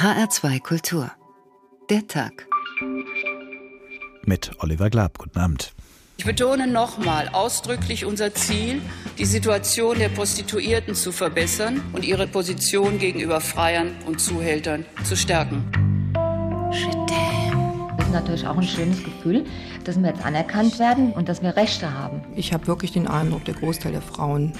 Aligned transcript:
HR2 0.00 0.60
Kultur. 0.62 1.10
Der 1.90 2.06
Tag. 2.06 2.46
Mit 4.22 4.52
Oliver 4.60 4.90
Glab. 4.90 5.18
Guten 5.18 5.40
Abend. 5.40 5.72
Ich 6.18 6.24
betone 6.24 6.68
nochmal 6.68 7.28
ausdrücklich 7.32 8.04
unser 8.04 8.32
Ziel, 8.32 8.80
die 9.18 9.24
Situation 9.24 9.98
der 9.98 10.08
Prostituierten 10.10 10.94
zu 10.94 11.10
verbessern 11.10 11.82
und 11.94 12.04
ihre 12.04 12.28
Position 12.28 13.00
gegenüber 13.00 13.40
Freiern 13.40 13.90
und 14.06 14.20
Zuhältern 14.20 14.86
zu 15.02 15.16
stärken. 15.16 15.68
Das 17.96 18.06
ist 18.06 18.12
natürlich 18.12 18.46
auch 18.46 18.56
ein 18.56 18.62
schönes 18.62 19.02
Gefühl, 19.02 19.46
dass 19.82 20.00
wir 20.00 20.10
jetzt 20.10 20.24
anerkannt 20.24 20.78
werden 20.78 21.12
und 21.12 21.28
dass 21.28 21.42
wir 21.42 21.56
Rechte 21.56 21.92
haben. 21.92 22.22
Ich 22.36 22.52
habe 22.52 22.68
wirklich 22.68 22.92
den 22.92 23.08
Eindruck, 23.08 23.44
der 23.46 23.54
Großteil 23.54 23.90
der 23.90 24.02
Frauen 24.02 24.52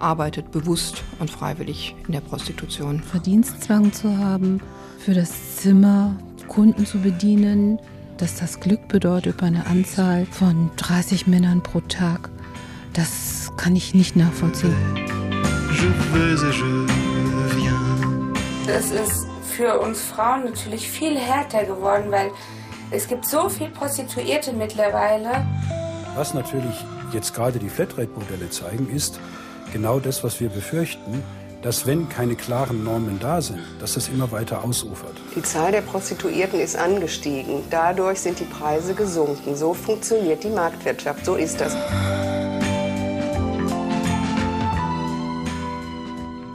arbeitet 0.00 0.50
bewusst 0.50 1.04
und 1.20 1.30
freiwillig 1.30 1.94
in 2.06 2.12
der 2.12 2.22
Prostitution. 2.22 3.02
Verdienstzwang 3.04 3.92
zu 3.92 4.18
haben, 4.18 4.60
für 5.00 5.14
das 5.14 5.56
Zimmer 5.56 6.14
Kunden 6.48 6.84
zu 6.84 6.98
bedienen, 6.98 7.78
dass 8.18 8.36
das 8.36 8.60
Glück 8.60 8.86
bedeutet 8.88 9.34
über 9.34 9.46
eine 9.46 9.66
Anzahl 9.66 10.26
von 10.26 10.70
30 10.76 11.26
Männern 11.26 11.62
pro 11.62 11.80
Tag, 11.80 12.28
das 12.92 13.50
kann 13.56 13.74
ich 13.76 13.94
nicht 13.94 14.14
nachvollziehen. 14.14 14.76
Das 18.66 18.90
ist 18.90 19.26
für 19.56 19.80
uns 19.80 20.02
Frauen 20.02 20.44
natürlich 20.44 20.88
viel 20.90 21.16
härter 21.16 21.64
geworden, 21.64 22.10
weil 22.10 22.30
es 22.90 23.08
gibt 23.08 23.26
so 23.26 23.48
viele 23.48 23.70
Prostituierte 23.70 24.52
mittlerweile. 24.52 25.46
Was 26.14 26.34
natürlich 26.34 26.84
jetzt 27.12 27.34
gerade 27.34 27.58
die 27.58 27.70
Flatrate-Modelle 27.70 28.50
zeigen, 28.50 28.90
ist 28.90 29.18
genau 29.72 29.98
das, 29.98 30.22
was 30.22 30.40
wir 30.40 30.50
befürchten, 30.50 31.22
dass 31.62 31.86
wenn 31.86 32.08
keine 32.08 32.36
klaren 32.36 32.84
Normen 32.84 33.18
da 33.20 33.40
sind, 33.40 33.60
dass 33.80 33.94
das 33.94 34.08
immer 34.08 34.30
weiter 34.32 34.64
ausufert. 34.64 35.14
Die 35.36 35.42
Zahl 35.42 35.72
der 35.72 35.82
Prostituierten 35.82 36.60
ist 36.60 36.76
angestiegen. 36.76 37.62
Dadurch 37.70 38.20
sind 38.20 38.40
die 38.40 38.44
Preise 38.44 38.94
gesunken. 38.94 39.56
So 39.56 39.74
funktioniert 39.74 40.42
die 40.44 40.50
Marktwirtschaft. 40.50 41.24
So 41.24 41.34
ist 41.34 41.60
das. 41.60 41.76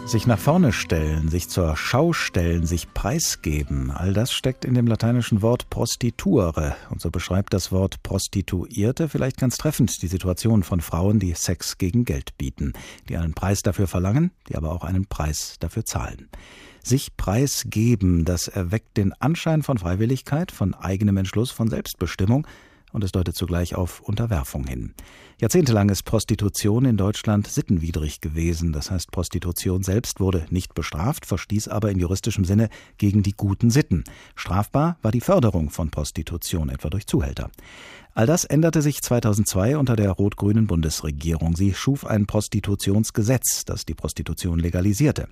Sich 0.06 0.28
nach 0.28 0.38
vorne 0.38 0.72
stellen, 0.72 1.30
sich 1.30 1.50
zur 1.50 1.76
Schau 1.76 2.14
stellen, 2.14 2.68
sich 2.68 2.94
preisgeben, 2.94 3.90
all 3.90 4.14
das 4.14 4.32
steckt 4.32 4.64
in 4.64 4.76
dem 4.76 4.86
lateinischen 4.86 5.42
Wort 5.42 5.72
prostituere. 5.72 6.76
Und 6.92 7.02
so 7.02 7.10
beschreibt 7.10 7.56
das 7.56 7.72
Wort 7.72 8.04
Prostituierte 8.04 9.10
vielleicht 9.10 9.38
ganz 9.38 9.58
treffend 9.58 10.00
die 10.04 10.08
Situation 10.08 10.62
von 10.62 10.80
Frauen, 10.80 11.20
die 11.20 11.34
Sex 11.34 11.80
gegen 11.80 12.06
Geld 12.06 12.38
bieten, 12.38 12.74
die 13.10 13.18
einen 13.18 13.34
Preis 13.34 13.64
dafür 13.64 13.88
verlangen, 13.88 14.30
die 14.48 14.56
aber 14.56 14.74
auch 14.74 14.84
einen 14.84 15.08
Preis 15.08 15.56
dafür 15.60 15.86
zahlen. 15.86 16.30
Sich 16.84 17.18
preisgeben, 17.18 18.26
das 18.26 18.48
erweckt 18.48 18.98
den 18.98 19.12
Anschein 19.14 19.64
von 19.64 19.80
Freiwilligkeit, 19.80 20.52
von 20.52 20.76
eigenem 20.76 21.18
Entschluss, 21.18 21.50
von 21.50 21.68
Selbstbestimmung, 21.68 22.46
und 22.96 23.04
es 23.04 23.12
deutet 23.12 23.36
zugleich 23.36 23.76
auf 23.76 24.00
Unterwerfung 24.00 24.66
hin. 24.66 24.94
Jahrzehntelang 25.38 25.90
ist 25.90 26.04
Prostitution 26.04 26.86
in 26.86 26.96
Deutschland 26.96 27.48
sittenwidrig 27.48 28.22
gewesen. 28.22 28.72
Das 28.72 28.90
heißt, 28.90 29.12
Prostitution 29.12 29.84
selbst 29.84 30.22
wurde 30.22 30.46
nicht 30.50 30.74
bestraft, 30.74 31.26
verstieß 31.26 31.68
aber 31.68 31.92
in 31.92 32.00
juristischem 32.00 32.46
Sinne 32.46 32.70
gegen 32.98 33.22
die 33.22 33.34
guten 33.34 33.70
Sitten. 33.70 34.06
Strafbar 34.36 34.98
war 35.02 35.12
die 35.12 35.20
Förderung 35.20 35.72
von 35.72 35.92
Prostitution, 35.92 36.70
etwa 36.70 36.90
durch 36.90 37.06
Zuhälter. 37.06 37.50
All 38.18 38.26
das 38.26 38.46
änderte 38.46 38.82
sich 38.82 39.02
2002 39.02 39.78
unter 39.78 39.98
der 39.98 40.10
rot-grünen 40.10 40.68
Bundesregierung. 40.68 41.58
Sie 41.58 41.74
schuf 41.74 42.06
ein 42.06 42.28
Prostitutionsgesetz, 42.28 43.66
das 43.66 43.84
die 43.84 43.94
Prostitution 43.94 44.58
legalisierte. 44.58 45.28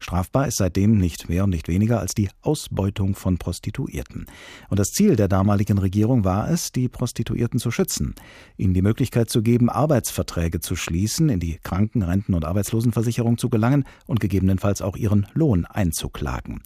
Strafbar 0.00 0.46
ist 0.46 0.58
seitdem 0.58 0.98
nicht 0.98 1.30
mehr 1.30 1.44
und 1.44 1.50
nicht 1.50 1.66
weniger 1.66 1.98
als 1.98 2.12
die 2.12 2.28
Ausbeutung 2.42 3.14
von 3.14 3.38
Prostituierten. 3.38 4.26
Und 4.68 4.78
das 4.78 4.88
Ziel 4.88 5.16
der 5.16 5.28
damaligen 5.28 5.78
Regierung 5.78 6.24
war 6.24 6.50
es, 6.50 6.72
die 6.72 6.90
Prostituierten 6.90 7.58
zu 7.58 7.70
schützen, 7.70 8.14
ihnen 8.58 8.74
die 8.74 8.82
Möglichkeit 8.82 9.30
zu 9.30 9.40
geben, 9.46 9.70
Arbeitsverträge 9.70 10.58
zu 10.58 10.74
schließen, 10.74 11.28
in 11.28 11.38
die 11.38 11.58
Kranken-, 11.62 12.02
Renten- 12.02 12.34
und 12.34 12.44
Arbeitslosenversicherung 12.44 13.38
zu 13.38 13.48
gelangen 13.48 13.84
und 14.06 14.18
gegebenenfalls 14.18 14.82
auch 14.82 14.96
ihren 14.96 15.28
Lohn 15.34 15.66
einzuklagen. 15.66 16.62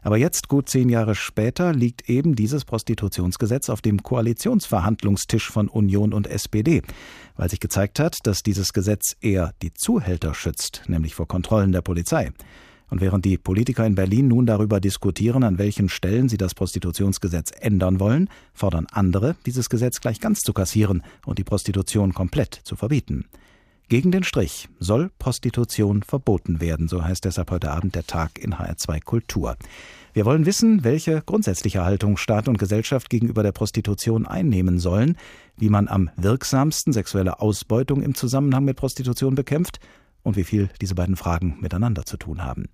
Aber 0.00 0.16
jetzt, 0.16 0.48
gut 0.48 0.70
zehn 0.70 0.88
Jahre 0.88 1.14
später, 1.14 1.74
liegt 1.74 2.08
eben 2.08 2.34
dieses 2.34 2.64
Prostitutionsgesetz 2.64 3.68
auf 3.68 3.82
dem 3.82 4.02
Koalitionsverhandlungstisch 4.02 5.50
von 5.50 5.68
Union 5.68 6.14
und 6.14 6.26
SPD, 6.26 6.82
weil 7.36 7.50
sich 7.50 7.60
gezeigt 7.60 7.98
hat, 7.98 8.16
dass 8.24 8.42
dieses 8.42 8.72
Gesetz 8.72 9.16
eher 9.20 9.52
die 9.60 9.74
Zuhälter 9.74 10.32
schützt, 10.34 10.82
nämlich 10.88 11.14
vor 11.14 11.28
Kontrollen 11.28 11.72
der 11.72 11.82
Polizei. 11.82 12.32
Und 12.90 13.00
während 13.00 13.24
die 13.24 13.38
Politiker 13.38 13.86
in 13.86 13.94
Berlin 13.94 14.28
nun 14.28 14.46
darüber 14.46 14.80
diskutieren, 14.80 15.42
an 15.42 15.58
welchen 15.58 15.88
Stellen 15.88 16.28
sie 16.28 16.36
das 16.36 16.54
Prostitutionsgesetz 16.54 17.50
ändern 17.58 18.00
wollen, 18.00 18.28
fordern 18.52 18.86
andere, 18.92 19.36
dieses 19.46 19.68
Gesetz 19.70 20.00
gleich 20.00 20.20
ganz 20.20 20.40
zu 20.40 20.52
kassieren 20.52 21.02
und 21.26 21.38
die 21.38 21.44
Prostitution 21.44 22.14
komplett 22.14 22.60
zu 22.62 22.76
verbieten. 22.76 23.24
Gegen 23.88 24.10
den 24.10 24.24
Strich 24.24 24.68
soll 24.78 25.10
Prostitution 25.18 26.02
verboten 26.02 26.60
werden, 26.60 26.88
so 26.88 27.04
heißt 27.04 27.26
deshalb 27.26 27.50
heute 27.50 27.70
Abend 27.70 27.94
der 27.94 28.06
Tag 28.06 28.38
in 28.38 28.54
HR2 28.54 29.04
Kultur. 29.04 29.56
Wir 30.14 30.24
wollen 30.24 30.46
wissen, 30.46 30.84
welche 30.84 31.20
grundsätzliche 31.20 31.84
Haltung 31.84 32.16
Staat 32.16 32.48
und 32.48 32.58
Gesellschaft 32.58 33.10
gegenüber 33.10 33.42
der 33.42 33.52
Prostitution 33.52 34.26
einnehmen 34.26 34.78
sollen, 34.78 35.18
wie 35.58 35.68
man 35.68 35.88
am 35.88 36.08
wirksamsten 36.16 36.94
sexuelle 36.94 37.40
Ausbeutung 37.40 38.00
im 38.00 38.14
Zusammenhang 38.14 38.64
mit 38.64 38.76
Prostitution 38.76 39.34
bekämpft 39.34 39.80
und 40.24 40.36
wie 40.36 40.42
viel 40.42 40.68
diese 40.80 40.96
beiden 40.96 41.14
Fragen 41.14 41.58
miteinander 41.60 42.04
zu 42.04 42.16
tun 42.16 42.42
haben. 42.42 42.64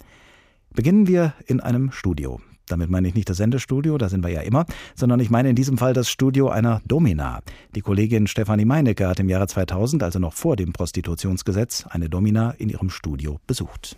Beginnen 0.73 1.07
wir 1.07 1.35
in 1.47 1.61
einem 1.61 1.93
Studio. 1.93 2.41
Damit 2.67 2.89
meine 2.89 3.09
ich 3.09 3.15
nicht 3.15 3.29
das 3.29 3.39
Sendestudio, 3.39 3.99
da 3.99 4.09
sind 4.09 4.25
wir 4.25 4.31
ja 4.31 4.43
immer, 4.43 4.65
sondern 4.95 5.19
ich 5.19 5.29
meine 5.29 5.51
in 5.51 5.57
diesem 5.57 5.77
Fall 5.77 5.93
das 5.93 6.09
Studio 6.09 6.49
einer 6.49 6.81
Domina. 6.87 7.41
Die 7.75 7.81
Kollegin 7.81 8.29
Stefanie 8.29 8.65
Meinecke 8.65 9.09
hat 9.09 9.19
im 9.19 9.29
Jahre 9.29 9.49
2000, 9.49 10.03
also 10.05 10.21
noch 10.21 10.33
vor 10.33 10.55
dem 10.55 10.73
Prostitutionsgesetz, 10.73 11.85
eine 11.91 12.09
Domina 12.09 12.53
in 12.53 12.69
ihrem 12.69 12.89
Studio 12.89 13.41
besucht. 13.47 13.97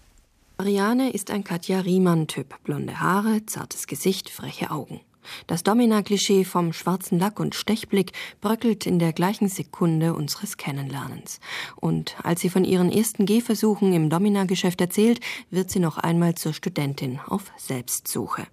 Ariane 0.57 1.11
ist 1.11 1.31
ein 1.31 1.45
Katja 1.45 1.81
Riemann-Typ. 1.81 2.55
Blonde 2.65 3.01
Haare, 3.01 3.45
zartes 3.47 3.87
Gesicht, 3.87 4.31
freche 4.31 4.71
Augen. 4.71 5.01
Das 5.47 5.63
Domina-Klischee 5.63 6.45
vom 6.45 6.73
schwarzen 6.73 7.19
Lack 7.19 7.41
und 7.41 7.55
Stechblick 7.55 8.13
bröckelt 8.41 8.87
in 8.87 8.99
der 8.99 9.13
gleichen 9.13 9.49
Sekunde 9.49 10.15
unseres 10.15 10.57
Kennenlernens. 10.57 11.41
Und 11.77 12.17
als 12.23 12.41
sie 12.41 12.49
von 12.49 12.65
ihren 12.65 12.91
ersten 12.91 13.27
Gehversuchen 13.27 13.93
im 13.93 14.11
Domina-Geschäft 14.11 14.81
erzählt, 14.81 15.21
wird 15.51 15.71
sie 15.71 15.81
noch 15.81 15.99
einmal 15.99 16.35
zur 16.35 16.53
Studentin 16.53 17.21
auf 17.27 17.53
Selbstsuche. 17.57 18.47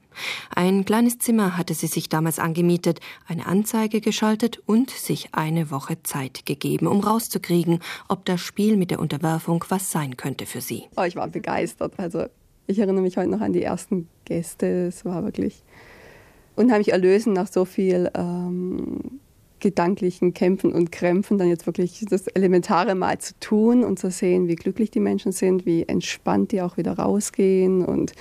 Ein 0.53 0.85
kleines 0.85 1.19
Zimmer 1.19 1.57
hatte 1.57 1.73
sie 1.73 1.87
sich 1.87 2.09
damals 2.09 2.39
angemietet, 2.39 2.99
eine 3.27 3.45
Anzeige 3.45 4.01
geschaltet 4.01 4.59
und 4.65 4.89
sich 4.89 5.33
eine 5.33 5.71
Woche 5.71 6.01
Zeit 6.03 6.45
gegeben, 6.45 6.87
um 6.87 6.99
rauszukriegen, 6.99 7.79
ob 8.07 8.25
das 8.25 8.41
Spiel 8.41 8.77
mit 8.77 8.91
der 8.91 8.99
Unterwerfung 8.99 9.63
was 9.69 9.91
sein 9.91 10.17
könnte 10.17 10.45
für 10.45 10.61
sie. 10.61 10.83
Oh, 10.97 11.03
ich 11.03 11.15
war 11.15 11.27
begeistert. 11.27 11.93
Also 11.97 12.25
ich 12.67 12.79
erinnere 12.79 13.01
mich 13.01 13.17
heute 13.17 13.29
noch 13.29 13.41
an 13.41 13.53
die 13.53 13.63
ersten 13.63 14.07
Gäste. 14.25 14.87
Es 14.87 15.05
war 15.05 15.23
wirklich 15.23 15.63
unheimlich 16.59 16.91
erlösen 16.91 17.33
nach 17.33 17.47
so 17.47 17.65
viel 17.65 18.11
ähm, 18.15 19.19
gedanklichen 19.59 20.33
Kämpfen 20.33 20.73
und 20.73 20.91
Krämpfen, 20.91 21.37
dann 21.37 21.47
jetzt 21.47 21.65
wirklich 21.65 22.05
das 22.09 22.27
Elementare 22.27 22.95
mal 22.95 23.17
zu 23.19 23.33
tun 23.39 23.83
und 23.83 23.99
zu 23.99 24.11
sehen, 24.11 24.47
wie 24.47 24.55
glücklich 24.55 24.91
die 24.91 24.99
Menschen 24.99 25.31
sind, 25.31 25.65
wie 25.65 25.83
entspannt 25.83 26.51
die 26.51 26.61
auch 26.61 26.77
wieder 26.77 26.93
rausgehen 26.93 27.83
und 27.83 28.13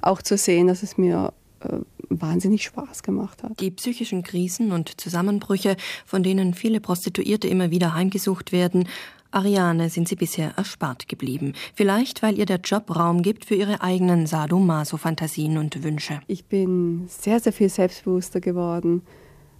auch 0.00 0.22
zu 0.22 0.36
sehen, 0.36 0.66
dass 0.66 0.82
es 0.82 0.98
mir 0.98 1.32
äh, 1.60 1.78
wahnsinnig 2.08 2.62
Spaß 2.64 3.02
gemacht 3.02 3.42
hat. 3.42 3.60
Die 3.60 3.70
psychischen 3.70 4.22
Krisen 4.22 4.72
und 4.72 5.00
Zusammenbrüche, 5.00 5.76
von 6.04 6.22
denen 6.22 6.54
viele 6.54 6.80
Prostituierte 6.80 7.48
immer 7.48 7.70
wieder 7.70 7.94
heimgesucht 7.94 8.52
werden, 8.52 8.88
Ariane 9.36 9.90
sind 9.90 10.08
sie 10.08 10.16
bisher 10.16 10.54
erspart 10.56 11.08
geblieben. 11.08 11.52
Vielleicht, 11.74 12.22
weil 12.22 12.38
ihr 12.38 12.46
der 12.46 12.56
Job 12.56 12.96
Raum 12.96 13.20
gibt 13.20 13.44
für 13.44 13.54
ihre 13.54 13.82
eigenen 13.82 14.26
Sadomaso-Fantasien 14.26 15.58
und 15.58 15.84
Wünsche. 15.84 16.20
Ich 16.26 16.46
bin 16.46 17.06
sehr, 17.06 17.38
sehr 17.38 17.52
viel 17.52 17.68
selbstbewusster 17.68 18.40
geworden. 18.40 19.02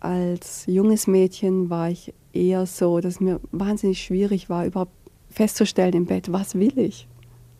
Als 0.00 0.64
junges 0.66 1.06
Mädchen 1.06 1.68
war 1.68 1.90
ich 1.90 2.14
eher 2.32 2.64
so, 2.64 3.00
dass 3.00 3.16
es 3.16 3.20
mir 3.20 3.38
wahnsinnig 3.52 4.02
schwierig 4.02 4.48
war, 4.48 4.64
überhaupt 4.64 4.94
festzustellen 5.28 5.92
im 5.92 6.06
Bett, 6.06 6.32
was 6.32 6.54
will 6.54 6.78
ich? 6.78 7.06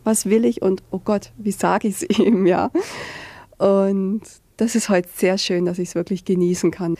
Was 0.03 0.25
will 0.25 0.47
ich 0.47 0.63
und 0.63 0.83
oh 0.91 1.01
Gott, 1.05 1.33
wie 1.37 1.53
sage 1.53 1.89
ich 1.89 1.97
es 2.01 2.03
ihm, 2.19 2.47
ja? 2.47 2.71
Und 3.59 4.23
das 4.57 4.75
ist 4.75 4.89
heute 4.89 5.11
sehr 5.15 5.37
schön, 5.37 5.67
dass 5.67 5.79
ich 5.79 5.91
es 5.91 5.95
wirklich 5.95 6.25
genießen 6.25 6.71
kann. 6.71 6.95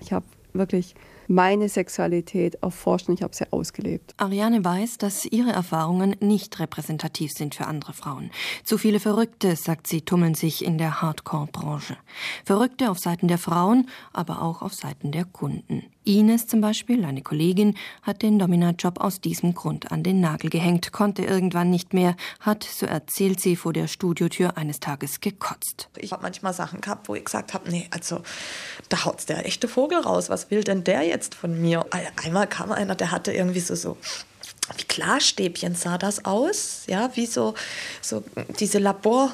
Ich 0.00 0.12
habe 0.12 0.26
wirklich 0.54 0.96
meine 1.30 1.68
Sexualität 1.68 2.56
erforscht 2.56 3.08
und 3.08 3.14
ich 3.14 3.22
habe 3.22 3.34
sie 3.34 3.50
ausgelebt. 3.52 4.14
Ariane 4.16 4.64
weiß, 4.64 4.98
dass 4.98 5.24
ihre 5.24 5.52
Erfahrungen 5.52 6.16
nicht 6.18 6.58
repräsentativ 6.58 7.30
sind 7.30 7.54
für 7.54 7.66
andere 7.66 7.92
Frauen. 7.92 8.32
Zu 8.64 8.78
viele 8.78 8.98
Verrückte, 8.98 9.54
sagt 9.54 9.86
sie, 9.86 10.02
tummeln 10.02 10.34
sich 10.34 10.64
in 10.64 10.76
der 10.76 11.00
Hardcore-Branche. 11.00 11.96
Verrückte 12.44 12.90
auf 12.90 12.98
Seiten 12.98 13.28
der 13.28 13.38
Frauen, 13.38 13.88
aber 14.12 14.42
auch 14.42 14.60
auf 14.60 14.74
Seiten 14.74 15.12
der 15.12 15.24
Kunden. 15.24 15.84
Ines 16.18 16.46
zum 16.46 16.60
Beispiel, 16.60 17.04
eine 17.04 17.22
Kollegin, 17.22 17.76
hat 18.02 18.22
den 18.22 18.38
Dominat-Job 18.38 19.00
aus 19.00 19.20
diesem 19.20 19.54
Grund 19.54 19.92
an 19.92 20.02
den 20.02 20.20
Nagel 20.20 20.50
gehängt, 20.50 20.92
konnte 20.92 21.22
irgendwann 21.24 21.70
nicht 21.70 21.94
mehr, 21.94 22.16
hat, 22.40 22.64
so 22.64 22.86
erzählt 22.86 23.40
sie 23.40 23.56
vor 23.56 23.72
der 23.72 23.86
Studiotür 23.86 24.56
eines 24.56 24.80
Tages 24.80 25.20
gekotzt. 25.20 25.88
Ich 25.96 26.12
habe 26.12 26.22
manchmal 26.22 26.54
Sachen 26.54 26.80
gehabt, 26.80 27.08
wo 27.08 27.14
ich 27.14 27.24
gesagt 27.24 27.54
habe, 27.54 27.70
nee, 27.70 27.86
also 27.90 28.22
da 28.88 29.04
haut's 29.04 29.26
der 29.26 29.46
echte 29.46 29.68
Vogel 29.68 29.98
raus. 29.98 30.30
Was 30.30 30.50
will 30.50 30.64
denn 30.64 30.84
der 30.84 31.02
jetzt 31.02 31.34
von 31.34 31.60
mir? 31.60 31.86
Einmal 32.22 32.46
kam 32.46 32.72
einer, 32.72 32.94
der 32.94 33.10
hatte 33.10 33.32
irgendwie 33.32 33.60
so 33.60 33.74
so 33.74 33.96
wie 34.76 34.84
Klarstäbchen 34.84 35.74
sah 35.74 35.98
das 35.98 36.24
aus, 36.24 36.84
ja, 36.86 37.10
wie 37.14 37.26
so 37.26 37.54
so 38.00 38.22
diese 38.58 38.78
Labor 38.78 39.32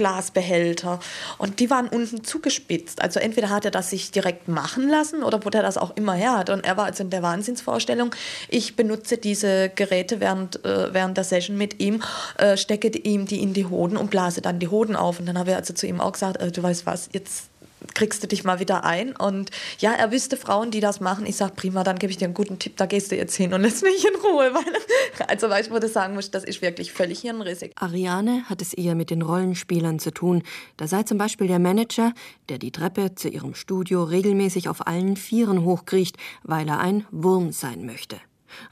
Glasbehälter 0.00 0.98
und 1.36 1.60
die 1.60 1.68
waren 1.68 1.86
unten 1.86 2.24
zugespitzt. 2.24 3.02
Also 3.02 3.20
entweder 3.20 3.50
hat 3.50 3.66
er 3.66 3.70
das 3.70 3.90
sich 3.90 4.10
direkt 4.10 4.48
machen 4.48 4.88
lassen 4.88 5.22
oder 5.22 5.44
wo 5.44 5.50
der 5.50 5.60
das 5.60 5.76
auch 5.76 5.94
immer 5.94 6.14
her 6.14 6.38
hat. 6.38 6.48
Und 6.48 6.64
er 6.64 6.78
war 6.78 6.86
also 6.86 7.04
in 7.04 7.10
der 7.10 7.22
Wahnsinnsvorstellung, 7.22 8.14
ich 8.48 8.76
benutze 8.76 9.18
diese 9.18 9.68
Geräte 9.68 10.18
während, 10.18 10.64
äh, 10.64 10.94
während 10.94 11.18
der 11.18 11.24
Session 11.24 11.58
mit 11.58 11.80
ihm, 11.80 12.02
äh, 12.38 12.56
stecke 12.56 12.88
ihm 12.88 13.26
die 13.26 13.42
in 13.42 13.52
die 13.52 13.66
Hoden 13.66 13.98
und 13.98 14.10
blase 14.10 14.40
dann 14.40 14.58
die 14.58 14.68
Hoden 14.68 14.96
auf. 14.96 15.20
Und 15.20 15.26
dann 15.26 15.38
habe 15.38 15.50
ich 15.50 15.56
also 15.56 15.74
zu 15.74 15.86
ihm 15.86 16.00
auch 16.00 16.12
gesagt, 16.12 16.40
äh, 16.40 16.50
du 16.50 16.62
weißt 16.62 16.86
was, 16.86 17.10
jetzt 17.12 17.49
kriegst 17.94 18.22
du 18.22 18.26
dich 18.26 18.44
mal 18.44 18.60
wieder 18.60 18.84
ein. 18.84 19.14
Und 19.16 19.50
ja, 19.78 19.92
er 19.92 20.12
wüsste 20.12 20.36
Frauen, 20.36 20.70
die 20.70 20.80
das 20.80 21.00
machen. 21.00 21.26
Ich 21.26 21.36
sage, 21.36 21.52
prima, 21.56 21.84
dann 21.84 21.98
gebe 21.98 22.10
ich 22.10 22.18
dir 22.18 22.26
einen 22.26 22.34
guten 22.34 22.58
Tipp, 22.58 22.76
da 22.76 22.86
gehst 22.86 23.12
du 23.12 23.16
jetzt 23.16 23.34
hin 23.36 23.52
und 23.54 23.62
lässt 23.62 23.82
mich 23.82 24.04
in 24.04 24.14
Ruhe. 24.20 24.52
Weil, 24.54 25.26
also, 25.28 25.48
weil 25.48 25.64
ich 25.64 25.70
würde 25.70 25.88
sagen 25.88 26.14
muss, 26.14 26.30
das 26.30 26.44
ist 26.44 26.62
wirklich 26.62 26.92
völlig 26.92 27.20
hirnrissig. 27.20 27.72
Ariane 27.76 28.44
hat 28.48 28.62
es 28.62 28.74
eher 28.74 28.94
mit 28.94 29.10
den 29.10 29.22
Rollenspielern 29.22 29.98
zu 29.98 30.12
tun. 30.12 30.42
Da 30.76 30.86
sei 30.86 31.02
zum 31.02 31.18
Beispiel 31.18 31.46
der 31.46 31.58
Manager, 31.58 32.12
der 32.48 32.58
die 32.58 32.72
Treppe 32.72 33.14
zu 33.14 33.28
ihrem 33.28 33.54
Studio 33.54 34.04
regelmäßig 34.04 34.68
auf 34.68 34.86
allen 34.86 35.16
Vieren 35.16 35.64
hochkriecht, 35.64 36.16
weil 36.42 36.68
er 36.68 36.80
ein 36.80 37.06
Wurm 37.10 37.52
sein 37.52 37.86
möchte. 37.86 38.16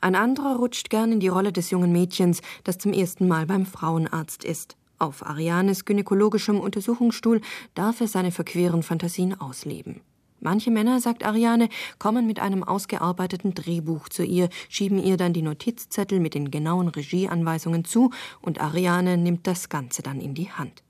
Ein 0.01 0.15
anderer 0.15 0.57
rutscht 0.57 0.91
gern 0.91 1.13
in 1.13 1.21
die 1.21 1.29
Rolle 1.29 1.53
des 1.53 1.71
jungen 1.71 1.93
Mädchens, 1.93 2.41
das 2.65 2.79
zum 2.79 2.93
ersten 2.93 3.29
Mal 3.29 3.47
beim 3.47 3.65
Frauenarzt 3.65 4.45
ist. 4.45 4.77
Auf 4.99 5.25
Arianes 5.25 5.85
gynäkologischem 5.85 6.59
Untersuchungsstuhl 6.59 7.41
darf 7.75 8.01
er 8.01 8.09
seine 8.09 8.33
verqueren 8.33 8.83
Fantasien 8.83 9.41
ausleben. 9.41 10.01
Manche 10.41 10.71
Männer, 10.71 11.01
sagt 11.01 11.25
Ariane, 11.25 11.69
kommen 11.99 12.27
mit 12.27 12.39
einem 12.39 12.63
ausgearbeiteten 12.63 13.55
Drehbuch 13.55 14.09
zu 14.09 14.25
ihr, 14.25 14.49
schieben 14.69 15.03
ihr 15.03 15.17
dann 15.17 15.33
die 15.33 15.43
Notizzettel 15.43 16.21
mit 16.21 16.35
den 16.35 16.51
genauen 16.51 16.89
Regieanweisungen 16.89 17.85
zu 17.85 18.11
und 18.41 18.61
Ariane 18.61 19.17
nimmt 19.17 19.47
das 19.47 19.69
Ganze 19.69 20.03
dann 20.03 20.21
in 20.21 20.35
die 20.35 20.51
Hand. 20.51 20.83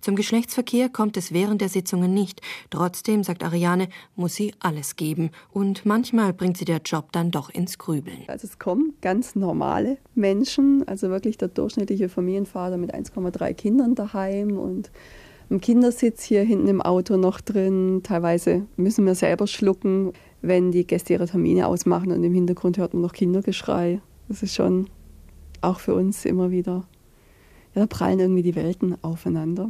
Zum 0.00 0.16
Geschlechtsverkehr 0.16 0.88
kommt 0.88 1.16
es 1.16 1.32
während 1.32 1.60
der 1.60 1.68
Sitzungen 1.68 2.14
nicht. 2.14 2.40
Trotzdem, 2.70 3.22
sagt 3.22 3.44
Ariane, 3.44 3.88
muss 4.14 4.34
sie 4.34 4.54
alles 4.60 4.96
geben. 4.96 5.30
Und 5.52 5.86
manchmal 5.86 6.32
bringt 6.32 6.56
sie 6.56 6.64
der 6.64 6.80
Job 6.84 7.12
dann 7.12 7.30
doch 7.30 7.50
ins 7.50 7.78
Grübeln. 7.78 8.24
Also 8.28 8.46
es 8.46 8.58
kommen 8.58 8.94
ganz 9.00 9.34
normale 9.34 9.98
Menschen, 10.14 10.86
also 10.86 11.10
wirklich 11.10 11.38
der 11.38 11.48
durchschnittliche 11.48 12.08
Familienvater 12.08 12.76
mit 12.76 12.94
1,3 12.94 13.54
Kindern 13.54 13.94
daheim 13.94 14.58
und 14.58 14.90
im 15.48 15.60
Kindersitz 15.60 16.24
hier 16.24 16.42
hinten 16.42 16.66
im 16.66 16.82
Auto 16.82 17.16
noch 17.16 17.40
drin. 17.40 18.00
Teilweise 18.02 18.66
müssen 18.76 19.06
wir 19.06 19.14
selber 19.14 19.46
schlucken, 19.46 20.12
wenn 20.42 20.72
die 20.72 20.86
Gäste 20.86 21.12
ihre 21.12 21.26
Termine 21.26 21.68
ausmachen 21.68 22.12
und 22.12 22.22
im 22.24 22.34
Hintergrund 22.34 22.78
hört 22.78 22.94
man 22.94 23.02
noch 23.02 23.12
Kindergeschrei. 23.12 24.00
Das 24.28 24.42
ist 24.42 24.54
schon 24.54 24.88
auch 25.60 25.80
für 25.80 25.94
uns 25.94 26.24
immer 26.24 26.50
wieder 26.50 26.86
ja, 27.76 27.82
da 27.82 27.86
prallen 27.86 28.18
irgendwie 28.18 28.42
die 28.42 28.56
Welten 28.56 28.96
aufeinander. 29.02 29.68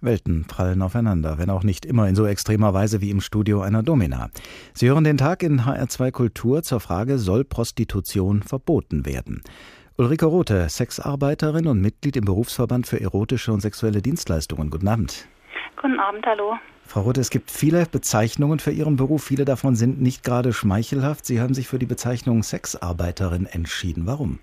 Welten 0.00 0.44
prallen 0.44 0.80
aufeinander, 0.82 1.38
wenn 1.38 1.50
auch 1.50 1.64
nicht 1.64 1.84
immer 1.84 2.08
in 2.08 2.14
so 2.14 2.24
extremer 2.24 2.72
Weise 2.72 3.00
wie 3.00 3.10
im 3.10 3.20
Studio 3.20 3.60
einer 3.62 3.82
Domina. 3.82 4.30
Sie 4.72 4.88
hören 4.88 5.02
den 5.02 5.16
Tag 5.16 5.42
in 5.42 5.62
HR2 5.62 6.12
Kultur 6.12 6.62
zur 6.62 6.78
Frage, 6.78 7.18
soll 7.18 7.44
Prostitution 7.44 8.44
verboten 8.44 9.04
werden? 9.04 9.42
Ulrike 9.96 10.26
Rothe, 10.26 10.68
Sexarbeiterin 10.68 11.66
und 11.66 11.80
Mitglied 11.80 12.16
im 12.16 12.24
Berufsverband 12.24 12.86
für 12.86 13.00
erotische 13.00 13.52
und 13.52 13.60
sexuelle 13.60 14.00
Dienstleistungen. 14.00 14.70
Guten 14.70 14.86
Abend. 14.86 15.26
Guten 15.74 15.98
Abend, 15.98 16.24
hallo. 16.24 16.54
Frau 16.84 17.00
Rothe, 17.00 17.20
es 17.20 17.30
gibt 17.30 17.50
viele 17.50 17.84
Bezeichnungen 17.86 18.60
für 18.60 18.70
Ihren 18.70 18.94
Beruf. 18.94 19.24
Viele 19.24 19.44
davon 19.44 19.74
sind 19.74 20.00
nicht 20.00 20.22
gerade 20.22 20.52
schmeichelhaft. 20.52 21.26
Sie 21.26 21.40
haben 21.40 21.54
sich 21.54 21.66
für 21.66 21.80
die 21.80 21.86
Bezeichnung 21.86 22.44
Sexarbeiterin 22.44 23.46
entschieden. 23.46 24.06
Warum? 24.06 24.38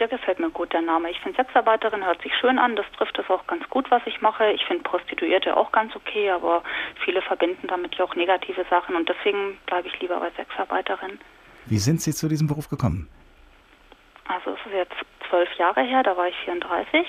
Der 0.00 0.08
gefällt 0.08 0.38
mir 0.38 0.50
gut, 0.50 0.72
der 0.72 0.82
Name. 0.82 1.10
Ich 1.10 1.20
finde 1.20 1.36
Sexarbeiterin 1.36 2.04
hört 2.04 2.22
sich 2.22 2.32
schön 2.34 2.58
an, 2.58 2.76
das 2.76 2.86
trifft 2.96 3.18
es 3.18 3.28
auch 3.30 3.46
ganz 3.46 3.68
gut, 3.70 3.90
was 3.90 4.02
ich 4.06 4.20
mache. 4.20 4.50
Ich 4.52 4.64
finde 4.64 4.82
Prostituierte 4.82 5.56
auch 5.56 5.72
ganz 5.72 5.94
okay, 5.96 6.30
aber 6.30 6.62
viele 7.04 7.22
verbinden 7.22 7.66
damit 7.66 7.94
ja 7.96 8.04
auch 8.04 8.14
negative 8.14 8.64
Sachen 8.70 8.96
und 8.96 9.08
deswegen 9.08 9.58
bleibe 9.66 9.88
ich 9.88 10.00
lieber 10.00 10.20
bei 10.20 10.30
Sexarbeiterin. 10.30 11.18
Wie 11.66 11.78
sind 11.78 12.00
Sie 12.00 12.12
zu 12.12 12.28
diesem 12.28 12.46
Beruf 12.46 12.68
gekommen? 12.68 13.08
Also 14.28 14.50
es 14.50 14.66
ist 14.66 14.74
jetzt 14.74 14.94
zwölf 15.28 15.52
Jahre 15.58 15.82
her, 15.82 16.02
da 16.02 16.16
war 16.16 16.28
ich 16.28 16.36
34. 16.44 17.06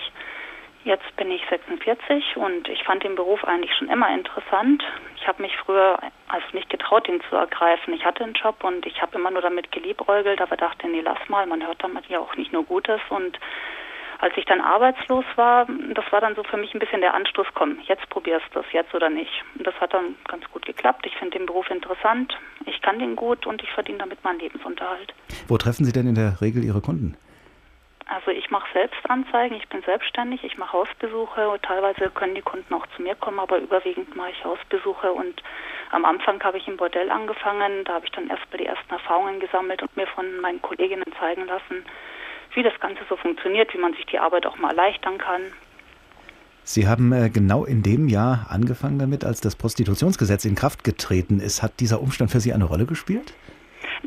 Jetzt 0.87 1.17
bin 1.17 1.29
ich 1.31 1.41
46 1.49 2.37
und 2.37 2.69
ich 2.69 2.81
fand 2.85 3.03
den 3.03 3.15
Beruf 3.15 3.43
eigentlich 3.43 3.75
schon 3.75 3.89
immer 3.89 4.07
interessant. 4.13 4.81
Ich 5.17 5.27
habe 5.27 5.41
mich 5.41 5.51
früher 5.57 5.99
also 6.29 6.45
nicht 6.53 6.69
getraut, 6.69 7.09
ihn 7.09 7.19
zu 7.29 7.35
ergreifen. 7.35 7.93
Ich 7.93 8.05
hatte 8.05 8.23
einen 8.23 8.35
Job 8.35 8.63
und 8.63 8.85
ich 8.85 9.01
habe 9.01 9.17
immer 9.17 9.29
nur 9.29 9.41
damit 9.41 9.69
geliebäugelt, 9.73 10.39
aber 10.39 10.55
dachte, 10.55 10.87
nee, 10.87 11.01
lass 11.01 11.17
mal, 11.27 11.45
man 11.45 11.67
hört 11.67 11.83
damit 11.83 12.05
ja 12.05 12.19
auch 12.19 12.33
nicht 12.37 12.53
nur 12.53 12.63
Gutes. 12.63 13.01
Und 13.09 13.37
als 14.19 14.33
ich 14.37 14.45
dann 14.45 14.61
arbeitslos 14.61 15.25
war, 15.35 15.67
das 15.93 16.05
war 16.13 16.21
dann 16.21 16.35
so 16.35 16.43
für 16.43 16.55
mich 16.55 16.73
ein 16.73 16.79
bisschen 16.79 17.01
der 17.01 17.15
Anstoß, 17.15 17.47
komm, 17.53 17.79
jetzt 17.85 18.09
probierst 18.09 18.47
du 18.53 18.61
es, 18.61 18.71
jetzt 18.71 18.95
oder 18.95 19.09
nicht. 19.09 19.43
Und 19.57 19.67
das 19.67 19.75
hat 19.81 19.93
dann 19.93 20.15
ganz 20.29 20.49
gut 20.51 20.65
geklappt. 20.65 21.05
Ich 21.05 21.17
finde 21.17 21.37
den 21.37 21.47
Beruf 21.47 21.69
interessant, 21.69 22.39
ich 22.65 22.81
kann 22.81 22.97
den 22.97 23.17
gut 23.17 23.45
und 23.45 23.61
ich 23.61 23.69
verdiene 23.71 23.97
damit 23.97 24.23
meinen 24.23 24.39
Lebensunterhalt. 24.39 25.13
Wo 25.49 25.57
treffen 25.57 25.83
Sie 25.83 25.91
denn 25.91 26.07
in 26.07 26.15
der 26.15 26.39
Regel 26.39 26.63
Ihre 26.63 26.79
Kunden? 26.79 27.17
Also 28.09 28.31
ich 28.31 28.49
mache 28.49 28.67
selbst 28.73 28.99
Anzeigen, 29.09 29.55
ich 29.55 29.67
bin 29.67 29.81
selbstständig, 29.81 30.43
ich 30.43 30.57
mache 30.57 30.73
Hausbesuche 30.73 31.49
und 31.49 31.61
teilweise 31.61 32.09
können 32.09 32.35
die 32.35 32.41
Kunden 32.41 32.73
auch 32.73 32.87
zu 32.95 33.01
mir 33.01 33.15
kommen, 33.15 33.39
aber 33.39 33.57
überwiegend 33.59 34.15
mache 34.15 34.31
ich 34.31 34.45
Hausbesuche 34.45 35.11
und 35.11 35.43
am 35.91 36.05
Anfang 36.05 36.41
habe 36.41 36.57
ich 36.57 36.67
im 36.69 36.77
Bordell 36.77 37.11
angefangen, 37.11 37.83
da 37.83 37.95
habe 37.95 38.05
ich 38.05 38.11
dann 38.11 38.29
erst 38.29 38.49
mal 38.49 38.57
die 38.57 38.65
ersten 38.65 38.93
Erfahrungen 38.93 39.41
gesammelt 39.41 39.81
und 39.81 39.95
mir 39.97 40.07
von 40.07 40.39
meinen 40.39 40.61
Kolleginnen 40.61 41.05
zeigen 41.19 41.45
lassen, 41.47 41.83
wie 42.53 42.63
das 42.63 42.79
Ganze 42.79 43.01
so 43.09 43.17
funktioniert, 43.17 43.73
wie 43.73 43.77
man 43.79 43.93
sich 43.93 44.05
die 44.05 44.19
Arbeit 44.19 44.45
auch 44.45 44.57
mal 44.57 44.69
erleichtern 44.69 45.17
kann. 45.17 45.41
Sie 46.63 46.87
haben 46.87 47.11
äh, 47.13 47.29
genau 47.29 47.65
in 47.65 47.83
dem 47.83 48.07
Jahr 48.07 48.47
angefangen 48.49 48.99
damit, 48.99 49.23
als 49.23 49.41
das 49.41 49.55
Prostitutionsgesetz 49.55 50.43
in 50.45 50.55
Kraft 50.55 50.83
getreten 50.83 51.39
ist. 51.39 51.63
Hat 51.63 51.79
dieser 51.79 52.01
Umstand 52.01 52.31
für 52.31 52.39
Sie 52.39 52.51
eine 52.51 52.65
Rolle 52.65 52.85
gespielt? 52.85 53.33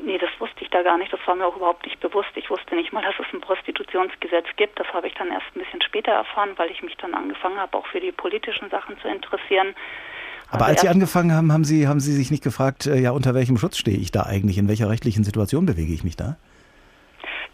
Nee, 0.05 0.19
das 0.19 0.30
ich 0.71 0.77
da 0.77 0.83
gar 0.83 0.99
nicht. 0.99 1.13
Das 1.13 1.21
war 1.27 1.35
mir 1.35 1.47
auch 1.47 1.57
überhaupt 1.57 1.85
nicht 1.85 2.01
bewusst. 2.01 2.31
Ich 2.37 2.49
wusste 2.49 2.77
nicht 2.77 2.93
mal, 2.93 3.03
dass 3.03 3.15
es 3.19 3.27
ein 3.35 3.41
Prostitutionsgesetz 3.41 4.47
gibt. 4.57 4.79
Das 4.79 4.87
habe 4.93 5.09
ich 5.09 5.15
dann 5.15 5.31
erst 5.31 5.47
ein 5.55 5.61
bisschen 5.61 5.83
später 5.83 6.13
erfahren, 6.13 6.51
weil 6.57 6.71
ich 6.71 6.83
mich 6.83 6.97
dann 6.97 7.15
angefangen 7.15 7.59
habe, 7.59 7.77
auch 7.77 7.87
für 7.87 8.01
die 8.01 8.13
politischen 8.13 8.71
Sachen 8.71 8.99
zu 9.01 9.09
interessieren. 9.09 9.75
Aber 10.49 10.67
also 10.67 10.73
als 10.73 10.81
Sie 10.83 10.89
angefangen 10.89 11.33
haben, 11.33 11.53
haben 11.53 11.65
Sie, 11.65 11.87
haben 11.87 12.01
Sie 12.01 12.13
sich 12.13 12.31
nicht 12.31 12.43
gefragt, 12.43 12.87
äh, 12.87 12.99
ja, 12.99 13.11
unter 13.11 13.35
welchem 13.35 13.57
Schutz 13.57 13.79
stehe 13.79 13.99
ich 13.99 14.11
da 14.11 14.25
eigentlich? 14.25 14.59
In 14.59 14.69
welcher 14.69 14.89
rechtlichen 14.89 15.25
Situation 15.25 15.67
bewege 15.67 15.93
ich 15.93 16.05
mich 16.05 16.17
da? 16.17 16.37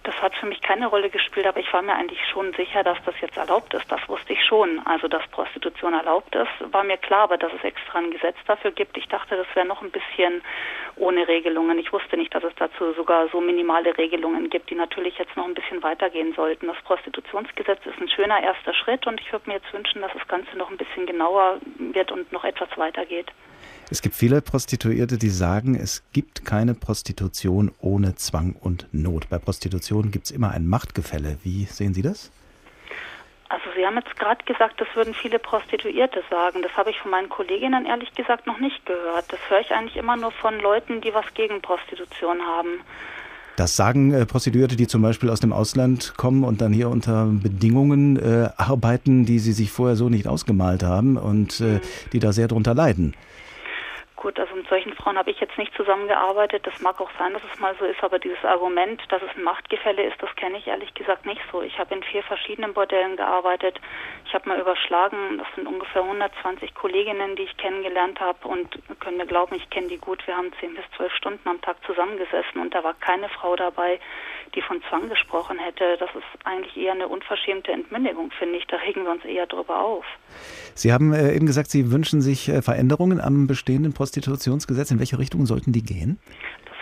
Das 0.07 0.15
hat 0.23 0.37
für 0.37 0.47
mich 0.47 0.61
keine 0.61 0.87
Rolle 0.87 1.11
gespielt, 1.11 1.49
aber 1.49 1.59
ich 1.59 1.73
war 1.73 1.83
mir 1.83 1.97
eigentlich 1.97 2.25
schon 2.31 2.53
sicher, 2.53 2.85
dass 2.85 2.97
das 3.05 3.17
jetzt 3.21 3.37
erlaubt 3.37 3.75
ist. 3.75 3.91
Das 3.91 4.09
wusste 4.09 4.35
ich 4.35 4.45
schon. 4.45 4.81
Also, 4.87 5.09
dass 5.09 5.27
Prostitution 5.33 5.95
erlaubt 5.95 6.33
ist, 6.37 6.73
war 6.73 6.85
mir 6.85 6.97
klar, 6.97 7.23
aber 7.23 7.37
dass 7.37 7.53
es 7.53 7.65
extra 7.65 7.99
ein 7.99 8.13
Gesetz 8.13 8.37
dafür 8.47 8.71
gibt. 8.71 8.97
Ich 8.97 9.09
dachte, 9.09 9.37
das 9.37 9.49
wäre 9.55 9.67
noch 9.67 9.83
ein 9.83 9.91
bisschen 9.91 10.43
ohne 10.95 11.27
Regelungen. 11.27 11.81
Ich 11.81 11.93
wusste 11.93 12.17
nicht, 12.17 12.33
dass 12.33 12.45
es 12.45 12.55
dazu 12.55 12.93
sogar 12.93 13.27
so 13.31 13.41
minimale 13.41 13.99
Regelungen 13.99 14.49
gibt, 14.49 14.71
die 14.71 14.77
natürlich 14.77 15.19
jetzt 15.19 15.37
noch 15.37 15.45
ein 15.45 15.55
bisschen 15.55 15.83
weitergehen 15.83 16.35
sollten. 16.35 16.69
Das 16.69 16.81
Prostitutionsgesetz 16.85 17.85
ist 17.85 18.01
ein 18.01 18.09
schöner 18.09 18.41
erster 18.41 18.75
Schritt 18.75 19.09
und 19.09 19.21
ich 19.21 19.33
würde 19.33 19.51
mir 19.51 19.57
jetzt 19.57 19.73
wünschen, 19.73 20.03
dass 20.03 20.13
das 20.13 20.29
Ganze 20.29 20.57
noch 20.57 20.71
ein 20.71 20.77
bisschen 20.77 21.07
genauer 21.07 21.59
wird 21.79 22.13
und 22.13 22.31
noch 22.31 22.45
etwas 22.45 22.69
weitergeht. 22.77 23.33
Es 23.89 24.03
gibt 24.03 24.17
viele 24.17 24.43
Prostituierte, 24.43 25.17
die 25.17 25.29
sagen, 25.29 25.77
es 25.77 26.03
gibt 26.13 26.45
keine 26.45 26.75
Prostitution 26.75 27.71
ohne 27.81 28.17
Zwang 28.17 28.57
und 28.61 28.89
Not. 28.91 29.29
Bei 29.29 29.39
Prostitution 29.39 30.11
gibt 30.11 30.27
es 30.27 30.33
immer 30.33 30.51
ein 30.51 30.67
Machtgefälle. 30.67 31.39
Wie 31.45 31.67
sehen 31.67 31.95
Sie 31.95 32.03
das? 32.03 32.33
Also 33.49 33.65
Sie 33.77 33.87
haben 33.87 33.95
jetzt 33.95 34.19
gerade 34.19 34.45
gesagt, 34.45 34.81
das 34.81 34.89
würden 34.95 35.15
viele 35.15 35.39
Prostituierte 35.39 36.25
sagen. 36.29 36.63
Das 36.63 36.77
habe 36.77 36.91
ich 36.91 36.99
von 36.99 37.13
meinen 37.13 37.29
Kolleginnen 37.29 37.87
ehrlich 37.87 38.13
gesagt 38.15 38.49
noch 38.49 38.59
nicht 38.59 38.85
gehört. 38.87 39.33
Das 39.33 39.39
höre 39.49 39.61
ich 39.61 39.71
eigentlich 39.71 39.97
immer 39.97 40.17
nur 40.17 40.33
von 40.33 40.59
Leuten, 40.59 41.01
die 41.01 41.15
was 41.15 41.27
gegen 41.35 41.63
Prostitution 41.63 42.43
haben. 42.43 42.81
Das 43.55 43.77
sagen 43.77 44.13
äh, 44.13 44.27
Prostituierte, 44.27 44.75
die 44.75 44.89
zum 44.89 45.01
Beispiel 45.01 45.31
aus 45.31 45.39
dem 45.39 45.53
Ausland 45.53 46.15
kommen 46.17 46.43
und 46.43 46.61
dann 46.61 46.73
hier 46.73 46.91
unter 46.91 47.27
Bedingungen 47.27 48.17
äh, 48.17 48.51
arbeiten, 48.57 49.25
die 49.25 49.39
sie 49.39 49.53
sich 49.53 49.71
vorher 49.71 49.95
so 49.95 50.09
nicht 50.09 50.27
ausgemalt 50.27 50.83
haben 50.83 51.17
und 51.17 51.61
äh, 51.61 51.81
die 52.13 52.19
da 52.19 52.33
sehr 52.33 52.49
drunter 52.49 52.75
leiden. 52.75 53.15
Gut, 54.27 54.41
also 54.41 54.57
mit 54.57 54.67
solchen 54.69 54.93
Frauen 54.95 55.17
habe 55.17 55.31
ich 55.31 55.39
jetzt 55.39 55.57
nicht 55.57 55.73
zusammengearbeitet. 55.77 56.67
Das 56.67 56.81
mag 56.81 57.01
auch 57.01 57.13
sein, 57.17 57.33
dass 57.33 57.43
es 57.45 57.61
mal 57.61 57.77
so 57.79 57.85
ist, 57.85 58.03
aber 58.03 58.19
dieses 58.19 58.45
Argument, 58.45 59.01
dass 59.09 59.23
es 59.23 59.31
ein 59.37 59.45
Machtgefälle 59.45 60.03
ist, 60.03 60.21
das 60.21 60.35
kenne 60.35 60.59
ich 60.59 60.67
ehrlich 60.67 60.93
gesagt 60.95 61.27
nicht 61.27 61.41
so. 61.53 61.63
Ich 61.63 61.79
habe 61.79 61.95
in 61.95 62.03
vier 62.03 62.25
verschiedenen 62.25 62.75
Bordellen 62.75 63.17
gearbeitet. 63.17 63.81
Ich 64.25 64.35
habe 64.35 64.49
mal 64.49 64.59
überschlagen, 64.59 65.39
das 65.39 65.47
sind 65.55 65.69
ungefähr 65.69 66.03
120 66.03 66.75
Kolleginnen, 66.75 67.37
die 67.37 67.45
ich 67.45 67.57
kennengelernt 67.57 68.19
habe 68.19 68.49
und 68.49 68.77
können 68.99 69.19
mir 69.19 69.27
glauben, 69.27 69.55
ich 69.55 69.71
kenne 69.71 69.87
die 69.87 69.99
gut. 69.99 70.27
Wir 70.27 70.37
haben 70.37 70.53
zehn 70.59 70.75
bis 70.75 70.85
zwölf 70.97 71.15
Stunden 71.15 71.49
am 71.49 71.61
Tag 71.61 71.77
zusammengesessen 71.87 72.61
und 72.61 72.75
da 72.75 72.83
war 72.83 72.95
keine 72.95 73.29
Frau 73.29 73.55
dabei, 73.55 74.01
die 74.57 74.63
von 74.63 74.81
Zwang 74.89 75.09
gesprochen 75.09 75.59
hätte. 75.59 75.97
Das 76.01 76.09
ist 76.15 76.25
eigentlich 76.45 76.77
eher 76.77 76.93
eine 76.93 77.07
unverschämte 77.07 77.71
Entmündigung, 77.71 78.31
finde 78.39 78.57
ich. 78.57 78.67
Da 78.67 78.77
regen 78.77 79.05
wir 79.05 79.13
uns 79.13 79.25
eher 79.25 79.47
drüber 79.47 79.79
auf. 79.81 80.05
Sie 80.75 80.93
haben 80.93 81.13
äh, 81.13 81.35
eben 81.35 81.47
gesagt, 81.47 81.71
Sie 81.71 81.93
wünschen 81.93 82.21
sich 82.21 82.49
äh, 82.49 82.63
Veränderungen 82.63 83.21
am 83.21 83.47
bestehenden 83.47 83.93
Prostitutionsgesetz. 83.93 84.91
In 84.91 84.99
welche 84.99 85.19
Richtung 85.19 85.47
sollten 85.47 85.73
die 85.73 85.83
gehen? 85.83 86.19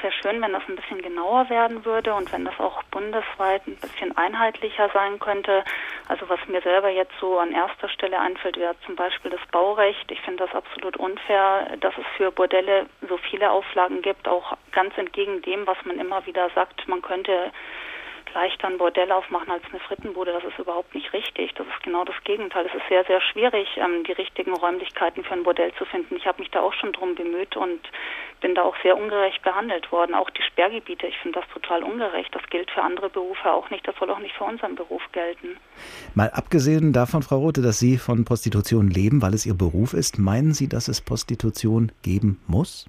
Wäre 0.04 0.12
schön, 0.20 0.42
wenn 0.42 0.52
das 0.52 0.62
ein 0.68 0.76
bisschen 0.76 1.00
genauer 1.00 1.48
werden 1.48 1.82
würde 1.86 2.12
und 2.12 2.30
wenn 2.30 2.44
das 2.44 2.60
auch 2.60 2.82
bundesweit 2.90 3.66
ein 3.66 3.76
bisschen 3.76 4.14
einheitlicher 4.18 4.90
sein 4.92 5.18
könnte. 5.18 5.64
Also 6.08 6.28
was 6.28 6.46
mir 6.46 6.60
selber 6.60 6.90
jetzt 6.90 7.14
so 7.20 7.38
an 7.38 7.52
erster 7.52 7.88
Stelle 7.88 8.20
einfällt, 8.20 8.58
wäre 8.58 8.74
zum 8.84 8.96
Beispiel 8.96 9.30
das 9.30 9.40
Baurecht. 9.50 10.10
Ich 10.10 10.20
finde 10.20 10.44
das 10.44 10.54
absolut 10.54 10.98
unfair, 10.98 11.78
dass 11.80 11.94
es 11.96 12.04
für 12.18 12.30
Bordelle 12.30 12.84
so 13.08 13.16
viele 13.16 13.50
Auflagen 13.50 14.02
gibt, 14.02 14.28
auch 14.28 14.58
ganz 14.72 14.92
entgegen 14.98 15.40
dem, 15.40 15.66
was 15.66 15.78
man 15.86 15.98
immer 15.98 16.26
wieder 16.26 16.50
sagt, 16.50 16.86
man 16.86 17.00
könnte 17.00 17.50
leichter 18.34 18.68
ein 18.68 18.78
Bordell 18.78 19.10
aufmachen 19.12 19.50
als 19.50 19.62
eine 19.70 19.80
Frittenbude. 19.80 20.32
Das 20.32 20.44
ist 20.44 20.58
überhaupt 20.58 20.94
nicht 20.94 21.12
richtig. 21.12 21.54
Das 21.54 21.66
ist 21.66 21.82
genau 21.82 22.04
das 22.04 22.16
Gegenteil. 22.24 22.66
Es 22.66 22.74
ist 22.74 22.88
sehr, 22.88 23.04
sehr 23.04 23.20
schwierig, 23.20 23.68
ähm, 23.76 24.04
die 24.04 24.12
richtigen 24.12 24.52
Räumlichkeiten 24.52 25.24
für 25.24 25.32
ein 25.32 25.44
Bordell 25.44 25.72
zu 25.74 25.84
finden. 25.84 26.16
Ich 26.16 26.26
habe 26.26 26.42
mich 26.42 26.50
da 26.50 26.60
auch 26.60 26.74
schon 26.74 26.92
drum 26.92 27.14
bemüht 27.14 27.56
und 27.56 27.80
bin 28.40 28.54
da 28.54 28.62
auch 28.62 28.76
sehr 28.82 28.96
ungerecht 28.96 29.42
behandelt 29.42 29.90
worden. 29.90 30.14
Auch 30.14 30.28
die 30.30 30.42
Sperrgebiete, 30.42 31.06
ich 31.06 31.16
finde 31.18 31.40
das 31.40 31.48
total 31.50 31.82
ungerecht. 31.82 32.34
Das 32.34 32.42
gilt 32.50 32.70
für 32.70 32.82
andere 32.82 33.08
Berufe 33.08 33.50
auch 33.50 33.70
nicht. 33.70 33.86
Das 33.88 33.96
soll 33.96 34.10
auch 34.10 34.18
nicht 34.18 34.34
für 34.34 34.44
unseren 34.44 34.74
Beruf 34.74 35.02
gelten. 35.12 35.56
Mal 36.14 36.30
abgesehen 36.30 36.92
davon, 36.92 37.22
Frau 37.22 37.38
Rote, 37.38 37.62
dass 37.62 37.78
Sie 37.78 37.96
von 37.96 38.24
Prostitution 38.24 38.88
leben, 38.88 39.22
weil 39.22 39.34
es 39.34 39.46
Ihr 39.46 39.54
Beruf 39.54 39.94
ist, 39.94 40.18
meinen 40.18 40.52
Sie, 40.52 40.68
dass 40.68 40.88
es 40.88 41.00
Prostitution 41.00 41.92
geben 42.02 42.42
muss? 42.46 42.88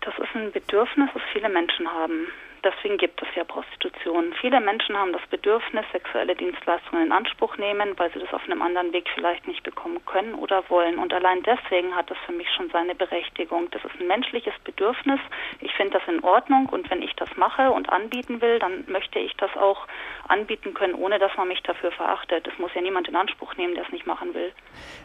Das 0.00 0.14
ist 0.18 0.34
ein 0.34 0.52
Bedürfnis, 0.52 1.08
das 1.14 1.22
viele 1.32 1.48
Menschen 1.48 1.90
haben. 1.90 2.28
Deswegen 2.64 2.96
gibt 2.96 3.20
es 3.20 3.28
ja 3.36 3.44
Prostitution. 3.44 4.32
Viele 4.40 4.58
Menschen 4.58 4.96
haben 4.96 5.12
das 5.12 5.20
Bedürfnis, 5.28 5.84
sexuelle 5.92 6.34
Dienstleistungen 6.34 7.04
in 7.04 7.12
Anspruch 7.12 7.58
nehmen, 7.58 7.92
weil 7.98 8.10
sie 8.12 8.20
das 8.20 8.32
auf 8.32 8.42
einem 8.44 8.62
anderen 8.62 8.90
Weg 8.94 9.06
vielleicht 9.14 9.46
nicht 9.46 9.62
bekommen 9.62 10.00
können 10.06 10.34
oder 10.34 10.64
wollen. 10.70 10.98
Und 10.98 11.12
allein 11.12 11.42
deswegen 11.42 11.94
hat 11.94 12.10
das 12.10 12.16
für 12.24 12.32
mich 12.32 12.48
schon 12.56 12.70
seine 12.70 12.94
Berechtigung. 12.94 13.68
Das 13.70 13.84
ist 13.84 14.00
ein 14.00 14.06
menschliches 14.06 14.54
Bedürfnis. 14.64 15.20
Ich 15.60 15.74
finde 15.74 15.98
das 15.98 16.08
in 16.08 16.24
Ordnung. 16.24 16.66
Und 16.70 16.90
wenn 16.90 17.02
ich 17.02 17.14
das 17.16 17.28
mache 17.36 17.70
und 17.70 17.90
anbieten 17.90 18.40
will, 18.40 18.58
dann 18.58 18.84
möchte 18.88 19.18
ich 19.18 19.34
das 19.36 19.54
auch 19.56 19.86
anbieten 20.28 20.72
können, 20.72 20.94
ohne 20.94 21.18
dass 21.18 21.36
man 21.36 21.48
mich 21.48 21.62
dafür 21.64 21.92
verachtet. 21.92 22.48
Es 22.50 22.58
muss 22.58 22.70
ja 22.74 22.80
niemand 22.80 23.08
in 23.08 23.16
Anspruch 23.16 23.54
nehmen, 23.56 23.74
der 23.74 23.84
es 23.84 23.92
nicht 23.92 24.06
machen 24.06 24.32
will. 24.32 24.52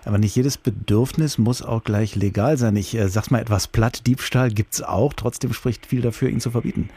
Aber 0.06 0.18
nicht 0.18 0.34
jedes 0.34 0.58
Bedürfnis 0.58 1.38
muss 1.38 1.62
auch 1.62 1.84
gleich 1.84 2.16
legal 2.16 2.56
sein. 2.56 2.78
Ich 2.78 2.96
äh, 2.96 3.10
sag's 3.10 3.32
mal 3.32 3.42
etwas 3.42 3.68
platt, 3.68 4.08
Diebstahl 4.08 4.50
gibt's 4.50 4.82
auch. 4.82 5.12
Trotzdem 5.14 5.52
spricht 5.52 5.86
viel 5.86 6.02
dafür, 6.02 6.30
ihn 6.30 6.40
zu 6.40 6.52
verbieten 6.52 6.90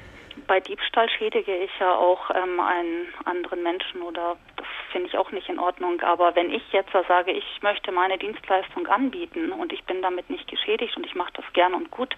bei 0.46 0.60
Diebstahl 0.60 1.08
schädige 1.08 1.56
ich 1.56 1.70
ja 1.80 1.94
auch 1.94 2.30
ähm, 2.30 2.60
einen 2.60 3.08
anderen 3.24 3.62
Menschen 3.62 4.02
oder 4.02 4.36
das 4.56 4.66
finde 4.90 5.08
ich 5.08 5.16
auch 5.16 5.30
nicht 5.32 5.48
in 5.48 5.58
Ordnung. 5.58 6.00
Aber 6.00 6.34
wenn 6.34 6.50
ich 6.50 6.62
jetzt 6.72 6.92
sage, 6.92 7.32
ich 7.32 7.44
möchte 7.62 7.92
meine 7.92 8.18
Dienstleistung 8.18 8.86
anbieten 8.86 9.52
und 9.52 9.72
ich 9.72 9.84
bin 9.84 10.02
damit 10.02 10.28
nicht 10.30 10.48
geschädigt 10.48 10.96
und 10.96 11.06
ich 11.06 11.14
mache 11.14 11.32
das 11.34 11.44
gern 11.52 11.74
und 11.74 11.90
gut, 11.90 12.14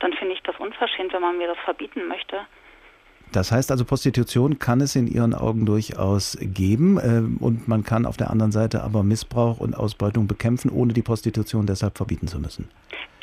dann 0.00 0.12
finde 0.14 0.34
ich 0.34 0.42
das 0.42 0.56
unverschämt, 0.58 1.12
wenn 1.12 1.22
man 1.22 1.38
mir 1.38 1.48
das 1.48 1.58
verbieten 1.64 2.06
möchte. 2.08 2.46
Das 3.32 3.50
heißt 3.50 3.70
also, 3.70 3.84
Prostitution 3.84 4.58
kann 4.58 4.80
es 4.80 4.94
in 4.94 5.06
Ihren 5.08 5.34
Augen 5.34 5.66
durchaus 5.66 6.38
geben 6.40 6.98
äh, 6.98 7.44
und 7.44 7.68
man 7.68 7.82
kann 7.82 8.06
auf 8.06 8.16
der 8.16 8.30
anderen 8.30 8.52
Seite 8.52 8.82
aber 8.82 9.02
Missbrauch 9.02 9.58
und 9.58 9.74
Ausbeutung 9.74 10.26
bekämpfen, 10.26 10.70
ohne 10.70 10.92
die 10.92 11.02
Prostitution 11.02 11.66
deshalb 11.66 11.96
verbieten 11.96 12.28
zu 12.28 12.38
müssen. 12.38 12.68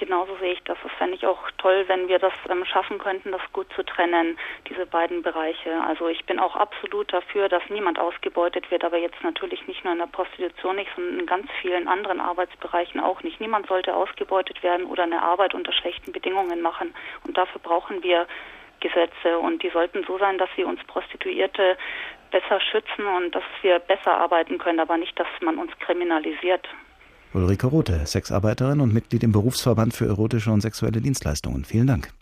Genauso 0.03 0.35
sehe 0.35 0.51
ich 0.51 0.63
das. 0.65 0.77
Das 0.83 0.91
fände 0.97 1.15
ich 1.15 1.25
auch 1.25 1.49
toll, 1.59 1.85
wenn 1.87 2.09
wir 2.09 2.19
das 2.19 2.33
ähm, 2.49 2.65
schaffen 2.65 2.97
könnten, 2.97 3.31
das 3.31 3.41
gut 3.53 3.71
zu 3.73 3.83
trennen, 3.83 4.37
diese 4.67 4.85
beiden 4.85 5.21
Bereiche. 5.23 5.81
Also 5.87 6.09
ich 6.09 6.25
bin 6.25 6.39
auch 6.39 6.57
absolut 6.57 7.13
dafür, 7.13 7.47
dass 7.47 7.63
niemand 7.69 7.97
ausgebeutet 7.97 8.69
wird, 8.69 8.83
aber 8.83 8.97
jetzt 8.97 9.23
natürlich 9.23 9.65
nicht 9.65 9.81
nur 9.85 9.93
in 9.93 9.99
der 9.99 10.07
Prostitution 10.07 10.75
nicht, 10.75 10.91
sondern 10.93 11.19
in 11.19 11.25
ganz 11.25 11.49
vielen 11.61 11.87
anderen 11.87 12.19
Arbeitsbereichen 12.19 12.99
auch 12.99 13.23
nicht. 13.23 13.39
Niemand 13.39 13.67
sollte 13.67 13.95
ausgebeutet 13.95 14.61
werden 14.61 14.87
oder 14.87 15.03
eine 15.03 15.23
Arbeit 15.23 15.53
unter 15.53 15.71
schlechten 15.71 16.11
Bedingungen 16.11 16.61
machen. 16.61 16.93
Und 17.25 17.37
dafür 17.37 17.61
brauchen 17.61 18.03
wir 18.03 18.27
Gesetze 18.81 19.39
und 19.39 19.63
die 19.63 19.69
sollten 19.69 20.03
so 20.03 20.17
sein, 20.17 20.37
dass 20.37 20.49
sie 20.57 20.65
uns 20.65 20.83
Prostituierte 20.83 21.77
besser 22.29 22.59
schützen 22.59 23.07
und 23.07 23.33
dass 23.33 23.45
wir 23.61 23.79
besser 23.79 24.17
arbeiten 24.17 24.57
können, 24.57 24.81
aber 24.81 24.97
nicht, 24.97 25.17
dass 25.17 25.29
man 25.39 25.57
uns 25.59 25.71
kriminalisiert. 25.79 26.67
Ulrike 27.33 27.67
Rote, 27.67 28.05
Sexarbeiterin 28.05 28.79
und 28.79 28.93
Mitglied 28.93 29.23
im 29.23 29.31
Berufsverband 29.31 29.93
für 29.93 30.05
erotische 30.05 30.51
und 30.51 30.61
sexuelle 30.61 31.01
Dienstleistungen. 31.01 31.65
Vielen 31.65 31.87
Dank. 31.87 32.13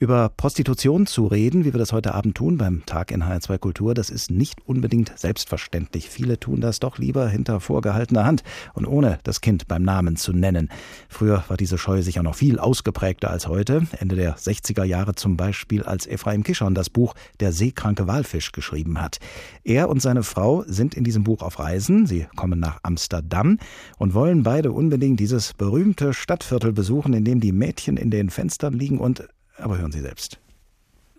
Über 0.00 0.28
Prostitution 0.28 1.06
zu 1.06 1.26
reden, 1.26 1.64
wie 1.64 1.72
wir 1.72 1.78
das 1.78 1.92
heute 1.92 2.14
Abend 2.14 2.36
tun 2.36 2.58
beim 2.58 2.84
Tag 2.84 3.12
in 3.12 3.22
HR2 3.22 3.58
Kultur, 3.58 3.94
das 3.94 4.10
ist 4.10 4.28
nicht 4.28 4.58
unbedingt 4.66 5.16
selbstverständlich. 5.16 6.10
Viele 6.10 6.40
tun 6.40 6.60
das 6.60 6.80
doch 6.80 6.98
lieber 6.98 7.28
hinter 7.28 7.60
vorgehaltener 7.60 8.24
Hand 8.24 8.42
und 8.74 8.86
ohne 8.86 9.20
das 9.22 9.40
Kind 9.40 9.68
beim 9.68 9.84
Namen 9.84 10.16
zu 10.16 10.32
nennen. 10.32 10.68
Früher 11.08 11.44
war 11.46 11.56
diese 11.56 11.78
Scheu 11.78 12.02
sicher 12.02 12.24
noch 12.24 12.34
viel 12.34 12.58
ausgeprägter 12.58 13.30
als 13.30 13.46
heute. 13.46 13.86
Ende 14.00 14.16
der 14.16 14.36
60er 14.36 14.82
Jahre 14.82 15.14
zum 15.14 15.36
Beispiel, 15.36 15.84
als 15.84 16.08
Ephraim 16.08 16.42
Kishon 16.42 16.74
das 16.74 16.90
Buch 16.90 17.14
Der 17.38 17.52
seekranke 17.52 18.08
Walfisch 18.08 18.50
geschrieben 18.50 19.00
hat. 19.00 19.18
Er 19.62 19.88
und 19.88 20.02
seine 20.02 20.24
Frau 20.24 20.64
sind 20.66 20.96
in 20.96 21.04
diesem 21.04 21.22
Buch 21.22 21.40
auf 21.40 21.60
Reisen. 21.60 22.06
Sie 22.06 22.26
kommen 22.34 22.58
nach 22.58 22.80
Amsterdam 22.82 23.58
und 23.96 24.12
wollen 24.12 24.42
beide 24.42 24.72
unbedingt 24.72 25.20
dieses 25.20 25.54
berühmte 25.54 26.12
Stadtviertel 26.12 26.72
besuchen, 26.72 27.14
in 27.14 27.24
dem 27.24 27.38
die 27.38 27.52
Mädchen 27.52 27.96
in 27.96 28.10
den 28.10 28.28
Fenstern 28.28 28.74
liegen 28.74 28.98
und 28.98 29.28
aber 29.56 29.78
hören 29.78 29.92
Sie 29.92 30.00
selbst. 30.00 30.40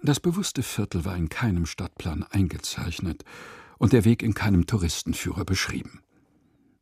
Das 0.01 0.20
bewusste 0.20 0.62
Viertel 0.62 1.06
war 1.06 1.15
in 1.15 1.30
keinem 1.30 1.65
Stadtplan 1.65 2.24
eingezeichnet 2.24 3.24
und 3.77 3.94
der 3.94 4.06
Weg 4.06 4.22
in 4.22 4.34
keinem 4.34 4.68
Touristenführer 4.68 5.46
beschrieben. 5.46 6.01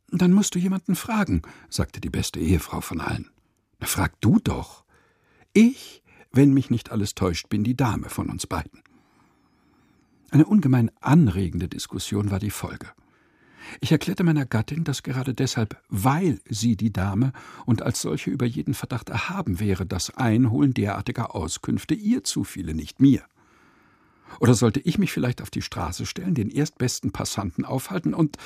Dann 0.09 0.33
musst 0.33 0.55
du 0.55 0.59
jemanden 0.59 0.95
fragen, 0.95 1.41
sagte 1.69 2.01
die 2.01 2.09
beste 2.09 2.39
Ehefrau 2.39 2.81
von 2.81 3.01
allen. 3.01 3.31
Na, 3.79 3.87
frag 3.87 4.19
du 4.21 4.39
doch. 4.39 4.83
Ich, 5.53 6.03
wenn 6.31 6.53
mich 6.53 6.69
nicht 6.69 6.91
alles 6.91 7.15
täuscht, 7.15 7.49
bin 7.49 7.63
die 7.63 7.75
Dame 7.75 8.09
von 8.09 8.29
uns 8.29 8.45
beiden. 8.45 8.83
Eine 10.29 10.45
ungemein 10.45 10.91
anregende 10.99 11.67
Diskussion 11.67 12.31
war 12.31 12.39
die 12.39 12.49
Folge. 12.49 12.87
Ich 13.81 13.91
erklärte 13.91 14.23
meiner 14.23 14.45
Gattin, 14.45 14.83
dass 14.83 15.03
gerade 15.03 15.33
deshalb, 15.33 15.81
weil 15.89 16.39
sie 16.49 16.75
die 16.75 16.93
Dame 16.93 17.33
und 17.65 17.81
als 17.81 18.01
solche 18.01 18.29
über 18.29 18.45
jeden 18.45 18.73
Verdacht 18.73 19.09
erhaben 19.09 19.59
wäre, 19.59 19.85
das 19.85 20.15
Einholen 20.17 20.73
derartiger 20.73 21.35
Auskünfte 21.35 21.93
ihr 21.93 22.23
zufiele, 22.23 22.73
nicht 22.73 22.99
mir. 22.99 23.23
Oder 24.39 24.53
sollte 24.53 24.79
ich 24.79 24.97
mich 24.97 25.11
vielleicht 25.11 25.41
auf 25.41 25.49
die 25.49 25.61
Straße 25.61 26.05
stellen, 26.05 26.33
den 26.33 26.49
erstbesten 26.49 27.11
Passanten 27.11 27.65
aufhalten 27.65 28.13
und 28.13 28.37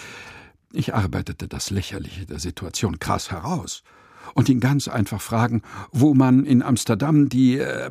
ich 0.73 0.93
arbeitete 0.93 1.47
das 1.47 1.69
Lächerliche 1.69 2.25
der 2.25 2.39
Situation 2.39 2.99
krass 2.99 3.31
heraus 3.31 3.83
und 4.33 4.49
ihn 4.49 4.59
ganz 4.59 4.89
einfach 4.89 5.21
fragen, 5.21 5.61
wo 5.91 6.13
man 6.13 6.45
in 6.45 6.61
Amsterdam 6.61 7.29
die, 7.29 7.57
äh, 7.57 7.89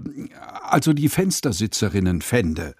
also 0.62 0.92
die 0.92 1.08
Fenstersitzerinnen 1.08 2.20
fände. 2.20 2.74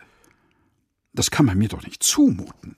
Das 1.14 1.30
kann 1.30 1.46
man 1.46 1.56
mir 1.56 1.68
doch 1.68 1.82
nicht 1.82 2.04
zumuten 2.04 2.76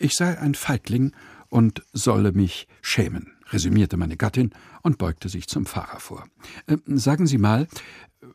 ich 0.00 0.14
sei 0.14 0.38
ein 0.38 0.54
Feigling 0.54 1.12
und 1.48 1.82
solle 1.92 2.32
mich 2.32 2.68
schämen, 2.82 3.32
resümierte 3.50 3.96
meine 3.96 4.16
Gattin 4.16 4.50
und 4.82 4.98
beugte 4.98 5.28
sich 5.28 5.46
zum 5.46 5.66
Fahrer 5.66 6.00
vor. 6.00 6.24
Äh, 6.66 6.76
sagen 6.86 7.26
Sie 7.26 7.38
mal, 7.38 7.68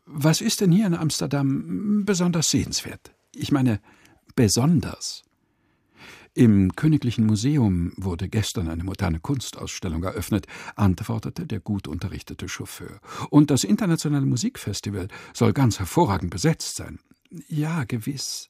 was 0.06 0.40
ist 0.40 0.60
denn 0.60 0.72
hier 0.72 0.86
in 0.86 0.94
Amsterdam 0.94 2.04
besonders 2.04 2.48
sehenswert? 2.48 3.14
Ich 3.34 3.52
meine, 3.52 3.80
besonders. 4.34 5.24
Im 6.34 6.74
Königlichen 6.76 7.26
Museum 7.26 7.92
wurde 7.96 8.28
gestern 8.28 8.68
eine 8.68 8.84
moderne 8.84 9.20
Kunstausstellung 9.20 10.02
eröffnet, 10.02 10.46
antwortete 10.76 11.46
der 11.46 11.60
gut 11.60 11.86
unterrichtete 11.86 12.48
Chauffeur. 12.48 13.00
Und 13.28 13.50
das 13.50 13.64
internationale 13.64 14.24
Musikfestival 14.24 15.08
soll 15.34 15.52
ganz 15.52 15.78
hervorragend 15.78 16.30
besetzt 16.30 16.76
sein. 16.76 17.00
Ja, 17.48 17.84
gewiss. 17.84 18.48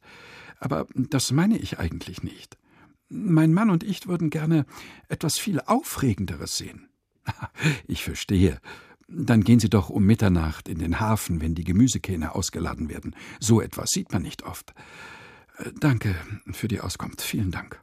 Aber 0.60 0.86
das 0.94 1.32
meine 1.32 1.58
ich 1.58 1.80
eigentlich 1.80 2.22
nicht. 2.22 2.56
Mein 3.12 3.52
Mann 3.52 3.68
und 3.68 3.84
ich 3.84 4.06
würden 4.08 4.30
gerne 4.30 4.64
etwas 5.08 5.38
viel 5.38 5.60
Aufregenderes 5.60 6.56
sehen. 6.56 6.88
Ich 7.86 8.02
verstehe. 8.02 8.58
Dann 9.08 9.44
gehen 9.44 9.60
Sie 9.60 9.68
doch 9.68 9.90
um 9.90 10.04
Mitternacht 10.04 10.68
in 10.68 10.78
den 10.78 10.98
Hafen, 10.98 11.40
wenn 11.42 11.54
die 11.54 11.64
Gemüsekähne 11.64 12.34
ausgeladen 12.34 12.88
werden. 12.88 13.14
So 13.38 13.60
etwas 13.60 13.90
sieht 13.90 14.12
man 14.12 14.22
nicht 14.22 14.44
oft. 14.44 14.72
Äh, 15.58 15.70
danke 15.78 16.14
für 16.50 16.68
die 16.68 16.80
Auskunft. 16.80 17.20
Vielen 17.20 17.50
Dank. 17.50 17.80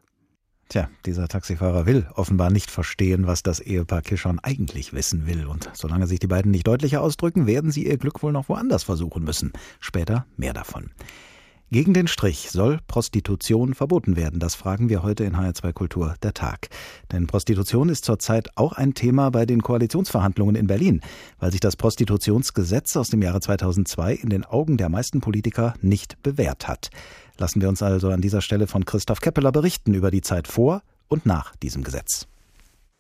Tja, 0.70 0.90
dieser 1.06 1.28
Taxifahrer 1.28 1.86
will 1.86 2.08
offenbar 2.14 2.52
nicht 2.52 2.70
verstehen, 2.70 3.26
was 3.28 3.44
das 3.44 3.60
Ehepaar 3.60 4.02
Kishon 4.02 4.40
eigentlich 4.40 4.94
wissen 4.94 5.26
will. 5.28 5.46
Und 5.46 5.70
solange 5.74 6.08
sich 6.08 6.20
die 6.20 6.28
beiden 6.28 6.52
nicht 6.52 6.68
deutlicher 6.68 7.02
ausdrücken, 7.02 7.48
werden 7.48 7.72
sie 7.72 7.86
ihr 7.86 7.98
Glück 7.98 8.22
wohl 8.22 8.32
noch 8.32 8.50
woanders 8.50 8.84
versuchen 8.84 9.24
müssen. 9.24 9.52
Später 9.80 10.26
mehr 10.38 10.54
davon. 10.54 10.92
Gegen 11.72 11.94
den 11.94 12.08
Strich 12.08 12.50
soll 12.50 12.80
Prostitution 12.88 13.76
verboten 13.76 14.16
werden. 14.16 14.40
Das 14.40 14.56
fragen 14.56 14.90
wir 14.90 15.04
heute 15.04 15.24
in 15.24 15.36
HR2 15.36 15.72
Kultur 15.72 16.16
der 16.24 16.34
Tag. 16.34 16.70
Denn 17.12 17.28
Prostitution 17.28 17.90
ist 17.90 18.06
zurzeit 18.06 18.50
auch 18.56 18.74
ein 18.74 18.96
Thema 18.96 19.30
bei 19.30 19.46
den 19.46 19.62
Koalitionsverhandlungen 19.62 20.56
in 20.56 20.66
Berlin, 20.66 21.02
weil 21.38 21.52
sich 21.52 21.60
das 21.60 21.76
Prostitutionsgesetz 21.76 22.98
aus 22.98 23.10
dem 23.10 23.22
Jahre 23.22 23.40
2002 23.40 24.16
in 24.16 24.30
den 24.30 24.46
Augen 24.46 24.78
der 24.78 24.90
meisten 24.90 25.22
Politiker 25.22 25.76
nicht 25.80 26.24
bewährt 26.24 26.68
hat. 26.68 26.90
Lassen 27.38 27.62
wir 27.62 27.70
uns 27.70 27.84
also 27.84 28.10
an 28.10 28.22
dieser 28.22 28.42
Stelle 28.42 28.66
von 28.66 28.84
Christoph 28.84 29.22
Keppeler 29.22 29.52
berichten 29.52 29.94
über 29.94 30.10
die 30.10 30.22
Zeit 30.22 30.48
vor 30.48 30.82
und 31.08 31.28
nach 31.28 31.56
diesem 31.58 31.84
Gesetz. 31.84 32.28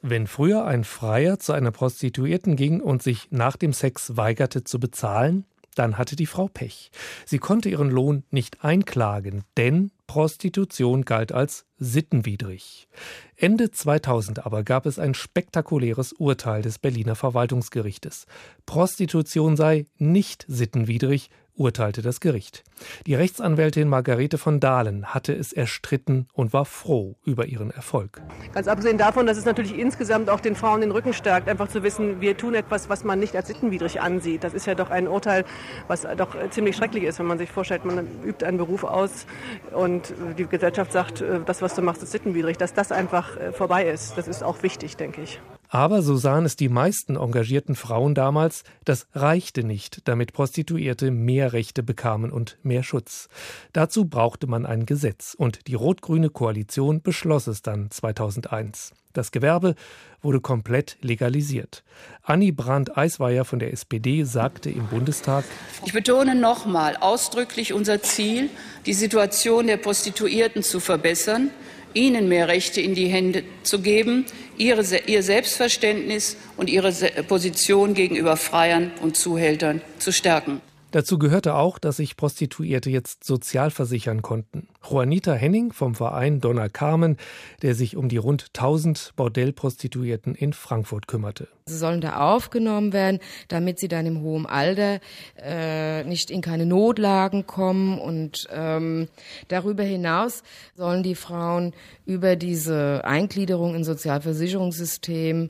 Wenn 0.01 0.27
früher 0.27 0.65
ein 0.65 0.83
Freier 0.83 1.39
zu 1.39 1.53
einer 1.53 1.71
Prostituierten 1.71 2.55
ging 2.55 2.81
und 2.81 3.01
sich 3.01 3.29
nach 3.31 3.57
dem 3.57 3.73
Sex 3.73 4.15
weigerte 4.15 4.63
zu 4.63 4.79
bezahlen, 4.79 5.45
dann 5.75 5.97
hatte 5.97 6.15
die 6.15 6.25
Frau 6.25 6.47
Pech. 6.47 6.91
Sie 7.25 7.39
konnte 7.39 7.69
ihren 7.69 7.89
Lohn 7.89 8.23
nicht 8.31 8.63
einklagen, 8.63 9.43
denn 9.57 9.91
Prostitution 10.07 11.05
galt 11.05 11.31
als 11.31 11.65
sittenwidrig. 11.77 12.87
Ende 13.35 13.69
2000 13.69 14.45
aber 14.45 14.63
gab 14.63 14.85
es 14.85 14.97
ein 14.97 15.13
spektakuläres 15.13 16.13
Urteil 16.13 16.61
des 16.63 16.79
Berliner 16.79 17.15
Verwaltungsgerichtes. 17.15 18.25
Prostitution 18.65 19.55
sei 19.55 19.85
nicht 19.97 20.45
sittenwidrig, 20.47 21.29
urteilte 21.59 22.01
das 22.01 22.19
Gericht. 22.19 22.63
Die 23.05 23.15
Rechtsanwältin 23.15 23.89
Margarete 23.89 24.37
von 24.37 24.59
Dahlen 24.59 25.07
hatte 25.07 25.33
es 25.33 25.51
erstritten 25.51 26.27
und 26.33 26.53
war 26.53 26.65
froh 26.65 27.15
über 27.25 27.45
ihren 27.45 27.71
Erfolg. 27.71 28.21
Ganz 28.53 28.67
abgesehen 28.67 28.97
davon, 28.97 29.25
dass 29.25 29.37
es 29.37 29.45
natürlich 29.45 29.77
insgesamt 29.77 30.29
auch 30.29 30.39
den 30.39 30.55
Frauen 30.55 30.81
den 30.81 30.91
Rücken 30.91 31.13
stärkt, 31.13 31.49
einfach 31.49 31.67
zu 31.67 31.83
wissen, 31.83 32.21
wir 32.21 32.37
tun 32.37 32.55
etwas, 32.55 32.89
was 32.89 33.03
man 33.03 33.19
nicht 33.19 33.35
als 33.35 33.47
sittenwidrig 33.47 34.01
ansieht. 34.01 34.43
Das 34.43 34.53
ist 34.53 34.65
ja 34.65 34.75
doch 34.75 34.89
ein 34.89 35.07
Urteil, 35.07 35.45
was 35.87 36.07
doch 36.17 36.35
ziemlich 36.49 36.75
schrecklich 36.75 37.03
ist, 37.03 37.19
wenn 37.19 37.27
man 37.27 37.37
sich 37.37 37.51
vorstellt, 37.51 37.85
man 37.85 38.07
übt 38.23 38.45
einen 38.45 38.57
Beruf 38.57 38.83
aus 38.83 39.25
und 39.71 40.13
die 40.37 40.45
Gesellschaft 40.45 40.91
sagt, 40.91 41.21
äh, 41.21 41.39
das, 41.45 41.61
was 41.61 41.75
du 41.75 41.81
machst, 41.81 42.01
ist 42.01 42.11
sittenwidrig. 42.11 42.57
Dass 42.57 42.73
das 42.73 42.91
einfach 42.91 43.37
äh, 43.37 43.51
vorbei 43.51 43.85
ist, 43.85 44.17
das 44.17 44.27
ist 44.27 44.43
auch 44.43 44.63
wichtig, 44.63 44.97
denke 44.97 45.21
ich. 45.21 45.39
Aber 45.69 46.01
so 46.01 46.17
sahen 46.17 46.45
es 46.45 46.55
die 46.55 46.67
meisten 46.67 47.15
engagierten 47.15 47.75
Frauen 47.75 48.15
damals, 48.15 48.63
das 48.85 49.07
reichte 49.13 49.63
nicht, 49.63 50.07
damit 50.07 50.33
Prostituierte 50.33 51.11
mehr 51.11 51.53
Rechte 51.53 51.83
bekamen 51.83 52.31
und 52.31 52.57
mehr 52.63 52.81
Schutz. 52.81 53.29
Dazu 53.71 54.05
brauchte 54.05 54.47
man 54.47 54.65
ein 54.65 54.87
Gesetz 54.87 55.35
und 55.37 55.67
die 55.67 55.75
rot-grüne 55.75 56.31
Koalition 56.31 57.01
beschloss 57.01 57.45
es 57.45 57.61
dann 57.61 57.91
2001. 57.91 58.93
Das 59.13 59.31
Gewerbe 59.31 59.75
wurde 60.21 60.39
komplett 60.39 60.97
legalisiert. 61.01 61.83
Annie 62.23 62.51
Brandt-Eisweier 62.51 63.45
von 63.45 63.59
der 63.59 63.73
SPD 63.73 64.23
sagte 64.23 64.69
im 64.69 64.87
Bundestag: 64.87 65.45
Ich 65.85 65.93
betone 65.93 66.35
nochmal 66.35 66.95
ausdrücklich 66.97 67.73
unser 67.73 68.01
Ziel, 68.01 68.49
die 68.85 68.93
Situation 68.93 69.67
der 69.67 69.77
Prostituierten 69.77 70.61
zu 70.61 70.79
verbessern 70.79 71.49
ihnen 71.93 72.27
mehr 72.27 72.47
Rechte 72.47 72.81
in 72.81 72.95
die 72.95 73.07
Hände 73.07 73.43
zu 73.63 73.81
geben, 73.81 74.25
ihre, 74.57 74.83
ihr 75.05 75.23
Selbstverständnis 75.23 76.37
und 76.57 76.69
ihre 76.69 76.91
Position 77.27 77.93
gegenüber 77.93 78.37
Freiern 78.37 78.91
und 79.01 79.17
Zuhältern 79.17 79.81
zu 79.97 80.11
stärken. 80.11 80.61
Dazu 80.91 81.19
gehörte 81.19 81.53
auch, 81.53 81.77
dass 81.77 81.97
sich 81.97 82.17
Prostituierte 82.17 82.89
jetzt 82.89 83.23
sozial 83.23 83.69
versichern 83.69 84.23
konnten. 84.23 84.67
Juanita 84.89 85.33
Henning 85.33 85.71
vom 85.71 85.93
Verein 85.93 86.41
Donna 86.41 86.67
Carmen, 86.67 87.17
der 87.61 87.75
sich 87.75 87.95
um 87.95 88.09
die 88.09 88.17
rund 88.17 88.47
1000 88.55 89.13
Bordellprostituierten 89.15 90.33
in 90.33 90.53
Frankfurt 90.53 91.07
kümmerte. 91.07 91.47
Sie 91.67 91.77
sollen 91.77 92.01
da 92.01 92.33
aufgenommen 92.33 92.91
werden, 92.91 93.19
damit 93.49 93.77
sie 93.77 93.87
dann 93.87 94.07
im 94.07 94.21
hohen 94.21 94.47
Alter 94.47 94.99
äh, 95.37 96.03
nicht 96.05 96.31
in 96.31 96.41
keine 96.41 96.65
Notlagen 96.65 97.45
kommen. 97.45 97.99
Und 97.99 98.47
ähm, 98.51 99.09
darüber 99.47 99.83
hinaus 99.83 100.41
sollen 100.75 101.03
die 101.03 101.15
Frauen 101.15 101.73
über 102.07 102.35
diese 102.35 103.01
Eingliederung 103.05 103.75
ins 103.75 103.85
Sozialversicherungssystem 103.85 105.49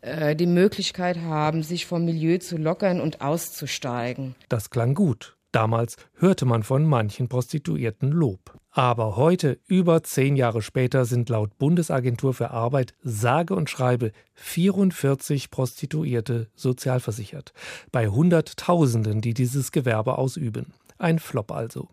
äh, 0.00 0.36
die 0.36 0.46
Möglichkeit 0.46 1.18
haben, 1.18 1.62
sich 1.62 1.86
vom 1.86 2.04
Milieu 2.04 2.38
zu 2.38 2.56
lockern 2.56 3.00
und 3.00 3.20
auszusteigen. 3.20 4.34
Das 4.48 4.70
klang 4.70 4.94
gut. 4.94 5.36
Damals 5.52 5.96
hörte 6.14 6.44
man 6.44 6.62
von 6.62 6.84
manchen 6.84 7.28
Prostituierten 7.28 8.10
Lob. 8.10 8.58
Aber 8.70 9.16
heute, 9.16 9.58
über 9.66 10.02
zehn 10.02 10.36
Jahre 10.36 10.62
später, 10.62 11.04
sind 11.04 11.30
laut 11.30 11.56
Bundesagentur 11.58 12.34
für 12.34 12.50
Arbeit 12.50 12.94
sage 13.02 13.54
und 13.56 13.70
schreibe 13.70 14.12
44 14.34 15.50
Prostituierte 15.50 16.48
sozialversichert. 16.54 17.52
Bei 17.90 18.08
Hunderttausenden, 18.08 19.20
die 19.20 19.34
dieses 19.34 19.72
Gewerbe 19.72 20.18
ausüben. 20.18 20.74
Ein 20.98 21.20
Flop 21.20 21.52
also. 21.52 21.88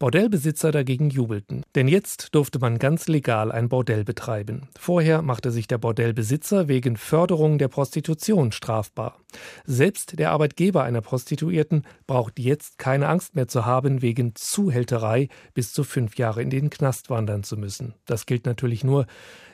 Bordellbesitzer 0.00 0.72
dagegen 0.72 1.10
jubelten, 1.10 1.62
denn 1.76 1.86
jetzt 1.86 2.34
durfte 2.34 2.58
man 2.58 2.78
ganz 2.78 3.06
legal 3.06 3.52
ein 3.52 3.68
Bordell 3.68 4.02
betreiben. 4.02 4.68
Vorher 4.76 5.22
machte 5.22 5.52
sich 5.52 5.68
der 5.68 5.78
Bordellbesitzer 5.78 6.66
wegen 6.66 6.96
Förderung 6.96 7.58
der 7.58 7.68
Prostitution 7.68 8.50
strafbar. 8.50 9.20
Selbst 9.64 10.18
der 10.18 10.32
Arbeitgeber 10.32 10.82
einer 10.82 11.02
Prostituierten 11.02 11.84
braucht 12.08 12.40
jetzt 12.40 12.78
keine 12.78 13.08
Angst 13.08 13.36
mehr 13.36 13.46
zu 13.46 13.64
haben, 13.64 14.02
wegen 14.02 14.34
Zuhälterei 14.34 15.28
bis 15.54 15.72
zu 15.72 15.84
fünf 15.84 16.16
Jahre 16.16 16.42
in 16.42 16.50
den 16.50 16.68
Knast 16.70 17.10
wandern 17.10 17.44
zu 17.44 17.56
müssen. 17.56 17.94
Das 18.06 18.26
gilt 18.26 18.44
natürlich 18.44 18.82
nur, 18.82 19.06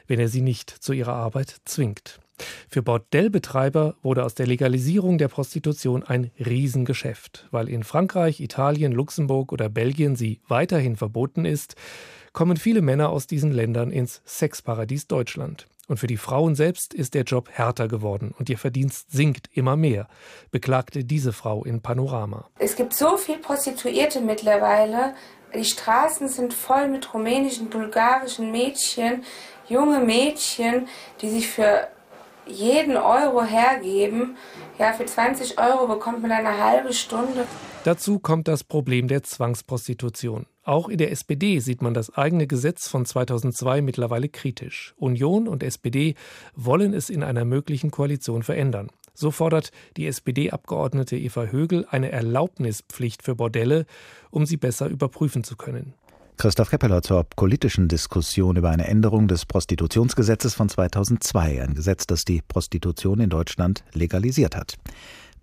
wenn 0.06 0.20
er 0.20 0.28
sie 0.28 0.42
nicht 0.42 0.70
zu 0.70 0.92
ihrer 0.94 1.14
Arbeit 1.14 1.56
zwingt. 1.64 2.20
Für 2.68 2.82
Bordellbetreiber 2.82 3.94
wurde 4.02 4.24
aus 4.24 4.34
der 4.34 4.46
Legalisierung 4.46 5.18
der 5.18 5.28
Prostitution 5.28 6.02
ein 6.02 6.30
Riesengeschäft. 6.38 7.46
Weil 7.50 7.68
in 7.68 7.84
Frankreich, 7.84 8.40
Italien, 8.40 8.92
Luxemburg 8.92 9.52
oder 9.52 9.68
Belgien 9.68 10.16
sie 10.16 10.40
weiterhin 10.48 10.96
verboten 10.96 11.44
ist, 11.44 11.76
kommen 12.32 12.56
viele 12.56 12.82
Männer 12.82 13.10
aus 13.10 13.26
diesen 13.26 13.52
Ländern 13.52 13.90
ins 13.90 14.20
Sexparadies 14.24 15.06
Deutschland. 15.06 15.66
Und 15.86 15.98
für 15.98 16.06
die 16.06 16.16
Frauen 16.16 16.54
selbst 16.54 16.94
ist 16.94 17.14
der 17.14 17.24
Job 17.24 17.50
härter 17.50 17.88
geworden 17.88 18.34
und 18.38 18.48
ihr 18.48 18.56
Verdienst 18.56 19.12
sinkt 19.12 19.50
immer 19.52 19.76
mehr, 19.76 20.08
beklagte 20.50 21.04
diese 21.04 21.32
Frau 21.32 21.62
in 21.64 21.82
Panorama. 21.82 22.48
Es 22.58 22.74
gibt 22.74 22.94
so 22.94 23.16
viele 23.18 23.38
Prostituierte 23.38 24.20
mittlerweile. 24.20 25.14
Die 25.54 25.64
Straßen 25.64 26.28
sind 26.28 26.54
voll 26.54 26.88
mit 26.88 27.12
rumänischen, 27.12 27.68
bulgarischen 27.68 28.50
Mädchen, 28.50 29.24
junge 29.68 30.00
Mädchen, 30.00 30.88
die 31.20 31.28
sich 31.28 31.48
für 31.48 31.88
jeden 32.46 32.96
Euro 32.96 33.44
hergeben. 33.44 34.36
Ja, 34.78 34.92
für 34.92 35.04
20 35.04 35.58
Euro 35.58 35.86
bekommt 35.86 36.22
man 36.22 36.32
eine 36.32 36.58
halbe 36.58 36.92
Stunde. 36.92 37.46
Dazu 37.84 38.18
kommt 38.18 38.48
das 38.48 38.64
Problem 38.64 39.08
der 39.08 39.22
Zwangsprostitution. 39.22 40.46
Auch 40.62 40.88
in 40.88 40.98
der 40.98 41.12
SPD 41.12 41.58
sieht 41.58 41.82
man 41.82 41.92
das 41.92 42.16
eigene 42.16 42.46
Gesetz 42.46 42.88
von 42.88 43.04
2002 43.04 43.82
mittlerweile 43.82 44.28
kritisch. 44.28 44.94
Union 44.96 45.46
und 45.46 45.62
SPD 45.62 46.14
wollen 46.54 46.94
es 46.94 47.10
in 47.10 47.22
einer 47.22 47.44
möglichen 47.44 47.90
Koalition 47.90 48.42
verändern. 48.42 48.88
So 49.12 49.30
fordert 49.30 49.70
die 49.96 50.06
SPD-Abgeordnete 50.06 51.16
Eva 51.16 51.44
Högel 51.44 51.86
eine 51.88 52.10
Erlaubnispflicht 52.10 53.22
für 53.22 53.36
Bordelle, 53.36 53.86
um 54.30 54.46
sie 54.46 54.56
besser 54.56 54.88
überprüfen 54.88 55.44
zu 55.44 55.56
können. 55.56 55.94
Christoph 56.36 56.70
Keppeler 56.70 57.00
zur 57.00 57.24
politischen 57.24 57.88
Diskussion 57.88 58.56
über 58.56 58.70
eine 58.70 58.86
Änderung 58.86 59.28
des 59.28 59.46
Prostitutionsgesetzes 59.46 60.54
von 60.54 60.68
2002, 60.68 61.62
ein 61.62 61.74
Gesetz, 61.74 62.06
das 62.06 62.24
die 62.24 62.42
Prostitution 62.42 63.20
in 63.20 63.30
Deutschland 63.30 63.84
legalisiert 63.92 64.56
hat. 64.56 64.74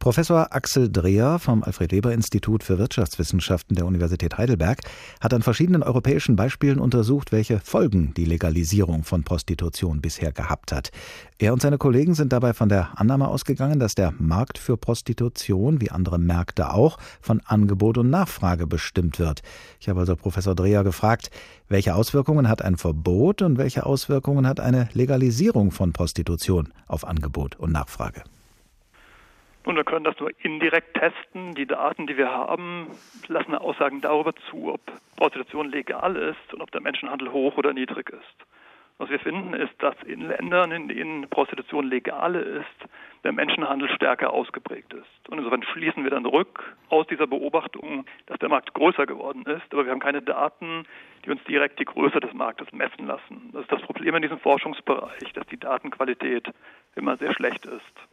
Professor 0.01 0.47
Axel 0.51 0.91
Dreher 0.91 1.37
vom 1.37 1.63
Alfred-Weber-Institut 1.63 2.63
für 2.63 2.79
Wirtschaftswissenschaften 2.79 3.75
der 3.75 3.85
Universität 3.85 4.35
Heidelberg 4.35 4.79
hat 5.19 5.31
an 5.31 5.43
verschiedenen 5.43 5.83
europäischen 5.83 6.35
Beispielen 6.35 6.79
untersucht, 6.79 7.31
welche 7.31 7.59
Folgen 7.59 8.11
die 8.15 8.25
Legalisierung 8.25 9.03
von 9.03 9.23
Prostitution 9.23 10.01
bisher 10.01 10.31
gehabt 10.31 10.71
hat. 10.71 10.89
Er 11.37 11.53
und 11.53 11.61
seine 11.61 11.77
Kollegen 11.77 12.15
sind 12.15 12.33
dabei 12.33 12.55
von 12.55 12.67
der 12.67 12.99
Annahme 12.99 13.27
ausgegangen, 13.27 13.79
dass 13.79 13.93
der 13.93 14.11
Markt 14.17 14.57
für 14.57 14.75
Prostitution, 14.75 15.81
wie 15.81 15.91
andere 15.91 16.17
Märkte 16.17 16.73
auch, 16.73 16.97
von 17.21 17.39
Angebot 17.45 17.99
und 17.99 18.09
Nachfrage 18.09 18.65
bestimmt 18.65 19.19
wird. 19.19 19.43
Ich 19.79 19.87
habe 19.87 19.99
also 19.99 20.15
Professor 20.15 20.55
Dreher 20.55 20.83
gefragt, 20.83 21.29
welche 21.69 21.93
Auswirkungen 21.93 22.49
hat 22.49 22.63
ein 22.63 22.77
Verbot 22.77 23.43
und 23.43 23.59
welche 23.59 23.85
Auswirkungen 23.85 24.47
hat 24.47 24.59
eine 24.59 24.89
Legalisierung 24.93 25.69
von 25.69 25.93
Prostitution 25.93 26.73
auf 26.87 27.05
Angebot 27.05 27.55
und 27.57 27.71
Nachfrage? 27.71 28.23
Nun, 29.65 29.75
wir 29.75 29.83
können 29.83 30.03
das 30.03 30.19
nur 30.19 30.31
indirekt 30.43 30.95
testen. 30.95 31.53
Die 31.53 31.67
Daten, 31.67 32.07
die 32.07 32.17
wir 32.17 32.31
haben, 32.31 32.87
lassen 33.27 33.53
Aussagen 33.53 34.01
darüber 34.01 34.33
zu, 34.49 34.73
ob 34.73 34.81
Prostitution 35.17 35.69
legal 35.69 36.15
ist 36.15 36.53
und 36.53 36.61
ob 36.61 36.71
der 36.71 36.81
Menschenhandel 36.81 37.31
hoch 37.31 37.57
oder 37.57 37.71
niedrig 37.71 38.09
ist. 38.09 38.45
Was 38.97 39.09
wir 39.09 39.19
finden, 39.19 39.53
ist, 39.53 39.73
dass 39.79 39.95
in 40.05 40.27
Ländern, 40.27 40.71
in 40.71 40.87
denen 40.87 41.27
Prostitution 41.29 41.87
legal 41.87 42.35
ist, 42.35 42.89
der 43.23 43.31
Menschenhandel 43.31 43.89
stärker 43.89 44.31
ausgeprägt 44.31 44.93
ist. 44.93 45.29
Und 45.29 45.39
insofern 45.39 45.63
schließen 45.63 46.03
wir 46.03 46.11
dann 46.11 46.25
rück 46.25 46.75
aus 46.89 47.07
dieser 47.07 47.27
Beobachtung, 47.27 48.05
dass 48.27 48.39
der 48.39 48.49
Markt 48.49 48.73
größer 48.73 49.05
geworden 49.05 49.43
ist, 49.45 49.73
aber 49.73 49.85
wir 49.85 49.91
haben 49.91 49.99
keine 49.99 50.21
Daten, 50.21 50.85
die 51.25 51.31
uns 51.31 51.43
direkt 51.45 51.79
die 51.79 51.85
Größe 51.85 52.19
des 52.19 52.33
Marktes 52.33 52.71
messen 52.73 53.07
lassen. 53.07 53.49
Das 53.53 53.63
ist 53.63 53.71
das 53.71 53.81
Problem 53.81 54.15
in 54.15 54.21
diesem 54.21 54.39
Forschungsbereich, 54.39 55.33
dass 55.33 55.47
die 55.47 55.59
Datenqualität 55.59 56.51
immer 56.95 57.17
sehr 57.17 57.33
schlecht 57.33 57.65
ist. 57.65 58.10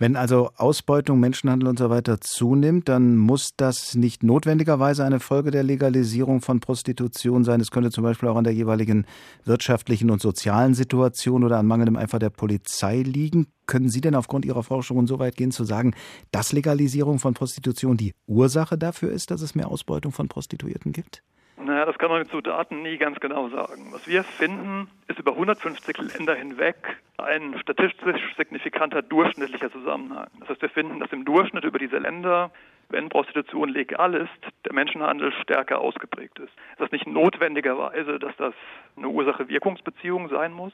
Wenn 0.00 0.14
also 0.14 0.50
Ausbeutung, 0.56 1.18
Menschenhandel 1.18 1.68
und 1.68 1.76
so 1.76 1.90
weiter 1.90 2.20
zunimmt, 2.20 2.88
dann 2.88 3.16
muss 3.16 3.50
das 3.56 3.96
nicht 3.96 4.22
notwendigerweise 4.22 5.04
eine 5.04 5.18
Folge 5.18 5.50
der 5.50 5.64
Legalisierung 5.64 6.40
von 6.40 6.60
Prostitution 6.60 7.42
sein. 7.42 7.60
Es 7.60 7.72
könnte 7.72 7.90
zum 7.90 8.04
Beispiel 8.04 8.28
auch 8.28 8.36
an 8.36 8.44
der 8.44 8.54
jeweiligen 8.54 9.06
wirtschaftlichen 9.44 10.10
und 10.10 10.22
sozialen 10.22 10.74
Situation 10.74 11.42
oder 11.42 11.58
an 11.58 11.66
mangelndem 11.66 11.96
Eifer 11.96 12.20
der 12.20 12.30
Polizei 12.30 13.02
liegen. 13.02 13.48
Können 13.66 13.88
Sie 13.88 14.00
denn 14.00 14.14
aufgrund 14.14 14.44
Ihrer 14.44 14.62
Forschungen 14.62 15.08
so 15.08 15.18
weit 15.18 15.36
gehen 15.36 15.50
zu 15.50 15.64
sagen, 15.64 15.94
dass 16.30 16.52
Legalisierung 16.52 17.18
von 17.18 17.34
Prostitution 17.34 17.96
die 17.96 18.14
Ursache 18.28 18.78
dafür 18.78 19.10
ist, 19.10 19.32
dass 19.32 19.42
es 19.42 19.56
mehr 19.56 19.68
Ausbeutung 19.68 20.12
von 20.12 20.28
Prostituierten 20.28 20.92
gibt? 20.92 21.24
Naja, 21.60 21.84
das 21.84 21.98
kann 21.98 22.10
man 22.10 22.20
mit 22.20 22.30
so 22.30 22.40
Daten 22.40 22.82
nie 22.82 22.98
ganz 22.98 23.18
genau 23.20 23.48
sagen. 23.48 23.88
Was 23.92 24.06
wir 24.06 24.22
finden, 24.22 24.88
ist 25.08 25.18
über 25.18 25.32
150 25.32 25.98
Länder 25.98 26.34
hinweg 26.34 26.76
ein 27.18 27.58
statistisch 27.60 28.22
signifikanter 28.36 29.02
durchschnittlicher 29.02 29.70
Zusammenhang. 29.72 30.28
Das 30.40 30.50
heißt, 30.50 30.62
wir 30.62 30.70
finden, 30.70 31.00
dass 31.00 31.12
im 31.12 31.24
Durchschnitt 31.24 31.64
über 31.64 31.78
diese 31.78 31.98
Länder, 31.98 32.52
wenn 32.90 33.08
Prostitution 33.08 33.70
legal 33.70 34.14
ist, 34.14 34.30
der 34.64 34.72
Menschenhandel 34.72 35.32
stärker 35.42 35.80
ausgeprägt 35.80 36.38
ist. 36.38 36.52
Das 36.78 36.86
ist 36.86 36.92
nicht 36.92 37.06
notwendigerweise, 37.06 38.18
dass 38.18 38.36
das 38.36 38.54
eine 38.96 39.08
Ursache-Wirkungsbeziehung 39.08 40.28
sein 40.28 40.52
muss. 40.52 40.72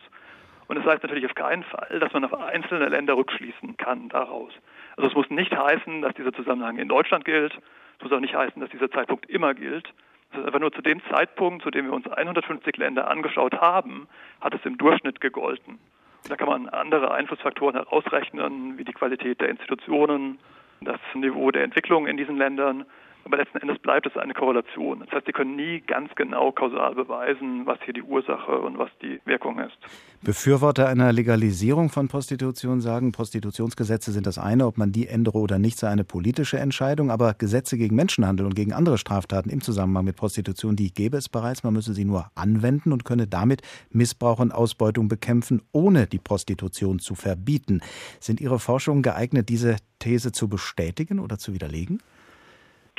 Und 0.68 0.76
das 0.76 0.84
heißt 0.84 1.02
natürlich 1.02 1.26
auf 1.26 1.34
keinen 1.34 1.64
Fall, 1.64 1.98
dass 1.98 2.12
man 2.12 2.24
auf 2.24 2.34
einzelne 2.34 2.88
Länder 2.88 3.16
rückschließen 3.16 3.76
kann 3.78 4.10
daraus. 4.10 4.52
Also 4.96 5.08
es 5.08 5.14
muss 5.14 5.30
nicht 5.30 5.56
heißen, 5.56 6.02
dass 6.02 6.14
dieser 6.14 6.32
Zusammenhang 6.32 6.78
in 6.78 6.88
Deutschland 6.88 7.24
gilt. 7.24 7.54
Es 7.98 8.02
muss 8.02 8.12
auch 8.12 8.20
nicht 8.20 8.34
heißen, 8.34 8.60
dass 8.60 8.70
dieser 8.70 8.90
Zeitpunkt 8.90 9.28
immer 9.30 9.54
gilt. 9.54 9.92
Einfach 10.36 10.60
nur 10.60 10.72
zu 10.72 10.82
dem 10.82 11.00
Zeitpunkt, 11.10 11.62
zu 11.62 11.70
dem 11.70 11.86
wir 11.86 11.92
uns 11.92 12.06
150 12.06 12.76
Länder 12.76 13.08
angeschaut 13.08 13.54
haben, 13.60 14.08
hat 14.40 14.54
es 14.54 14.64
im 14.64 14.78
Durchschnitt 14.78 15.20
gegolten. 15.20 15.78
Und 16.24 16.30
da 16.30 16.36
kann 16.36 16.48
man 16.48 16.68
andere 16.68 17.12
Einflussfaktoren 17.12 17.74
herausrechnen, 17.76 18.78
wie 18.78 18.84
die 18.84 18.92
Qualität 18.92 19.40
der 19.40 19.48
Institutionen, 19.48 20.38
das 20.80 21.00
Niveau 21.14 21.50
der 21.50 21.64
Entwicklung 21.64 22.06
in 22.06 22.16
diesen 22.16 22.36
Ländern 22.36 22.84
aber 23.24 23.38
letzten 23.38 23.58
Endes 23.58 23.78
bleibt 23.78 24.06
es 24.06 24.16
eine 24.16 24.34
Korrelation. 24.34 25.00
Das 25.00 25.10
heißt, 25.10 25.26
Sie 25.26 25.32
können 25.32 25.56
nie 25.56 25.80
ganz 25.80 26.14
genau 26.14 26.52
kausal 26.52 26.94
beweisen, 26.94 27.66
was 27.66 27.78
hier 27.84 27.94
die 27.94 28.02
Ursache 28.02 28.58
und 28.60 28.78
was 28.78 28.90
die 29.00 29.20
Wirkung 29.24 29.58
ist. 29.58 29.76
Befürworter 30.22 30.88
einer 30.88 31.12
Legalisierung 31.12 31.90
von 31.90 32.08
Prostitution 32.08 32.80
sagen, 32.80 33.12
Prostitutionsgesetze 33.12 34.12
sind 34.12 34.26
das 34.26 34.38
eine, 34.38 34.66
ob 34.66 34.78
man 34.78 34.92
die 34.92 35.06
ändere 35.06 35.38
oder 35.38 35.58
nicht, 35.58 35.78
sei 35.78 35.88
eine 35.88 36.04
politische 36.04 36.58
Entscheidung. 36.58 37.10
Aber 37.10 37.34
Gesetze 37.34 37.76
gegen 37.76 37.96
Menschenhandel 37.96 38.46
und 38.46 38.54
gegen 38.54 38.72
andere 38.72 38.98
Straftaten 38.98 39.50
im 39.50 39.60
Zusammenhang 39.60 40.04
mit 40.04 40.16
Prostitution, 40.16 40.76
die 40.76 40.92
gäbe 40.92 41.16
es 41.16 41.28
bereits. 41.28 41.64
Man 41.64 41.74
müsse 41.74 41.94
sie 41.94 42.04
nur 42.04 42.30
anwenden 42.34 42.92
und 42.92 43.04
könne 43.04 43.26
damit 43.26 43.62
Missbrauch 43.90 44.38
und 44.38 44.52
Ausbeutung 44.52 45.08
bekämpfen, 45.08 45.62
ohne 45.72 46.06
die 46.06 46.18
Prostitution 46.18 46.98
zu 46.98 47.14
verbieten. 47.14 47.80
Sind 48.20 48.40
Ihre 48.40 48.58
Forschungen 48.58 49.02
geeignet, 49.02 49.48
diese 49.48 49.76
These 49.98 50.32
zu 50.32 50.48
bestätigen 50.48 51.18
oder 51.18 51.38
zu 51.38 51.54
widerlegen? 51.54 52.00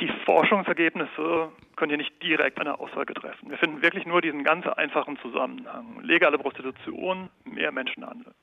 Die 0.00 0.08
Forschungsergebnisse 0.26 1.50
können 1.74 1.90
hier 1.90 1.96
nicht 1.96 2.22
direkt 2.22 2.60
eine 2.60 2.78
Aussage 2.78 3.14
treffen. 3.14 3.48
Wir 3.48 3.56
finden 3.56 3.80
wirklich 3.80 4.04
nur 4.04 4.20
diesen 4.20 4.44
ganz 4.44 4.66
einfachen 4.66 5.18
Zusammenhang. 5.18 6.00
Legale 6.02 6.38
Prostitution, 6.38 7.30
mehr 7.44 7.72
Menschenhandel. 7.72 8.34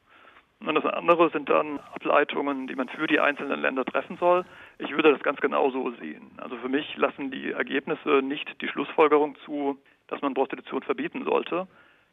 Und 0.61 0.75
das 0.75 0.85
andere 0.85 1.29
sind 1.29 1.49
dann 1.49 1.79
Ableitungen, 1.93 2.67
die 2.67 2.75
man 2.75 2.89
für 2.89 3.05
die 3.05 3.19
einzelnen 3.19 3.61
Länder 3.61 3.85
treffen 3.85 4.17
soll. 4.17 4.45
Ich 4.79 4.91
würde 4.91 5.11
das 5.11 5.21
ganz 5.21 5.39
genau 5.41 5.69
so 5.69 5.91
sehen. 5.91 6.31
Also 6.37 6.55
für 6.57 6.69
mich 6.69 6.95
lassen 6.97 7.29
die 7.29 7.51
Ergebnisse 7.51 8.21
nicht 8.23 8.61
die 8.61 8.67
Schlussfolgerung 8.69 9.35
zu, 9.45 9.77
dass 10.07 10.21
man 10.21 10.33
Prostitution 10.33 10.81
verbieten 10.81 11.23
sollte, 11.23 11.67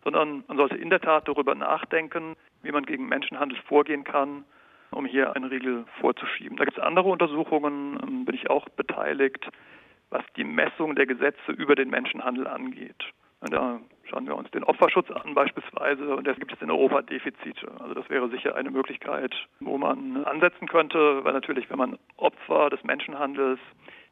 sondern 0.05 0.44
man 0.48 0.57
sollte 0.59 0.76
in 0.76 0.90
der 0.90 1.00
Tat 1.00 1.29
darüber 1.29 1.55
nachdenken, 1.55 2.37
wie 2.62 2.72
man 2.72 2.85
gegen 2.85 3.09
Menschenhandel 3.09 3.59
vorgehen 3.68 4.05
kann 4.05 4.44
um 4.90 5.07
hier 5.07 5.35
einen 5.37 5.46
Riegel 5.46 5.85
vorzuschieben. 6.00 6.57
Da 6.57 6.64
gibt 6.64 6.79
es 6.79 6.83
andere 6.83 7.09
Untersuchungen, 7.09 7.98
ähm, 8.03 8.24
bin 8.24 8.35
ich 8.35 8.50
auch 8.50 8.68
beteiligt, 8.70 9.48
was 10.11 10.24
die 10.37 10.44
Messung 10.44 10.96
der 10.96 11.07
Gesetze 11.07 11.53
über 11.53 11.74
den 11.74 11.90
Menschenhandel 11.90 12.46
angeht. 12.46 13.05
Und 13.40 13.53
da 13.55 13.81
schauen 14.05 14.26
wir 14.26 14.37
uns 14.37 14.50
den 14.50 14.64
Opferschutz 14.64 15.11
an 15.11 15.35
beispielsweise 15.35 16.14
und 16.14 16.26
da 16.26 16.33
gibt 16.35 16.53
es 16.53 16.61
in 16.61 16.70
Europa 16.70 17.00
Defizite. 17.03 17.70
Also 17.79 17.94
das 17.94 18.11
wäre 18.11 18.29
sicher 18.29 18.55
eine 18.55 18.70
Möglichkeit, 18.70 19.35
wo 19.61 19.79
man 19.79 20.24
ansetzen 20.24 20.68
könnte, 20.68 21.24
weil 21.24 21.33
natürlich, 21.33 21.70
wenn 21.70 21.79
man 21.79 21.98
Opfer 22.16 22.68
des 22.68 22.83
Menschenhandels, 22.85 23.59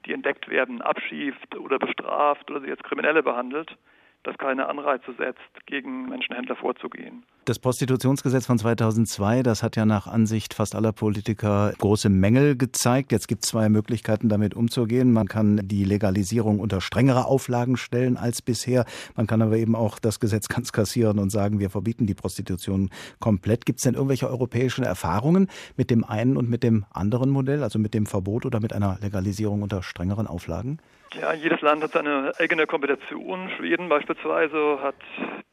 die 0.06 0.12
entdeckt 0.12 0.48
werden, 0.48 0.80
abschießt 0.80 1.56
oder 1.56 1.78
bestraft 1.78 2.50
oder 2.50 2.60
sie 2.60 2.70
als 2.70 2.82
Kriminelle 2.82 3.22
behandelt, 3.22 3.76
das 4.22 4.38
keine 4.38 4.66
Anreize 4.66 5.12
setzt, 5.14 5.66
gegen 5.66 6.08
Menschenhändler 6.08 6.56
vorzugehen. 6.56 7.24
Das 7.48 7.58
Prostitutionsgesetz 7.58 8.44
von 8.44 8.58
2002, 8.58 9.42
das 9.42 9.62
hat 9.62 9.74
ja 9.74 9.86
nach 9.86 10.06
Ansicht 10.06 10.52
fast 10.52 10.74
aller 10.74 10.92
Politiker 10.92 11.72
große 11.78 12.10
Mängel 12.10 12.58
gezeigt. 12.58 13.10
Jetzt 13.10 13.26
gibt 13.26 13.42
es 13.42 13.48
zwei 13.48 13.70
Möglichkeiten, 13.70 14.28
damit 14.28 14.52
umzugehen. 14.52 15.14
Man 15.14 15.28
kann 15.28 15.58
die 15.66 15.84
Legalisierung 15.84 16.60
unter 16.60 16.82
strengere 16.82 17.24
Auflagen 17.24 17.78
stellen 17.78 18.18
als 18.18 18.42
bisher. 18.42 18.84
Man 19.16 19.26
kann 19.26 19.40
aber 19.40 19.56
eben 19.56 19.76
auch 19.76 19.98
das 19.98 20.20
Gesetz 20.20 20.48
ganz 20.48 20.72
kassieren 20.72 21.18
und 21.18 21.30
sagen, 21.30 21.58
wir 21.58 21.70
verbieten 21.70 22.04
die 22.04 22.12
Prostitution 22.12 22.90
komplett. 23.18 23.64
Gibt 23.64 23.78
es 23.78 23.84
denn 23.84 23.94
irgendwelche 23.94 24.28
europäischen 24.28 24.84
Erfahrungen 24.84 25.48
mit 25.74 25.88
dem 25.88 26.04
einen 26.04 26.36
und 26.36 26.50
mit 26.50 26.62
dem 26.62 26.84
anderen 26.90 27.30
Modell, 27.30 27.62
also 27.62 27.78
mit 27.78 27.94
dem 27.94 28.04
Verbot 28.04 28.44
oder 28.44 28.60
mit 28.60 28.74
einer 28.74 28.98
Legalisierung 29.00 29.62
unter 29.62 29.82
strengeren 29.82 30.26
Auflagen? 30.26 30.80
Ja, 31.14 31.32
jedes 31.32 31.62
Land 31.62 31.82
hat 31.82 31.92
seine 31.92 32.32
eigene 32.38 32.66
Kompetition. 32.66 33.50
Schweden 33.56 33.88
beispielsweise 33.88 34.80
hat 34.82 34.96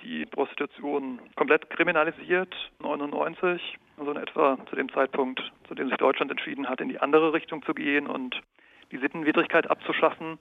die 0.03 0.25
Prostitution 0.25 1.19
komplett 1.35 1.69
kriminalisiert, 1.69 1.84
99, 1.93 3.77
also 3.97 4.11
in 4.11 4.17
etwa 4.17 4.57
zu 4.69 4.75
dem 4.75 4.91
Zeitpunkt, 4.91 5.41
zu 5.67 5.75
dem 5.75 5.89
sich 5.89 5.97
Deutschland 5.97 6.31
entschieden 6.31 6.67
hat, 6.67 6.81
in 6.81 6.89
die 6.89 6.99
andere 6.99 7.33
Richtung 7.33 7.63
zu 7.63 7.73
gehen 7.73 8.07
und 8.07 8.41
die 8.91 8.97
Sittenwidrigkeit 8.97 9.69
abzuschaffen. 9.69 10.37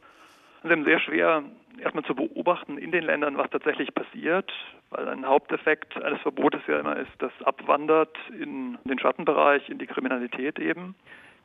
Es 0.62 0.70
ist 0.70 0.84
sehr 0.84 1.00
schwer, 1.00 1.42
erstmal 1.78 2.04
zu 2.04 2.14
beobachten 2.14 2.78
in 2.78 2.90
den 2.90 3.04
Ländern, 3.04 3.36
was 3.36 3.50
tatsächlich 3.50 3.94
passiert, 3.94 4.50
weil 4.90 5.08
ein 5.08 5.26
Haupteffekt 5.26 6.02
eines 6.02 6.20
Verbotes 6.22 6.62
ja 6.66 6.80
immer 6.80 6.96
ist, 6.96 7.12
dass 7.18 7.32
abwandert 7.44 8.16
in 8.30 8.78
den 8.84 8.98
Schattenbereich, 8.98 9.68
in 9.68 9.78
die 9.78 9.86
Kriminalität 9.86 10.58
eben 10.58 10.94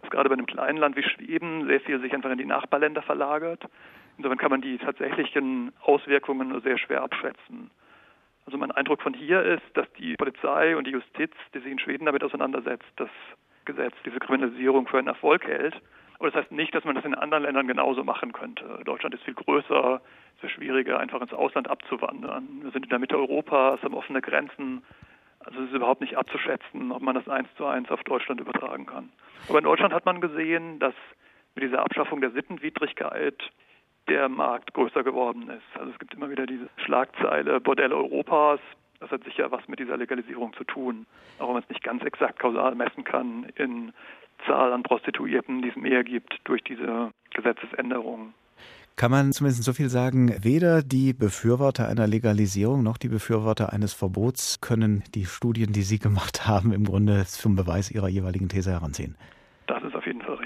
dass 0.01 0.11
gerade 0.11 0.29
bei 0.29 0.33
einem 0.33 0.45
kleinen 0.45 0.77
Land 0.77 0.95
wie 0.95 1.03
Schweden 1.03 1.67
sehr 1.67 1.81
viel 1.81 1.99
sich 1.99 2.13
einfach 2.13 2.31
in 2.31 2.37
die 2.37 2.45
Nachbarländer 2.45 3.01
verlagert. 3.01 3.63
Insofern 4.17 4.37
kann 4.37 4.51
man 4.51 4.61
die 4.61 4.77
tatsächlichen 4.77 5.71
Auswirkungen 5.81 6.49
nur 6.49 6.61
sehr 6.61 6.77
schwer 6.77 7.01
abschätzen. 7.01 7.71
Also 8.49 8.57
mein 8.57 8.71
Eindruck 8.71 9.03
von 9.03 9.13
hier 9.13 9.43
ist, 9.43 9.61
dass 9.75 9.85
die 9.99 10.15
Polizei 10.15 10.75
und 10.75 10.87
die 10.87 10.91
Justiz, 10.91 11.29
die 11.53 11.59
sich 11.59 11.71
in 11.71 11.77
Schweden 11.77 12.05
damit 12.05 12.23
auseinandersetzt, 12.23 12.91
das 12.95 13.09
Gesetz, 13.65 13.93
diese 14.03 14.17
Kriminalisierung 14.17 14.87
für 14.87 14.97
einen 14.97 15.07
Erfolg 15.07 15.45
hält. 15.45 15.79
Aber 16.17 16.31
das 16.31 16.41
heißt 16.41 16.51
nicht, 16.51 16.73
dass 16.73 16.83
man 16.83 16.95
das 16.95 17.05
in 17.05 17.13
anderen 17.13 17.43
Ländern 17.43 17.67
genauso 17.67 18.03
machen 18.03 18.33
könnte. 18.33 18.79
Deutschland 18.85 19.13
ist 19.13 19.23
viel 19.23 19.35
größer, 19.35 20.01
es 20.39 20.43
ist 20.45 20.49
schwieriger, 20.53 20.99
einfach 20.99 21.21
ins 21.21 21.31
Ausland 21.31 21.69
abzuwandern. 21.69 22.63
Wir 22.63 22.71
sind 22.71 22.85
in 22.85 22.89
der 22.89 22.97
Mitte 22.97 23.19
Europas, 23.19 23.83
haben 23.83 23.93
offene 23.93 24.19
Grenzen. 24.19 24.81
Also 25.41 25.59
es 25.59 25.69
ist 25.69 25.75
überhaupt 25.75 26.01
nicht 26.01 26.17
abzuschätzen, 26.17 26.91
ob 26.91 27.03
man 27.03 27.13
das 27.13 27.29
eins 27.29 27.49
zu 27.55 27.67
eins 27.67 27.91
auf 27.91 28.03
Deutschland 28.03 28.41
übertragen 28.41 28.87
kann. 28.87 29.11
Aber 29.47 29.59
in 29.59 29.65
Deutschland 29.65 29.93
hat 29.93 30.07
man 30.07 30.21
gesehen, 30.21 30.79
dass 30.79 30.95
mit 31.53 31.65
dieser 31.65 31.83
Abschaffung 31.83 32.19
der 32.19 32.31
Sittenwidrigkeit 32.31 33.51
der 34.09 34.29
Markt 34.29 34.73
größer 34.73 35.03
geworden 35.03 35.49
ist. 35.49 35.79
Also 35.79 35.91
es 35.91 35.99
gibt 35.99 36.13
immer 36.13 36.29
wieder 36.29 36.45
diese 36.45 36.69
Schlagzeile 36.83 37.59
Bordell 37.59 37.93
Europas. 37.93 38.59
Das 38.99 39.11
hat 39.11 39.23
sicher 39.23 39.51
was 39.51 39.67
mit 39.67 39.79
dieser 39.79 39.97
Legalisierung 39.97 40.53
zu 40.53 40.63
tun, 40.65 41.05
auch 41.37 41.47
wenn 41.47 41.53
man 41.53 41.63
es 41.63 41.69
nicht 41.69 41.83
ganz 41.83 42.03
exakt 42.03 42.39
kausal 42.39 42.75
messen 42.75 43.03
kann 43.03 43.47
in 43.55 43.93
Zahl 44.45 44.73
an 44.73 44.83
Prostituierten, 44.83 45.61
die 45.61 45.69
es 45.69 45.75
mehr 45.75 46.03
gibt 46.03 46.39
durch 46.45 46.63
diese 46.63 47.11
Gesetzesänderungen 47.33 48.33
kann 48.99 49.11
man 49.11 49.31
zumindest 49.31 49.63
so 49.63 49.71
viel 49.71 49.87
sagen, 49.87 50.35
weder 50.43 50.81
die 50.83 51.13
Befürworter 51.13 51.87
einer 51.87 52.05
Legalisierung 52.05 52.83
noch 52.83 52.97
die 52.97 53.07
Befürworter 53.07 53.71
eines 53.71 53.93
Verbots 53.93 54.59
können 54.59 55.05
die 55.15 55.23
Studien, 55.23 55.71
die 55.71 55.83
Sie 55.83 55.99
gemacht 55.99 56.45
haben, 56.45 56.73
im 56.73 56.83
Grunde 56.83 57.23
zum 57.25 57.55
Beweis 57.55 57.91
ihrer 57.91 58.09
jeweiligen 58.09 58.49
These 58.49 58.71
heranziehen. 58.71 59.15
Das 59.67 59.81
ist 59.83 59.95
auf 59.95 60.05
jeden 60.05 60.21
Fall. 60.21 60.38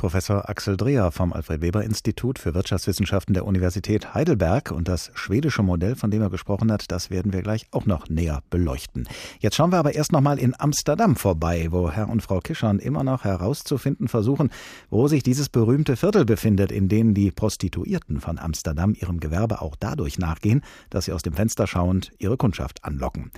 Professor 0.00 0.48
Axel 0.48 0.78
Dreher 0.78 1.10
vom 1.10 1.34
Alfred 1.34 1.60
Weber 1.60 1.84
Institut 1.84 2.38
für 2.38 2.54
Wirtschaftswissenschaften 2.54 3.34
der 3.34 3.44
Universität 3.44 4.14
Heidelberg 4.14 4.70
und 4.70 4.88
das 4.88 5.10
schwedische 5.12 5.62
Modell, 5.62 5.94
von 5.94 6.10
dem 6.10 6.22
er 6.22 6.30
gesprochen 6.30 6.72
hat, 6.72 6.90
das 6.90 7.10
werden 7.10 7.34
wir 7.34 7.42
gleich 7.42 7.66
auch 7.70 7.84
noch 7.84 8.08
näher 8.08 8.42
beleuchten. 8.48 9.06
Jetzt 9.40 9.56
schauen 9.56 9.72
wir 9.72 9.78
aber 9.78 9.94
erst 9.94 10.12
noch 10.12 10.22
mal 10.22 10.38
in 10.38 10.58
Amsterdam 10.58 11.16
vorbei, 11.16 11.68
wo 11.68 11.90
Herr 11.90 12.08
und 12.08 12.22
Frau 12.22 12.40
Kischern 12.40 12.78
immer 12.78 13.04
noch 13.04 13.24
herauszufinden 13.24 14.08
versuchen, 14.08 14.48
wo 14.88 15.06
sich 15.06 15.22
dieses 15.22 15.50
berühmte 15.50 15.96
Viertel 15.96 16.24
befindet, 16.24 16.72
in 16.72 16.88
dem 16.88 17.12
die 17.12 17.30
Prostituierten 17.30 18.22
von 18.22 18.38
Amsterdam 18.38 18.94
ihrem 18.98 19.20
Gewerbe 19.20 19.60
auch 19.60 19.76
dadurch 19.78 20.18
nachgehen, 20.18 20.62
dass 20.88 21.04
sie 21.04 21.12
aus 21.12 21.20
dem 21.20 21.34
Fenster 21.34 21.66
schauend 21.66 22.10
ihre 22.16 22.38
Kundschaft 22.38 22.84
anlocken. 22.84 23.32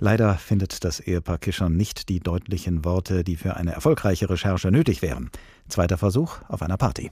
Leider 0.00 0.36
findet 0.36 0.84
das 0.84 1.00
Ehepaar 1.00 1.38
Kischern 1.38 1.76
nicht 1.76 2.08
die 2.08 2.20
deutlichen 2.20 2.84
Worte, 2.84 3.24
die 3.24 3.36
für 3.36 3.56
eine 3.56 3.72
erfolgreiche 3.72 4.30
Recherche 4.30 4.70
nötig 4.70 5.02
wären. 5.02 5.30
Zweiter 5.68 5.98
Versuch 5.98 6.38
auf 6.48 6.62
einer 6.62 6.76
Party. 6.76 7.10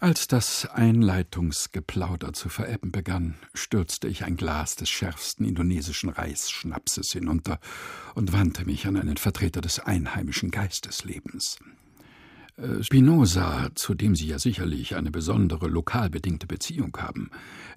Als 0.00 0.26
das 0.26 0.66
Einleitungsgeplauder 0.66 2.32
zu 2.32 2.48
verebben 2.48 2.90
begann, 2.90 3.36
stürzte 3.54 4.08
ich 4.08 4.24
ein 4.24 4.36
Glas 4.36 4.74
des 4.74 4.90
schärfsten 4.90 5.46
indonesischen 5.46 6.10
Reisschnapses 6.10 7.12
hinunter 7.12 7.60
und 8.16 8.32
wandte 8.32 8.64
mich 8.64 8.84
an 8.88 8.96
einen 8.96 9.16
Vertreter 9.16 9.60
des 9.60 9.78
einheimischen 9.78 10.50
Geisteslebens. 10.50 11.60
Äh, 12.62 12.82
Spinoza, 12.82 13.70
zu 13.74 13.94
dem 13.94 14.14
Sie 14.14 14.28
ja 14.28 14.38
sicherlich 14.38 14.94
eine 14.94 15.10
besondere 15.10 15.68
lokal 15.68 16.10
bedingte 16.10 16.46
Beziehung 16.46 16.96
haben. 16.98 17.30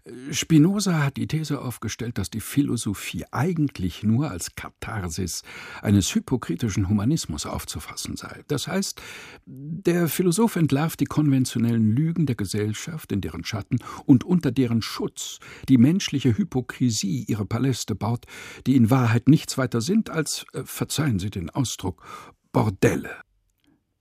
Äh, 0.03 0.33
Spinoza 0.33 1.03
hat 1.03 1.17
die 1.17 1.27
These 1.27 1.61
aufgestellt, 1.61 2.17
dass 2.17 2.29
die 2.29 2.39
Philosophie 2.39 3.25
eigentlich 3.31 4.03
nur 4.03 4.29
als 4.29 4.55
Katharsis 4.55 5.41
eines 5.81 6.13
hypokritischen 6.13 6.87
Humanismus 6.87 7.45
aufzufassen 7.45 8.15
sei. 8.15 8.43
Das 8.47 8.67
heißt, 8.67 9.01
der 9.45 10.07
Philosoph 10.07 10.55
entlarvt 10.55 10.99
die 10.99 11.05
konventionellen 11.05 11.91
Lügen 11.91 12.25
der 12.25 12.35
Gesellschaft, 12.35 13.11
in 13.11 13.21
deren 13.21 13.43
Schatten 13.43 13.79
und 14.05 14.23
unter 14.23 14.51
deren 14.51 14.81
Schutz 14.81 15.39
die 15.67 15.77
menschliche 15.77 16.37
Hypokrisie 16.37 17.25
ihre 17.27 17.45
Paläste 17.45 17.95
baut, 17.95 18.25
die 18.67 18.75
in 18.75 18.89
Wahrheit 18.89 19.27
nichts 19.27 19.57
weiter 19.57 19.81
sind 19.81 20.09
als, 20.09 20.45
äh, 20.53 20.63
verzeihen 20.63 21.19
Sie 21.19 21.31
den 21.31 21.49
Ausdruck, 21.49 22.05
Bordelle. 22.51 23.09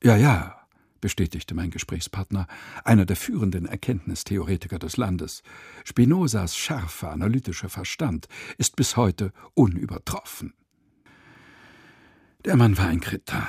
Ja, 0.03 0.17
ja, 0.17 0.64
bestätigte 1.05 1.55
mein 1.55 1.69
Gesprächspartner, 1.69 2.47
einer 2.83 3.05
der 3.05 3.17
führenden 3.17 3.67
Erkenntnistheoretiker 3.67 4.79
des 4.79 4.97
Landes. 4.97 5.43
Spinozas 5.85 6.57
scharfer 6.57 7.11
analytischer 7.11 7.69
Verstand 7.69 8.27
ist 8.57 8.75
bis 8.75 8.97
heute 8.97 9.31
unübertroffen. 9.53 10.55
Der 12.47 12.57
Mann 12.57 12.79
war 12.79 12.87
ein 12.87 13.01
Kritter. 13.01 13.47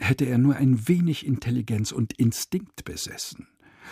Hätte 0.00 0.24
er 0.24 0.38
nur 0.38 0.56
ein 0.56 0.88
wenig 0.88 1.24
Intelligenz 1.24 1.92
und 1.92 2.14
Instinkt 2.14 2.84
besessen, 2.84 3.46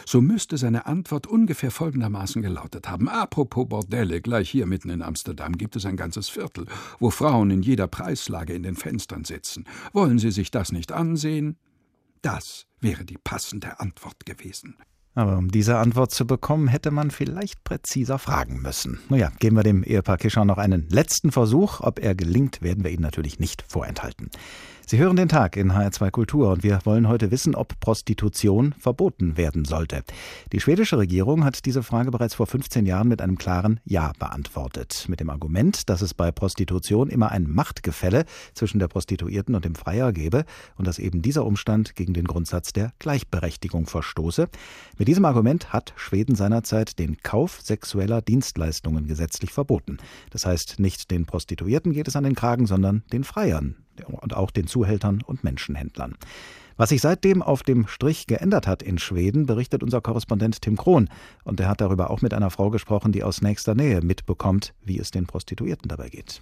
so 0.05 0.20
müsste 0.20 0.59
seine 0.59 0.87
Antwort 0.87 1.29
ungefähr 1.29 1.70
folgendermaßen 1.70 2.42
gelautet 2.42 2.88
haben. 2.88 3.09
Apropos 3.09 3.68
Bordelle, 3.68 4.20
gleich 4.20 4.50
hier 4.50 4.66
mitten 4.66 4.90
in 4.90 5.03
Amsterdam 5.03 5.57
gibt 5.57 5.76
es 5.76 5.87
ein 5.87 5.96
ganzes 5.96 6.29
Viertel, 6.29 6.66
wo 6.98 7.11
Frauen 7.11 7.53
in 7.53 7.62
jeder 7.62 7.87
Preislage 7.87 8.53
in 8.53 8.64
den 8.64 8.74
Fenstern 8.74 9.22
sitzen. 9.22 9.64
Wollen 9.92 10.18
Sie 10.18 10.33
sich 10.33 10.50
das 10.50 10.72
nicht 10.72 10.90
ansehen? 10.90 11.57
Das 12.22 12.66
wäre 12.80 13.04
die 13.04 13.18
passende 13.18 13.80
Antwort 13.80 14.26
gewesen. 14.26 14.76
Aber 15.14 15.38
um 15.38 15.50
diese 15.50 15.78
Antwort 15.78 16.12
zu 16.12 16.26
bekommen, 16.26 16.68
hätte 16.68 16.92
man 16.92 17.10
vielleicht 17.10 17.64
präziser 17.64 18.18
fragen 18.18 18.62
müssen. 18.62 19.00
Naja, 19.08 19.30
geben 19.40 19.56
wir 19.56 19.64
dem 19.64 19.82
Ehepaar 19.82 20.18
Kischer 20.18 20.44
noch 20.44 20.58
einen 20.58 20.88
letzten 20.88 21.32
Versuch. 21.32 21.80
Ob 21.80 21.98
er 21.98 22.14
gelingt, 22.14 22.62
werden 22.62 22.84
wir 22.84 22.92
Ihnen 22.92 23.02
natürlich 23.02 23.40
nicht 23.40 23.64
vorenthalten. 23.66 24.30
Sie 24.90 24.98
hören 24.98 25.14
den 25.14 25.29
Tag 25.29 25.57
in 25.57 25.70
HR2 25.70 26.11
Kultur 26.11 26.50
und 26.50 26.64
wir 26.64 26.81
wollen 26.83 27.07
heute 27.07 27.31
wissen, 27.31 27.55
ob 27.55 27.79
Prostitution 27.79 28.74
verboten 28.76 29.37
werden 29.37 29.64
sollte. 29.64 30.03
Die 30.53 30.59
schwedische 30.59 30.98
Regierung 30.98 31.44
hat 31.44 31.64
diese 31.64 31.85
Frage 31.85 32.11
bereits 32.11 32.35
vor 32.35 32.48
15 32.48 32.87
Jahren 32.87 33.07
mit 33.07 33.22
einem 33.22 33.38
klaren 33.38 33.79
Ja 33.85 34.11
beantwortet. 34.18 35.07
Mit 35.07 35.20
dem 35.20 35.31
Argument, 35.31 35.88
dass 35.88 36.03
es 36.03 36.12
bei 36.12 36.33
Prostitution 36.33 37.09
immer 37.09 37.31
ein 37.31 37.48
Machtgefälle 37.48 38.24
zwischen 38.53 38.81
der 38.81 38.88
Prostituierten 38.88 39.55
und 39.55 39.64
dem 39.64 39.76
Freier 39.76 40.12
gebe 40.12 40.44
und 40.76 40.88
dass 40.88 40.98
eben 40.98 41.22
dieser 41.22 41.46
Umstand 41.46 41.94
gegen 41.94 42.12
den 42.12 42.24
Grundsatz 42.24 42.72
der 42.72 42.92
Gleichberechtigung 42.98 43.87
verstoße. 43.87 44.48
Mit 44.98 45.07
diesem 45.07 45.24
Argument 45.24 45.72
hat 45.72 45.92
Schweden 45.94 46.35
seinerzeit 46.35 46.98
den 46.98 47.22
Kauf 47.22 47.61
sexueller 47.62 48.22
Dienstleistungen 48.22 49.07
gesetzlich 49.07 49.53
verboten. 49.53 49.98
Das 50.31 50.46
heißt, 50.46 50.81
nicht 50.81 51.12
den 51.12 51.26
Prostituierten 51.26 51.92
geht 51.92 52.09
es 52.09 52.16
an 52.16 52.24
den 52.24 52.35
Kragen, 52.35 52.66
sondern 52.66 53.05
den 53.12 53.22
Freiern 53.22 53.76
und 54.04 54.34
auch 54.34 54.50
den 54.50 54.66
Zuhältern 54.66 55.22
und 55.24 55.44
Menschenhändlern. 55.44 56.16
Was 56.76 56.88
sich 56.88 57.02
seitdem 57.02 57.42
auf 57.42 57.62
dem 57.62 57.86
Strich 57.86 58.26
geändert 58.26 58.66
hat 58.66 58.82
in 58.82 58.98
Schweden, 58.98 59.44
berichtet 59.44 59.82
unser 59.82 60.00
Korrespondent 60.00 60.62
Tim 60.62 60.76
Krohn. 60.78 61.10
Und 61.44 61.60
er 61.60 61.68
hat 61.68 61.82
darüber 61.82 62.10
auch 62.10 62.22
mit 62.22 62.32
einer 62.32 62.48
Frau 62.48 62.70
gesprochen, 62.70 63.12
die 63.12 63.22
aus 63.22 63.42
nächster 63.42 63.74
Nähe 63.74 64.00
mitbekommt, 64.00 64.72
wie 64.82 64.98
es 64.98 65.10
den 65.10 65.26
Prostituierten 65.26 65.88
dabei 65.88 66.08
geht. 66.08 66.40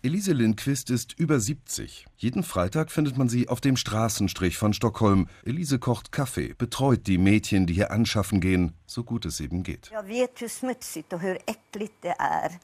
Elise 0.00 0.32
Lindquist 0.32 0.90
ist 0.90 1.18
über 1.18 1.40
70. 1.40 2.06
Jeden 2.16 2.44
Freitag 2.44 2.92
findet 2.92 3.18
man 3.18 3.28
sie 3.28 3.48
auf 3.48 3.60
dem 3.60 3.76
Straßenstrich 3.76 4.56
von 4.56 4.72
Stockholm. 4.72 5.26
Elise 5.44 5.80
kocht 5.80 6.12
Kaffee, 6.12 6.54
betreut 6.56 7.08
die 7.08 7.18
Mädchen, 7.18 7.66
die 7.66 7.74
hier 7.74 7.90
anschaffen 7.90 8.40
gehen, 8.40 8.74
so 8.86 9.02
gut 9.02 9.26
es 9.26 9.40
eben 9.40 9.64
geht. 9.64 9.90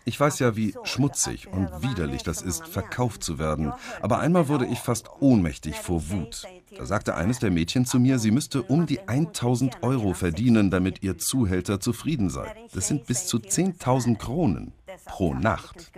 Ich 0.05 0.21
weiß 0.21 0.39
ja, 0.39 0.55
wie 0.55 0.77
schmutzig 0.85 1.49
und 1.49 1.83
widerlich 1.83 2.23
das 2.23 2.41
ist, 2.41 2.69
verkauft 2.69 3.25
zu 3.25 3.41
werden. 3.41 3.73
Aber 4.01 4.21
einmal 4.21 4.47
wurde 4.47 4.67
ich 4.67 4.79
fast 4.79 5.11
ohnmächtig 5.19 5.75
vor 5.75 6.09
Wut. 6.11 6.45
Da 6.77 6.87
sagte 6.87 7.17
eines 7.17 7.41
der 7.41 7.51
Mädchen 7.51 7.85
zu 7.85 7.99
mir, 7.99 8.21
sie 8.21 8.31
müsste 8.31 8.63
um 8.63 8.87
die 8.87 9.01
1000 9.01 9.83
Euro 9.83 10.15
verdienen, 10.15 10.71
damit 10.71 11.03
ihr 11.03 11.19
Zuhälter 11.19 11.81
zufrieden 11.81 12.31
sei. 12.31 12.55
Das 12.73 12.87
sind 12.87 13.07
bis 13.07 13.27
zu 13.27 13.39
10.000 13.39 14.19
Kronen 14.19 14.73
pro 15.05 15.35
Nacht. 15.35 15.91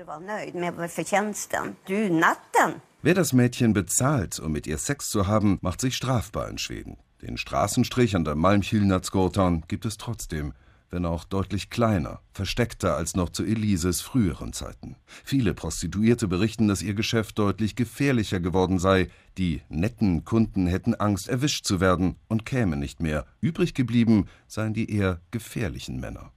Wer 3.02 3.14
das 3.14 3.32
Mädchen 3.32 3.72
bezahlt, 3.72 4.38
um 4.40 4.52
mit 4.52 4.66
ihr 4.66 4.78
Sex 4.78 5.10
zu 5.10 5.26
haben, 5.26 5.58
macht 5.60 5.80
sich 5.80 5.96
strafbar 5.96 6.48
in 6.48 6.58
Schweden. 6.58 6.96
Den 7.22 7.36
Straßenstrich 7.36 8.16
an 8.16 8.24
der 8.24 8.34
Malmkilnatsgatan 8.34 9.64
gibt 9.68 9.86
es 9.86 9.96
trotzdem 9.96 10.52
wenn 10.90 11.04
auch 11.04 11.24
deutlich 11.24 11.70
kleiner, 11.70 12.20
versteckter 12.32 12.96
als 12.96 13.16
noch 13.16 13.30
zu 13.30 13.44
Elises 13.44 14.00
früheren 14.00 14.52
Zeiten. 14.52 14.96
Viele 15.24 15.54
Prostituierte 15.54 16.28
berichten, 16.28 16.68
dass 16.68 16.82
ihr 16.82 16.94
Geschäft 16.94 17.38
deutlich 17.38 17.76
gefährlicher 17.76 18.40
geworden 18.40 18.78
sei. 18.78 19.08
Die 19.38 19.60
netten 19.68 20.24
Kunden 20.24 20.66
hätten 20.66 20.94
Angst, 20.94 21.28
erwischt 21.28 21.66
zu 21.66 21.78
werden 21.78 22.16
und 22.26 22.46
kämen 22.46 22.78
nicht 22.78 23.02
mehr. 23.02 23.26
Übrig 23.42 23.74
geblieben 23.74 24.28
seien 24.46 24.72
die 24.72 24.90
eher 24.90 25.20
gefährlichen 25.30 26.00
Männer. 26.00 26.30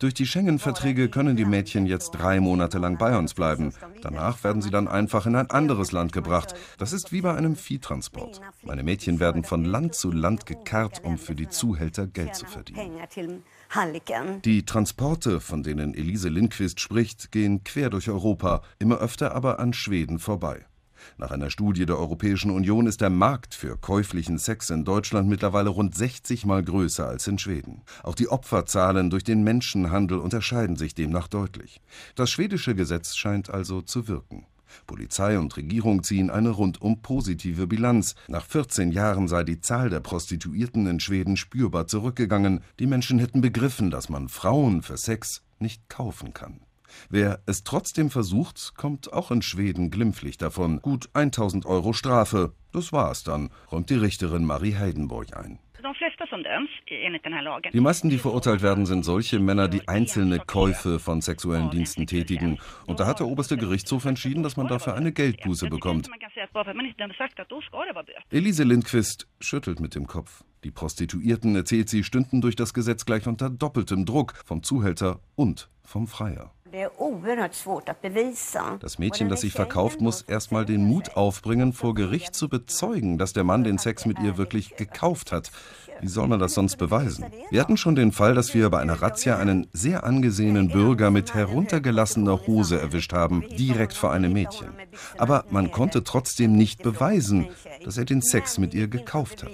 Durch 0.00 0.14
die 0.14 0.26
Schengen-Verträge 0.26 1.08
können 1.08 1.36
die 1.36 1.44
Mädchen 1.44 1.86
jetzt 1.86 2.10
drei 2.10 2.40
Monate 2.40 2.78
lang 2.78 2.98
bei 2.98 3.16
uns 3.16 3.34
bleiben. 3.34 3.72
Danach 4.02 4.42
werden 4.42 4.60
sie 4.60 4.70
dann 4.70 4.88
einfach 4.88 5.26
in 5.26 5.36
ein 5.36 5.50
anderes 5.50 5.92
Land 5.92 6.12
gebracht. 6.12 6.56
Das 6.78 6.92
ist 6.92 7.12
wie 7.12 7.20
bei 7.20 7.34
einem 7.34 7.54
Viehtransport. 7.54 8.40
Meine 8.64 8.82
Mädchen 8.82 9.20
werden 9.20 9.44
von 9.44 9.64
Land 9.64 9.94
zu 9.94 10.10
Land 10.10 10.46
gekarrt, 10.46 11.04
um 11.04 11.16
für 11.16 11.36
die 11.36 11.48
Zuhälter 11.48 12.08
Geld 12.08 12.34
zu 12.34 12.46
verdienen. 12.46 12.98
Die 14.44 14.64
Transporte, 14.64 15.40
von 15.40 15.62
denen 15.62 15.94
Elise 15.94 16.30
Lindquist 16.30 16.80
spricht, 16.80 17.30
gehen 17.32 17.64
quer 17.64 17.90
durch 17.90 18.08
Europa, 18.08 18.62
immer 18.78 18.98
öfter 18.98 19.34
aber 19.34 19.58
an 19.58 19.74
Schweden 19.74 20.18
vorbei. 20.18 20.64
Nach 21.16 21.30
einer 21.30 21.50
Studie 21.50 21.86
der 21.86 21.98
Europäischen 21.98 22.50
Union 22.50 22.86
ist 22.86 23.00
der 23.00 23.10
Markt 23.10 23.54
für 23.54 23.76
käuflichen 23.76 24.38
Sex 24.38 24.70
in 24.70 24.84
Deutschland 24.84 25.28
mittlerweile 25.28 25.70
rund 25.70 25.94
60 25.94 26.46
Mal 26.46 26.62
größer 26.62 27.06
als 27.06 27.26
in 27.26 27.38
Schweden. 27.38 27.82
Auch 28.02 28.14
die 28.14 28.28
Opferzahlen 28.28 29.10
durch 29.10 29.24
den 29.24 29.42
Menschenhandel 29.42 30.18
unterscheiden 30.18 30.76
sich 30.76 30.94
demnach 30.94 31.28
deutlich. 31.28 31.80
Das 32.14 32.30
schwedische 32.30 32.74
Gesetz 32.74 33.16
scheint 33.16 33.50
also 33.50 33.82
zu 33.82 34.08
wirken. 34.08 34.46
Polizei 34.86 35.38
und 35.38 35.56
Regierung 35.56 36.02
ziehen 36.02 36.30
eine 36.30 36.50
rundum 36.50 37.02
positive 37.02 37.66
Bilanz. 37.66 38.14
Nach 38.28 38.44
14 38.44 38.92
Jahren 38.92 39.28
sei 39.28 39.44
die 39.44 39.60
Zahl 39.60 39.90
der 39.90 40.00
Prostituierten 40.00 40.86
in 40.86 41.00
Schweden 41.00 41.36
spürbar 41.36 41.86
zurückgegangen. 41.86 42.60
Die 42.78 42.86
Menschen 42.86 43.18
hätten 43.18 43.40
begriffen, 43.40 43.90
dass 43.90 44.08
man 44.08 44.28
Frauen 44.28 44.82
für 44.82 44.96
Sex 44.96 45.42
nicht 45.58 45.88
kaufen 45.88 46.32
kann. 46.32 46.60
Wer 47.10 47.40
es 47.46 47.64
trotzdem 47.64 48.10
versucht, 48.10 48.74
kommt 48.76 49.12
auch 49.12 49.30
in 49.30 49.42
Schweden 49.42 49.90
glimpflich 49.90 50.38
davon. 50.38 50.80
Gut 50.80 51.10
1000 51.12 51.66
Euro 51.66 51.92
Strafe. 51.92 52.52
Das 52.72 52.92
war's 52.92 53.24
dann, 53.24 53.50
räumt 53.70 53.90
die 53.90 53.94
Richterin 53.94 54.44
Marie 54.44 54.76
Heidenborg 54.76 55.36
ein. 55.36 55.58
Die 57.72 57.80
meisten, 57.80 58.08
die 58.08 58.18
verurteilt 58.18 58.62
werden, 58.62 58.86
sind 58.86 59.04
solche 59.04 59.38
Männer, 59.38 59.68
die 59.68 59.86
einzelne 59.88 60.38
Käufe 60.38 60.98
von 60.98 61.20
sexuellen 61.20 61.70
Diensten 61.70 62.06
tätigen. 62.06 62.58
Und 62.86 63.00
da 63.00 63.06
hat 63.06 63.20
der 63.20 63.26
oberste 63.26 63.56
Gerichtshof 63.56 64.04
entschieden, 64.04 64.42
dass 64.42 64.56
man 64.56 64.68
dafür 64.68 64.94
eine 64.94 65.12
Geldbuße 65.12 65.68
bekommt. 65.68 66.08
Elise 68.30 68.64
Lindquist 68.64 69.26
schüttelt 69.40 69.80
mit 69.80 69.94
dem 69.94 70.06
Kopf. 70.06 70.44
Die 70.64 70.70
Prostituierten, 70.70 71.54
erzählt 71.54 71.88
sie, 71.88 72.02
stünden 72.02 72.40
durch 72.40 72.56
das 72.56 72.74
Gesetz 72.74 73.04
gleich 73.04 73.26
unter 73.26 73.48
doppeltem 73.48 74.04
Druck 74.04 74.34
vom 74.44 74.62
Zuhälter 74.62 75.20
und 75.36 75.68
vom 75.84 76.06
Freier. 76.08 76.52
Das 78.80 78.98
Mädchen, 78.98 79.28
das 79.30 79.40
sich 79.40 79.52
verkauft, 79.52 80.00
muss 80.00 80.22
erstmal 80.22 80.66
den 80.66 80.84
Mut 80.84 81.16
aufbringen, 81.16 81.72
vor 81.72 81.94
Gericht 81.94 82.34
zu 82.34 82.48
bezeugen, 82.48 83.16
dass 83.16 83.32
der 83.32 83.44
Mann 83.44 83.64
den 83.64 83.78
Sex 83.78 84.04
mit 84.04 84.18
ihr 84.18 84.36
wirklich 84.36 84.76
gekauft 84.76 85.32
hat. 85.32 85.50
Wie 86.00 86.08
soll 86.08 86.28
man 86.28 86.38
das 86.38 86.54
sonst 86.54 86.76
beweisen? 86.76 87.26
Wir 87.50 87.60
hatten 87.60 87.76
schon 87.76 87.94
den 87.94 88.12
Fall, 88.12 88.34
dass 88.34 88.54
wir 88.54 88.70
bei 88.70 88.80
einer 88.80 89.02
Razzia 89.02 89.36
einen 89.38 89.66
sehr 89.72 90.04
angesehenen 90.04 90.68
Bürger 90.68 91.10
mit 91.10 91.34
heruntergelassener 91.34 92.46
Hose 92.46 92.80
erwischt 92.80 93.12
haben, 93.12 93.44
direkt 93.58 93.94
vor 93.94 94.12
einem 94.12 94.32
Mädchen. 94.32 94.68
Aber 95.16 95.44
man 95.50 95.70
konnte 95.70 96.04
trotzdem 96.04 96.52
nicht 96.52 96.82
beweisen, 96.82 97.48
dass 97.84 97.98
er 97.98 98.04
den 98.04 98.22
Sex 98.22 98.58
mit 98.58 98.74
ihr 98.74 98.88
gekauft 98.88 99.44
hat. 99.44 99.50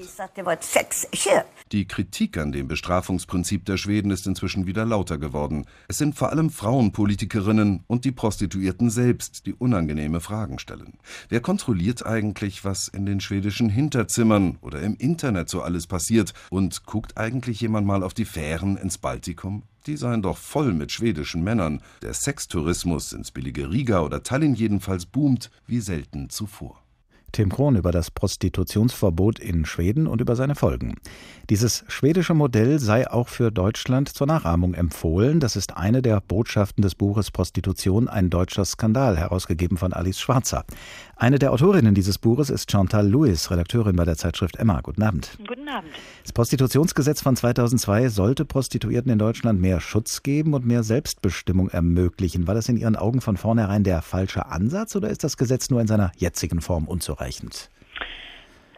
Die 1.72 1.86
Kritik 1.86 2.36
an 2.36 2.52
dem 2.52 2.68
Bestrafungsprinzip 2.68 3.64
der 3.64 3.76
Schweden 3.76 4.10
ist 4.10 4.26
inzwischen 4.26 4.66
wieder 4.66 4.84
lauter 4.84 5.18
geworden. 5.18 5.66
Es 5.88 5.98
sind 5.98 6.14
vor 6.14 6.30
allem 6.30 6.50
Frauenpolitikerinnen 6.50 7.84
und 7.86 8.04
die 8.04 8.12
Prostituierten 8.12 8.90
selbst, 8.90 9.46
die 9.46 9.54
unangenehme 9.54 10.20
Fragen 10.20 10.58
stellen. 10.58 10.98
Wer 11.28 11.40
kontrolliert 11.40 12.04
eigentlich, 12.04 12.64
was 12.64 12.88
in 12.88 13.06
den 13.06 13.20
schwedischen 13.20 13.70
Hinterzimmern 13.70 14.58
oder 14.60 14.82
im 14.82 14.96
Internet 14.96 15.48
so 15.48 15.62
alles 15.62 15.86
passiert? 15.86 16.33
Und 16.50 16.86
guckt 16.86 17.16
eigentlich 17.16 17.60
jemand 17.60 17.86
mal 17.86 18.02
auf 18.02 18.14
die 18.14 18.24
Fähren 18.24 18.76
ins 18.76 18.98
Baltikum? 18.98 19.62
Die 19.86 19.96
seien 19.96 20.22
doch 20.22 20.38
voll 20.38 20.72
mit 20.72 20.92
schwedischen 20.92 21.42
Männern. 21.42 21.80
Der 22.02 22.14
Sextourismus 22.14 23.12
ins 23.12 23.30
billige 23.30 23.70
Riga 23.70 24.00
oder 24.00 24.22
Tallinn 24.22 24.54
jedenfalls 24.54 25.06
boomt 25.06 25.50
wie 25.66 25.80
selten 25.80 26.30
zuvor. 26.30 26.83
Tim 27.34 27.50
Krohn 27.50 27.74
über 27.74 27.90
das 27.90 28.12
Prostitutionsverbot 28.12 29.40
in 29.40 29.64
Schweden 29.64 30.06
und 30.06 30.20
über 30.20 30.36
seine 30.36 30.54
Folgen. 30.54 30.94
Dieses 31.50 31.84
schwedische 31.88 32.32
Modell 32.32 32.78
sei 32.78 33.10
auch 33.10 33.26
für 33.26 33.50
Deutschland 33.50 34.08
zur 34.08 34.28
Nachahmung 34.28 34.72
empfohlen. 34.74 35.40
Das 35.40 35.56
ist 35.56 35.76
eine 35.76 36.00
der 36.00 36.20
Botschaften 36.20 36.82
des 36.82 36.94
Buches 36.94 37.32
Prostitution, 37.32 38.06
ein 38.06 38.30
deutscher 38.30 38.64
Skandal, 38.64 39.16
herausgegeben 39.16 39.76
von 39.76 39.92
Alice 39.92 40.20
Schwarzer. 40.20 40.64
Eine 41.16 41.40
der 41.40 41.52
Autorinnen 41.52 41.94
dieses 41.94 42.18
Buches 42.18 42.50
ist 42.50 42.70
Chantal 42.70 43.08
Lewis, 43.08 43.50
Redakteurin 43.50 43.96
bei 43.96 44.04
der 44.04 44.16
Zeitschrift 44.16 44.54
Emma. 44.56 44.80
Guten 44.80 45.02
Abend. 45.02 45.36
Guten 45.38 45.68
Abend. 45.68 45.90
Das 46.22 46.32
Prostitutionsgesetz 46.32 47.20
von 47.20 47.34
2002 47.34 48.10
sollte 48.10 48.44
Prostituierten 48.44 49.10
in 49.10 49.18
Deutschland 49.18 49.60
mehr 49.60 49.80
Schutz 49.80 50.22
geben 50.22 50.54
und 50.54 50.64
mehr 50.64 50.84
Selbstbestimmung 50.84 51.68
ermöglichen. 51.68 52.46
War 52.46 52.54
das 52.54 52.68
in 52.68 52.76
Ihren 52.76 52.94
Augen 52.94 53.20
von 53.20 53.36
vornherein 53.36 53.82
der 53.82 54.02
falsche 54.02 54.46
Ansatz 54.46 54.94
oder 54.94 55.10
ist 55.10 55.24
das 55.24 55.36
Gesetz 55.36 55.68
nur 55.68 55.80
in 55.80 55.88
seiner 55.88 56.12
jetzigen 56.16 56.60
Form 56.60 56.86
unzureichend? 56.86 57.23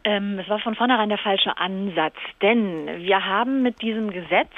Ähm, 0.04 0.38
es 0.38 0.48
war 0.48 0.60
von 0.60 0.76
vornherein 0.76 1.08
der 1.08 1.18
falsche 1.18 1.56
Ansatz, 1.56 2.14
denn 2.40 2.86
wir 3.02 3.24
haben 3.24 3.62
mit 3.62 3.82
diesem 3.82 4.10
Gesetz 4.10 4.52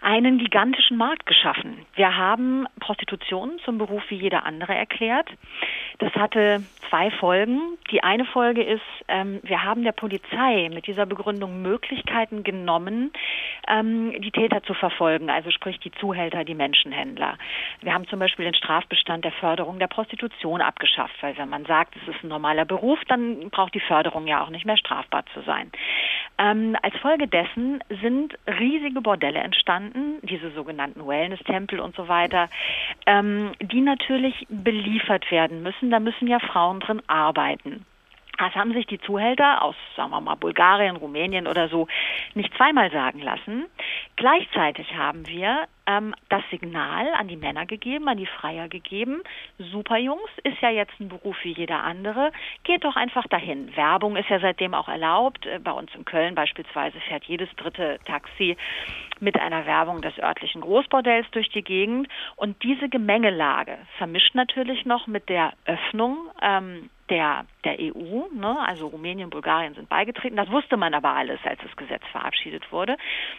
einen 0.00 0.38
gigantischen 0.38 0.96
Markt 0.96 1.26
geschaffen. 1.26 1.86
Wir 1.94 2.16
haben 2.16 2.66
Prostitution 2.80 3.58
zum 3.64 3.78
Beruf 3.78 4.02
wie 4.08 4.16
jeder 4.16 4.44
andere 4.44 4.74
erklärt. 4.74 5.28
Das 5.98 6.12
hatte 6.14 6.62
zwei 6.88 7.10
Folgen. 7.10 7.60
Die 7.90 8.02
eine 8.02 8.24
Folge 8.24 8.62
ist, 8.62 8.80
ähm, 9.08 9.40
wir 9.42 9.62
haben 9.62 9.84
der 9.84 9.92
Polizei 9.92 10.70
mit 10.72 10.86
dieser 10.86 11.04
Begründung 11.04 11.60
Möglichkeiten 11.62 12.42
genommen, 12.42 13.12
ähm, 13.68 14.12
die 14.20 14.30
Täter 14.30 14.62
zu 14.62 14.74
verfolgen, 14.74 15.28
also 15.28 15.50
sprich 15.50 15.78
die 15.80 15.92
Zuhälter, 15.92 16.44
die 16.44 16.54
Menschenhändler. 16.54 17.36
Wir 17.82 17.92
haben 17.92 18.06
zum 18.08 18.18
Beispiel 18.18 18.46
den 18.46 18.54
Strafbestand 18.54 19.24
der 19.24 19.32
Förderung 19.32 19.78
der 19.78 19.88
Prostitution 19.88 20.62
abgeschafft, 20.62 21.14
weil 21.20 21.36
wenn 21.36 21.48
man 21.48 21.66
sagt, 21.66 21.94
es 21.96 22.14
ist 22.14 22.24
ein 22.24 22.28
normaler 22.28 22.64
Beruf, 22.64 22.98
dann 23.08 23.50
braucht 23.50 23.74
die 23.74 23.80
Förderung 23.80 24.26
ja 24.26 24.42
auch 24.42 24.50
nicht 24.50 24.64
mehr 24.64 24.78
strafbar 24.78 25.24
zu 25.34 25.42
sein. 25.42 25.70
Ähm, 26.38 26.76
als 26.82 26.96
Folge 26.96 27.28
dessen 27.28 27.84
sind 28.00 28.38
riesige 28.46 29.02
Bordelle 29.02 29.40
entstanden, 29.40 29.89
diese 30.22 30.50
sogenannten 30.50 31.06
Wellness-Tempel 31.06 31.80
und 31.80 31.94
so 31.96 32.08
weiter, 32.08 32.48
ähm, 33.06 33.52
die 33.60 33.80
natürlich 33.80 34.46
beliefert 34.48 35.30
werden 35.30 35.62
müssen. 35.62 35.90
Da 35.90 36.00
müssen 36.00 36.28
ja 36.28 36.38
Frauen 36.38 36.80
drin 36.80 37.02
arbeiten. 37.06 37.84
Das 38.38 38.54
haben 38.54 38.72
sich 38.72 38.86
die 38.86 38.98
Zuhälter 38.98 39.62
aus, 39.62 39.76
sagen 39.96 40.10
wir 40.12 40.20
mal, 40.20 40.34
Bulgarien, 40.34 40.96
Rumänien 40.96 41.46
oder 41.46 41.68
so 41.68 41.88
nicht 42.34 42.54
zweimal 42.56 42.90
sagen 42.90 43.20
lassen. 43.20 43.66
Gleichzeitig 44.16 44.96
haben 44.96 45.26
wir 45.26 45.66
ähm, 45.90 46.14
das 46.28 46.42
Signal 46.50 47.12
an 47.14 47.28
die 47.28 47.36
Männer 47.36 47.66
gegeben, 47.66 48.08
an 48.08 48.16
die 48.16 48.26
Freier 48.26 48.68
gegeben, 48.68 49.22
super 49.58 49.98
Jungs, 49.98 50.30
ist 50.44 50.60
ja 50.60 50.70
jetzt 50.70 50.98
ein 51.00 51.08
Beruf 51.08 51.36
wie 51.42 51.52
jeder 51.52 51.82
andere, 51.82 52.32
geht 52.64 52.84
doch 52.84 52.96
einfach 52.96 53.26
dahin. 53.28 53.74
Werbung 53.76 54.16
ist 54.16 54.28
ja 54.28 54.40
seitdem 54.40 54.74
auch 54.74 54.88
erlaubt. 54.88 55.46
Äh, 55.46 55.58
bei 55.58 55.72
uns 55.72 55.94
in 55.94 56.04
Köln 56.04 56.34
beispielsweise 56.34 56.98
fährt 57.00 57.24
jedes 57.24 57.48
dritte 57.56 57.98
Taxi 58.04 58.56
mit 59.20 59.38
einer 59.38 59.66
Werbung 59.66 60.00
des 60.00 60.18
örtlichen 60.18 60.60
Großbordells 60.60 61.26
durch 61.32 61.48
die 61.50 61.62
Gegend. 61.62 62.08
Und 62.36 62.62
diese 62.62 62.88
Gemengelage 62.88 63.78
vermischt 63.98 64.34
natürlich 64.34 64.84
noch 64.84 65.06
mit 65.06 65.28
der 65.28 65.52
Öffnung 65.66 66.16
ähm, 66.42 66.90
der, 67.10 67.44
der 67.64 67.76
EU, 67.80 68.28
ne? 68.32 68.56
also 68.66 68.86
Rumänien 68.86 69.26
und 69.26 69.30
Bulgarien 69.30 69.74
sind 69.74 69.88
beigetreten. 69.88 70.36
Das 70.36 70.50
wusste 70.50 70.76
man 70.76 70.94
aber 70.94 71.10
alles, 71.10 71.40
als 71.44 71.60
das 71.60 71.76
Gesetz 71.76 72.02
verabschiedet 72.12 72.70
wurde. 72.72 72.96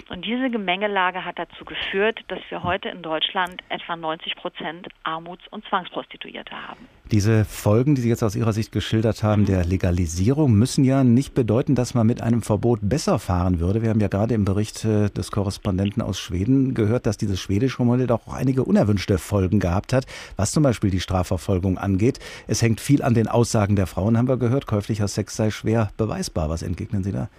Und 0.09 0.25
diese 0.25 0.49
Gemengelage 0.49 1.23
hat 1.23 1.39
dazu 1.39 1.63
geführt, 1.65 2.19
dass 2.27 2.40
wir 2.49 2.63
heute 2.63 2.89
in 2.89 3.01
Deutschland 3.01 3.61
etwa 3.69 3.95
90 3.95 4.35
Prozent 4.35 4.87
Armuts- 5.03 5.47
und 5.49 5.65
Zwangsprostituierte 5.65 6.51
haben. 6.51 6.87
Diese 7.11 7.45
Folgen, 7.45 7.95
die 7.95 8.01
Sie 8.01 8.09
jetzt 8.09 8.23
aus 8.23 8.35
Ihrer 8.35 8.53
Sicht 8.53 8.71
geschildert 8.71 9.21
haben, 9.21 9.45
der 9.45 9.65
Legalisierung, 9.65 10.53
müssen 10.53 10.83
ja 10.83 11.03
nicht 11.03 11.33
bedeuten, 11.33 11.75
dass 11.75 11.93
man 11.93 12.07
mit 12.07 12.21
einem 12.21 12.41
Verbot 12.41 12.79
besser 12.81 13.19
fahren 13.19 13.59
würde. 13.59 13.81
Wir 13.81 13.89
haben 13.89 13.99
ja 13.99 14.07
gerade 14.07 14.33
im 14.33 14.45
Bericht 14.45 14.85
äh, 14.85 15.09
des 15.09 15.31
Korrespondenten 15.31 16.01
aus 16.01 16.19
Schweden 16.19 16.73
gehört, 16.73 17.05
dass 17.05 17.17
dieses 17.17 17.39
schwedische 17.39 17.83
Modell 17.83 18.07
doch 18.07 18.27
auch 18.27 18.33
einige 18.33 18.63
unerwünschte 18.63 19.17
Folgen 19.17 19.59
gehabt 19.59 19.93
hat, 19.93 20.05
was 20.37 20.51
zum 20.51 20.63
Beispiel 20.63 20.89
die 20.89 21.01
Strafverfolgung 21.01 21.77
angeht. 21.77 22.19
Es 22.47 22.61
hängt 22.61 22.79
viel 22.79 23.03
an 23.03 23.13
den 23.13 23.27
Aussagen 23.27 23.75
der 23.75 23.87
Frauen, 23.87 24.17
haben 24.17 24.27
wir 24.27 24.37
gehört. 24.37 24.65
Käuflicher 24.65 25.07
Sex 25.07 25.35
sei 25.35 25.51
schwer 25.51 25.91
beweisbar. 25.97 26.49
Was 26.49 26.63
entgegnen 26.63 27.03
Sie 27.03 27.11
da? 27.11 27.29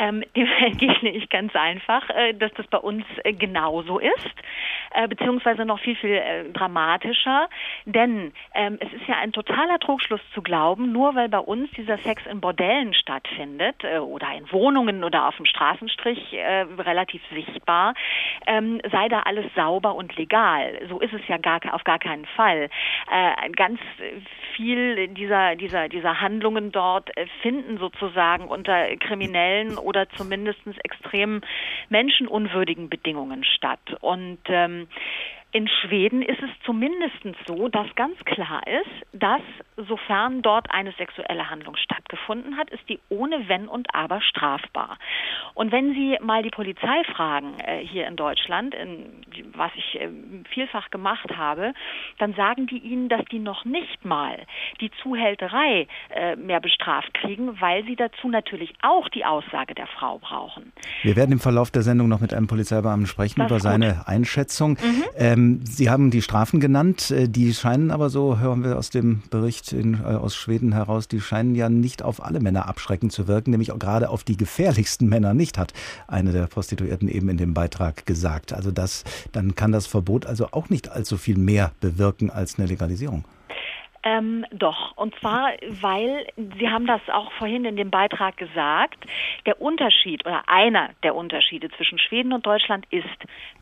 Ähm, 0.00 0.24
dem 0.36 0.48
entgegne 0.60 1.10
ich 1.10 1.28
ganz 1.28 1.54
einfach, 1.54 2.08
äh, 2.10 2.32
dass 2.32 2.52
das 2.54 2.66
bei 2.66 2.78
uns 2.78 3.04
äh, 3.22 3.32
genauso 3.34 3.98
ist, 3.98 4.34
äh, 4.94 5.06
beziehungsweise 5.06 5.64
noch 5.64 5.78
viel, 5.78 5.94
viel 5.96 6.14
äh, 6.14 6.44
dramatischer. 6.52 7.48
Denn 7.84 8.32
ähm, 8.54 8.78
es 8.80 8.92
ist 8.94 9.06
ja 9.06 9.16
ein 9.18 9.32
totaler 9.32 9.78
Trugschluss 9.78 10.20
zu 10.34 10.42
glauben, 10.42 10.90
nur 10.92 11.14
weil 11.14 11.28
bei 11.28 11.38
uns 11.38 11.70
dieser 11.72 11.98
Sex 11.98 12.24
in 12.26 12.40
Bordellen 12.40 12.94
stattfindet 12.94 13.76
äh, 13.84 13.98
oder 13.98 14.28
in 14.34 14.50
Wohnungen 14.50 15.04
oder 15.04 15.28
auf 15.28 15.36
dem 15.36 15.46
Straßenstrich 15.46 16.32
äh, 16.32 16.64
relativ 16.78 17.22
sichtbar, 17.32 17.94
ähm, 18.46 18.80
sei 18.90 19.08
da 19.08 19.20
alles 19.20 19.46
sauber 19.54 19.94
und 19.94 20.16
legal. 20.16 20.80
So 20.88 21.00
ist 21.00 21.12
es 21.12 21.26
ja 21.28 21.36
gar, 21.36 21.60
auf 21.72 21.84
gar 21.84 21.98
keinen 21.98 22.24
Fall. 22.24 22.70
ganz 23.56 23.80
viel 24.56 25.08
dieser, 25.08 25.56
dieser, 25.56 25.88
dieser 25.88 26.20
Handlungen 26.20 26.72
dort 26.72 27.10
finden 27.42 27.78
sozusagen 27.78 28.46
unter 28.46 28.96
Kriminellen 28.96 29.76
oder 29.90 30.08
zumindest 30.10 30.60
extrem 30.84 31.40
menschenunwürdigen 31.88 32.88
Bedingungen 32.88 33.42
statt. 33.42 33.80
Und 34.00 34.38
ähm, 34.46 34.86
in 35.52 35.68
Schweden 35.68 36.22
ist 36.22 36.40
es 36.42 36.50
zumindest 36.64 37.16
so, 37.46 37.68
dass 37.68 37.86
ganz 37.96 38.16
klar 38.24 38.62
ist, 38.66 39.20
dass 39.20 39.42
sofern 39.76 40.42
dort 40.42 40.70
eine 40.70 40.92
sexuelle 40.92 41.50
Handlung 41.50 41.76
stattgefunden 41.76 42.56
hat, 42.56 42.70
ist 42.70 42.88
die 42.88 43.00
ohne 43.08 43.48
Wenn 43.48 43.66
und 43.66 43.92
Aber 43.94 44.20
strafbar. 44.20 44.98
Und 45.54 45.72
wenn 45.72 45.92
Sie 45.94 46.16
mal 46.22 46.42
die 46.42 46.50
Polizei 46.50 47.02
fragen 47.14 47.58
äh, 47.60 47.84
hier 47.84 48.06
in 48.06 48.16
Deutschland, 48.16 48.74
in, 48.74 49.06
was 49.54 49.72
ich 49.74 50.00
äh, 50.00 50.08
vielfach 50.50 50.90
gemacht 50.90 51.36
habe, 51.36 51.72
dann 52.18 52.34
sagen 52.34 52.66
die 52.66 52.78
Ihnen, 52.78 53.08
dass 53.08 53.24
die 53.26 53.40
noch 53.40 53.64
nicht 53.64 54.04
mal 54.04 54.38
die 54.80 54.90
Zuhälterei 55.02 55.88
äh, 56.10 56.36
mehr 56.36 56.60
bestraft 56.60 57.12
kriegen, 57.14 57.60
weil 57.60 57.84
sie 57.84 57.96
dazu 57.96 58.28
natürlich 58.28 58.72
auch 58.82 59.08
die 59.08 59.24
Aussage 59.24 59.74
der 59.74 59.86
Frau 59.88 60.18
brauchen. 60.18 60.72
Wir 61.02 61.16
werden 61.16 61.32
im 61.32 61.40
Verlauf 61.40 61.70
der 61.70 61.82
Sendung 61.82 62.08
noch 62.08 62.20
mit 62.20 62.32
einem 62.32 62.46
Polizeibeamten 62.46 63.06
sprechen 63.06 63.40
das 63.40 63.50
über 63.50 63.60
seine 63.60 64.06
Einschätzung. 64.06 64.72
Mhm. 64.72 65.04
Ähm, 65.16 65.39
sie 65.64 65.90
haben 65.90 66.10
die 66.10 66.22
Strafen 66.22 66.60
genannt, 66.60 67.10
äh, 67.10 67.28
die 67.28 67.52
scheinen 67.54 67.90
aber 67.90 68.10
so, 68.10 68.38
hören 68.38 68.64
wir 68.64 68.78
aus 68.78 68.90
dem 68.90 69.22
Bericht 69.30 69.72
in, 69.72 69.94
äh, 69.94 70.14
aus 70.14 70.34
Schweden 70.34 70.72
heraus, 70.72 71.08
die 71.08 71.20
scheinen 71.20 71.54
ja 71.54 71.68
nicht 71.68 72.02
auf 72.02 72.24
alle 72.24 72.40
Männer 72.40 72.68
abschreckend 72.68 73.12
zu 73.12 73.28
wirken, 73.28 73.50
nämlich 73.50 73.72
auch 73.72 73.78
gerade 73.78 74.10
auf 74.10 74.24
die 74.24 74.36
gefährlichsten 74.36 75.08
Männer 75.08 75.34
nicht, 75.34 75.58
hat 75.58 75.72
eine 76.06 76.32
der 76.32 76.46
Prostituierten 76.46 77.08
eben 77.08 77.28
in 77.28 77.36
dem 77.36 77.54
Beitrag 77.54 78.06
gesagt. 78.06 78.52
Also 78.52 78.70
das, 78.70 79.04
dann 79.32 79.54
kann 79.54 79.72
das 79.72 79.86
Verbot 79.86 80.26
also 80.26 80.48
auch 80.52 80.68
nicht 80.70 80.90
allzu 80.90 81.16
viel 81.16 81.38
mehr 81.38 81.72
bewirken 81.80 82.30
als 82.30 82.58
eine 82.58 82.66
Legalisierung. 82.66 83.24
Ähm, 84.02 84.46
doch, 84.50 84.96
und 84.96 85.14
zwar, 85.16 85.52
weil 85.82 86.26
Sie 86.36 86.70
haben 86.70 86.86
das 86.86 87.02
auch 87.12 87.30
vorhin 87.32 87.66
in 87.66 87.76
dem 87.76 87.90
Beitrag 87.90 88.38
gesagt, 88.38 89.04
der 89.44 89.60
Unterschied 89.60 90.24
oder 90.24 90.48
einer 90.48 90.90
der 91.02 91.14
Unterschiede 91.14 91.68
zwischen 91.70 91.98
Schweden 91.98 92.32
und 92.32 92.46
Deutschland 92.46 92.86
ist, 92.90 93.04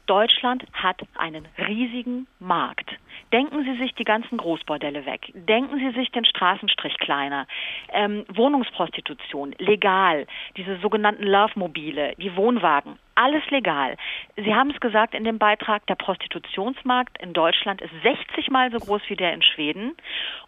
Deutschland 0.07 0.65
hat 0.73 1.01
einen 1.17 1.47
riesigen 1.59 2.29
Markt. 2.39 2.89
Denken 3.33 3.65
Sie 3.65 3.77
sich 3.79 3.95
die 3.95 4.05
ganzen 4.05 4.39
Großbordelle 4.39 5.07
weg. 5.07 5.31
Denken 5.35 5.79
Sie 5.79 5.91
sich 5.99 6.11
den 6.11 6.25
Straßenstrich 6.25 6.99
kleiner. 6.99 7.47
Ähm, 7.93 8.25
Wohnungsprostitution, 8.33 9.55
legal. 9.59 10.27
Diese 10.57 10.79
sogenannten 10.79 11.25
Love-Mobile, 11.25 12.15
die 12.19 12.35
Wohnwagen, 12.37 12.99
alles 13.19 13.43
legal. 13.51 13.97
Sie 14.37 14.55
haben 14.55 14.71
es 14.71 14.79
gesagt 14.79 15.13
in 15.13 15.25
dem 15.25 15.39
Beitrag, 15.39 15.85
der 15.89 15.97
Prostitutionsmarkt 15.97 17.21
in 17.21 17.33
Deutschland 17.33 17.83
ist 17.83 17.91
60 18.03 18.49
mal 18.49 18.71
so 18.71 18.79
groß 18.79 19.03
wie 19.09 19.17
der 19.17 19.33
in 19.33 19.43
Schweden. 19.43 19.97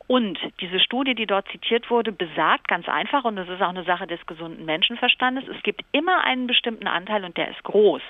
Und 0.07 0.39
diese 0.61 0.79
Studie, 0.79 1.15
die 1.15 1.27
dort 1.27 1.49
zitiert 1.49 1.91
wurde, 1.91 2.13
besagt 2.13 2.69
ganz 2.69 2.89
einfach, 2.89 3.25
und 3.25 3.37
das 3.37 3.49
ist 3.49 3.61
auch 3.61 3.71
eine 3.71 3.85
Sache 3.85 4.07
des 4.07 4.25
gesunden 4.27 4.65
Menschenverstandes, 4.65 5.49
es 5.49 5.63
gibt 5.65 5.83
immer 5.93 6.23
einen 6.25 6.47
bestimmten 6.47 6.87
Anteil, 6.87 7.25
und 7.25 7.37
der 7.37 7.49
ist 7.49 7.63
groß, 7.65 8.03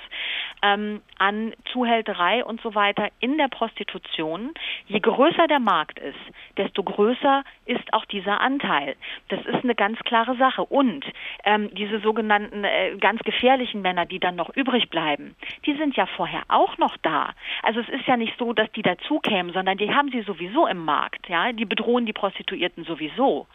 ähm, 0.63 1.01
an 1.19 1.55
Zuhälterei 1.73 2.45
und 2.45 2.61
so 2.61 2.75
weiter 2.75 3.09
in 3.21 3.39
der 3.39 3.49
Prostitution. 3.49 4.50
Je 4.87 5.01
größer 5.01 5.47
der 5.47 5.61
Markt 5.61 5.99
ist, 5.99 6.19
desto 6.57 6.83
größer 6.83 7.45
ist 7.67 7.93
auch 7.93 8.05
dieser 8.07 8.41
Anteil. 8.41 8.97
Das 9.29 9.41
ist 9.41 9.63
eine 9.63 9.75
ganz 9.75 9.99
klare 10.01 10.37
Sache. 10.37 10.65
Und 10.65 11.05
ähm, 11.45 11.73
diese 11.75 12.01
sogenannten 12.01 12.65
äh, 12.65 12.97
ganz 12.99 13.21
gefährlichen 13.23 13.83
Männer, 13.83 14.07
die 14.07 14.19
dann 14.19 14.37
noch 14.37 14.51
übrig 14.57 14.91
bleiben, 14.91 15.37
die 15.67 15.75
sind 15.75 15.97
ja 15.97 16.07
vorher 16.07 16.43
auch 16.49 16.79
noch 16.79 16.97
da. 16.99 17.35
Also 17.63 17.81
es 17.81 17.89
ist 17.89 18.07
ja 18.07 18.17
nicht 18.17 18.39
so, 18.39 18.53
dass 18.53 18.71
die 18.73 18.83
dazukämen, 18.83 19.53
sondern 19.53 19.79
die 19.79 19.93
haben 19.93 20.11
sie 20.11 20.23
sowieso 20.23 20.67
im 20.67 20.85
Markt. 20.85 21.29
Ja, 21.29 21.53
die 21.53 21.65
bedrohen 21.65 21.91
bedrohen 22.01 22.07
die 22.07 22.13
Prostituierten 22.13 22.85
sowieso. 22.85 23.47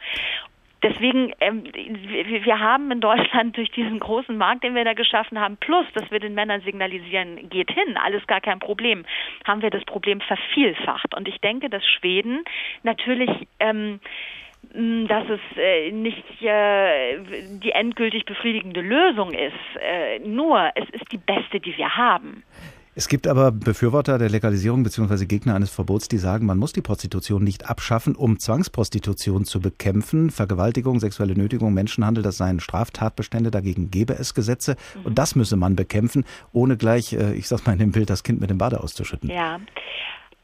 Deswegen, 0.83 1.33
ähm, 1.39 1.63
wir 1.63 2.59
haben 2.59 2.91
in 2.91 3.01
Deutschland 3.01 3.57
durch 3.57 3.71
diesen 3.71 3.99
großen 3.99 4.37
Markt, 4.37 4.63
den 4.63 4.75
wir 4.75 4.83
da 4.83 4.93
geschaffen 4.93 5.39
haben, 5.39 5.57
plus, 5.57 5.85
dass 5.93 6.09
wir 6.11 6.19
den 6.19 6.35
Männern 6.35 6.61
signalisieren, 6.61 7.49
geht 7.49 7.71
hin, 7.71 7.97
alles 7.97 8.25
gar 8.27 8.41
kein 8.41 8.59
Problem, 8.59 9.05
haben 9.45 9.61
wir 9.61 9.71
das 9.71 9.83
Problem 9.85 10.21
vervielfacht. 10.21 11.15
Und 11.15 11.27
ich 11.27 11.39
denke, 11.39 11.69
dass 11.69 11.85
Schweden 11.85 12.43
natürlich 12.83 13.29
ähm, 13.59 13.99
dass 14.73 15.23
es 15.29 15.39
äh, 15.57 15.91
nicht 15.91 16.23
äh, 16.41 17.19
die 17.63 17.71
endgültig 17.71 18.25
befriedigende 18.25 18.81
Lösung 18.81 19.31
ist. 19.33 19.53
Äh, 19.79 20.19
nur, 20.19 20.71
es 20.75 20.89
ist 20.89 21.11
die 21.11 21.17
beste, 21.17 21.59
die 21.59 21.77
wir 21.77 21.95
haben. 21.95 22.43
Es 22.97 23.09
gibt 23.09 23.27
aber 23.27 23.51
Befürworter 23.51 24.17
der 24.17 24.29
Legalisierung 24.29 24.83
bzw. 24.83 25.25
Gegner 25.25 25.53
eines 25.53 25.69
Verbots, 25.69 26.07
die 26.07 26.17
sagen, 26.17 26.45
man 26.45 26.57
muss 26.57 26.71
die 26.71 26.81
Prostitution 26.81 27.43
nicht 27.43 27.69
abschaffen, 27.69 28.15
um 28.15 28.39
Zwangsprostitution 28.39 29.43
zu 29.43 29.59
bekämpfen. 29.59 30.29
Vergewaltigung, 30.29 31.01
sexuelle 31.01 31.35
Nötigung, 31.35 31.73
Menschenhandel, 31.73 32.23
das 32.23 32.37
seien 32.37 32.61
Straftatbestände, 32.61 33.51
dagegen 33.51 33.91
gäbe 33.91 34.17
es 34.17 34.33
Gesetze. 34.33 34.77
Mhm. 34.95 35.07
Und 35.07 35.17
das 35.17 35.35
müsse 35.35 35.57
man 35.57 35.75
bekämpfen, 35.75 36.23
ohne 36.53 36.77
gleich, 36.77 37.11
äh, 37.11 37.33
ich 37.33 37.49
sag's 37.49 37.65
mal 37.65 37.73
in 37.73 37.79
dem 37.79 37.91
Bild, 37.91 38.09
das 38.09 38.23
Kind 38.23 38.39
mit 38.39 38.49
dem 38.49 38.59
Bade 38.59 38.81
auszuschütten. 38.81 39.29
Ja. 39.29 39.59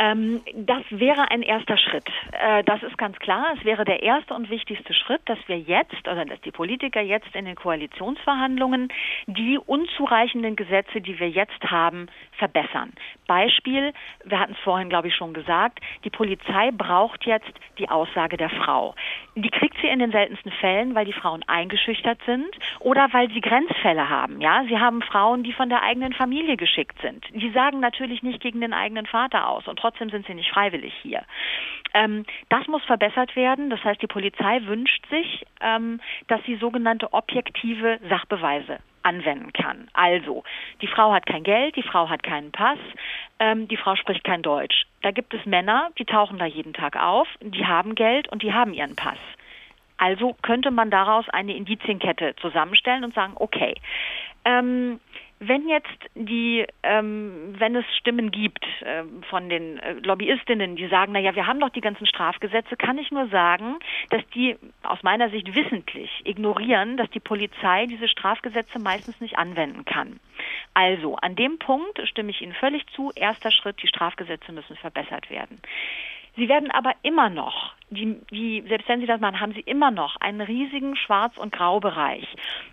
Ähm, 0.02 0.42
das 0.56 0.84
wäre 0.90 1.30
ein 1.30 1.44
erster 1.44 1.78
Schritt. 1.78 2.10
Äh, 2.32 2.64
das 2.64 2.82
ist 2.82 2.98
ganz 2.98 3.20
klar. 3.20 3.54
Es 3.56 3.64
wäre 3.64 3.86
der 3.86 4.02
erste 4.02 4.34
und 4.34 4.50
wichtigste 4.50 4.96
Schritt, 4.96 5.22
dass 5.26 5.38
wir 5.46 5.60
jetzt 5.60 6.08
oder 6.08 6.26
dass 6.26 6.42
die 6.42 6.50
Politiker 6.50 7.02
jetzt 7.02 7.36
in 7.36 7.46
den 7.46 7.56
Koalitionsverhandlungen 7.56 8.90
die 9.28 9.60
unzureichenden 9.60 10.56
Gesetze, 10.56 11.02
die 11.02 11.20
wir 11.20 11.30
jetzt 11.30 11.64
haben, 11.70 12.08
verbessern. 12.32 12.94
Beispiel, 13.28 13.94
wir 14.26 14.40
hatten 14.40 14.54
es 14.54 14.60
vorhin, 14.64 14.90
glaube 14.90 15.10
ich, 15.10 15.16
schon 15.16 15.34
gesagt, 15.34 15.80
die 16.04 16.10
Polizei 16.10 16.72
braucht 16.72 17.24
jetzt 17.26 17.52
die 17.78 17.88
Aussage 17.88 18.38
der 18.38 18.50
Frau. 18.50 18.96
Die 19.36 19.50
kriegt 19.52 19.78
sie 19.82 19.88
in 19.88 20.00
den 20.00 20.12
seltensten 20.12 20.52
Fällen, 20.54 20.96
weil 20.96 21.06
die 21.06 21.14
Frauen 21.14 21.44
eingeschüchtert 21.48 22.20
sind 22.26 22.50
oder 22.80 23.08
weil 23.12 23.30
sie 23.30 23.42
Grenzfälle 23.42 24.10
haben. 24.10 24.42
Ja, 24.42 24.64
sie 24.68 24.80
haben 24.80 25.04
Frauen, 25.04 25.44
die 25.44 25.54
von 25.54 25.70
der 25.70 25.84
eigenen 25.84 26.14
Familie 26.14 26.58
geschickt 26.58 27.00
sind. 27.02 27.24
Die 27.34 27.52
sagen 27.52 27.80
natürlich 27.80 28.24
nicht 28.24 28.42
gegen 28.42 28.62
den 28.62 28.74
eigenen 28.74 29.06
Vater 29.06 29.48
aus 29.48 29.68
und 29.68 29.78
trotzdem 29.78 29.91
sind 30.10 30.26
sie 30.26 30.34
nicht 30.34 30.52
freiwillig 30.52 30.94
hier. 31.02 31.24
Ähm, 31.94 32.26
das 32.50 32.68
muss 32.68 32.84
verbessert 32.86 33.36
werden. 33.36 33.70
Das 33.70 33.84
heißt, 33.84 34.02
die 34.02 34.08
Polizei 34.08 34.62
wünscht 34.66 35.06
sich, 35.10 35.46
ähm, 35.62 36.00
dass 36.28 36.42
sie 36.46 36.56
sogenannte 36.56 37.12
objektive 37.14 38.00
Sachbeweise 38.10 38.80
anwenden 39.04 39.52
kann. 39.54 39.90
Also, 39.94 40.44
die 40.82 40.88
Frau 40.88 41.12
hat 41.12 41.26
kein 41.26 41.44
Geld, 41.44 41.76
die 41.76 41.84
Frau 41.84 42.10
hat 42.10 42.24
keinen 42.24 42.52
Pass, 42.52 42.78
ähm, 43.40 43.68
die 43.68 43.78
Frau 43.78 43.96
spricht 43.96 44.24
kein 44.24 44.42
Deutsch. 44.42 44.86
Da 45.02 45.12
gibt 45.12 45.34
es 45.34 45.46
Männer, 45.46 45.90
die 45.98 46.06
tauchen 46.06 46.38
da 46.38 46.46
jeden 46.46 46.74
Tag 46.74 46.96
auf, 46.96 47.28
die 47.42 47.66
haben 47.66 47.96
Geld 47.96 48.30
und 48.30 48.44
die 48.44 48.54
haben 48.54 48.74
ihren 48.74 48.96
Pass. 48.96 49.18
Also 49.98 50.36
könnte 50.42 50.72
man 50.72 50.90
daraus 50.90 51.30
eine 51.30 51.56
Indizienkette 51.56 52.36
zusammenstellen 52.38 53.04
und 53.04 53.14
sagen, 53.14 53.34
okay, 53.36 53.76
ähm, 54.46 55.00
wenn 55.44 55.68
jetzt 55.68 55.88
die, 56.14 56.68
ähm, 56.84 57.56
wenn 57.58 57.76
es 57.76 57.86
Stimmen 57.98 58.30
gibt 58.30 58.64
äh, 58.82 59.04
von 59.28 59.50
den 59.50 59.80
äh, 59.80 59.94
Lobbyistinnen, 59.94 60.76
die 60.76 60.88
sagen, 60.88 61.14
na 61.14 61.20
ja, 61.20 61.34
wir 61.36 61.48
haben 61.48 61.60
doch 61.60 61.70
die 61.72 61.82
ganzen 61.82 62.06
Strafgesetze, 62.06 62.78
kann 62.78 63.00
ich 63.00 63.10
nur 63.10 63.28
sagen, 63.30 63.80
dass 64.12 64.22
die 64.36 64.56
aus 64.84 65.02
meiner 65.02 65.32
Sicht 65.32 65.56
wissentlich 65.56 66.12
ignorieren, 66.26 66.96
dass 66.96 67.10
die 67.10 67.20
Polizei 67.20 67.88
diese 67.88 68.08
Strafgesetze 68.08 68.78
meistens 68.78 69.20
nicht 69.20 69.40
anwenden 69.40 69.84
kann. 69.84 70.20
Also, 70.76 71.16
an 71.16 71.36
dem 71.36 71.58
Punkt 71.58 72.00
stimme 72.08 72.30
ich 72.30 72.42
Ihnen 72.42 72.54
völlig 72.54 72.86
zu. 72.96 73.12
Erster 73.16 73.50
Schritt, 73.50 73.82
die 73.82 73.88
Strafgesetze 73.88 74.52
müssen 74.52 74.76
verbessert 74.76 75.32
werden. 75.32 75.60
Sie 76.36 76.50
werden 76.50 76.70
aber 76.70 76.94
immer 77.02 77.32
noch 77.32 77.74
die, 77.92 78.18
die, 78.32 78.64
selbst 78.68 78.88
wenn 78.88 79.02
Sie 79.02 79.06
das 79.06 79.20
machen, 79.20 79.40
haben 79.40 79.54
Sie 79.54 79.60
immer 79.62 79.92
noch 79.92 80.16
einen 80.22 80.42
riesigen 80.42 80.96
Schwarz- 80.96 81.38
und 81.38 81.52
Graubereich. 81.52 82.26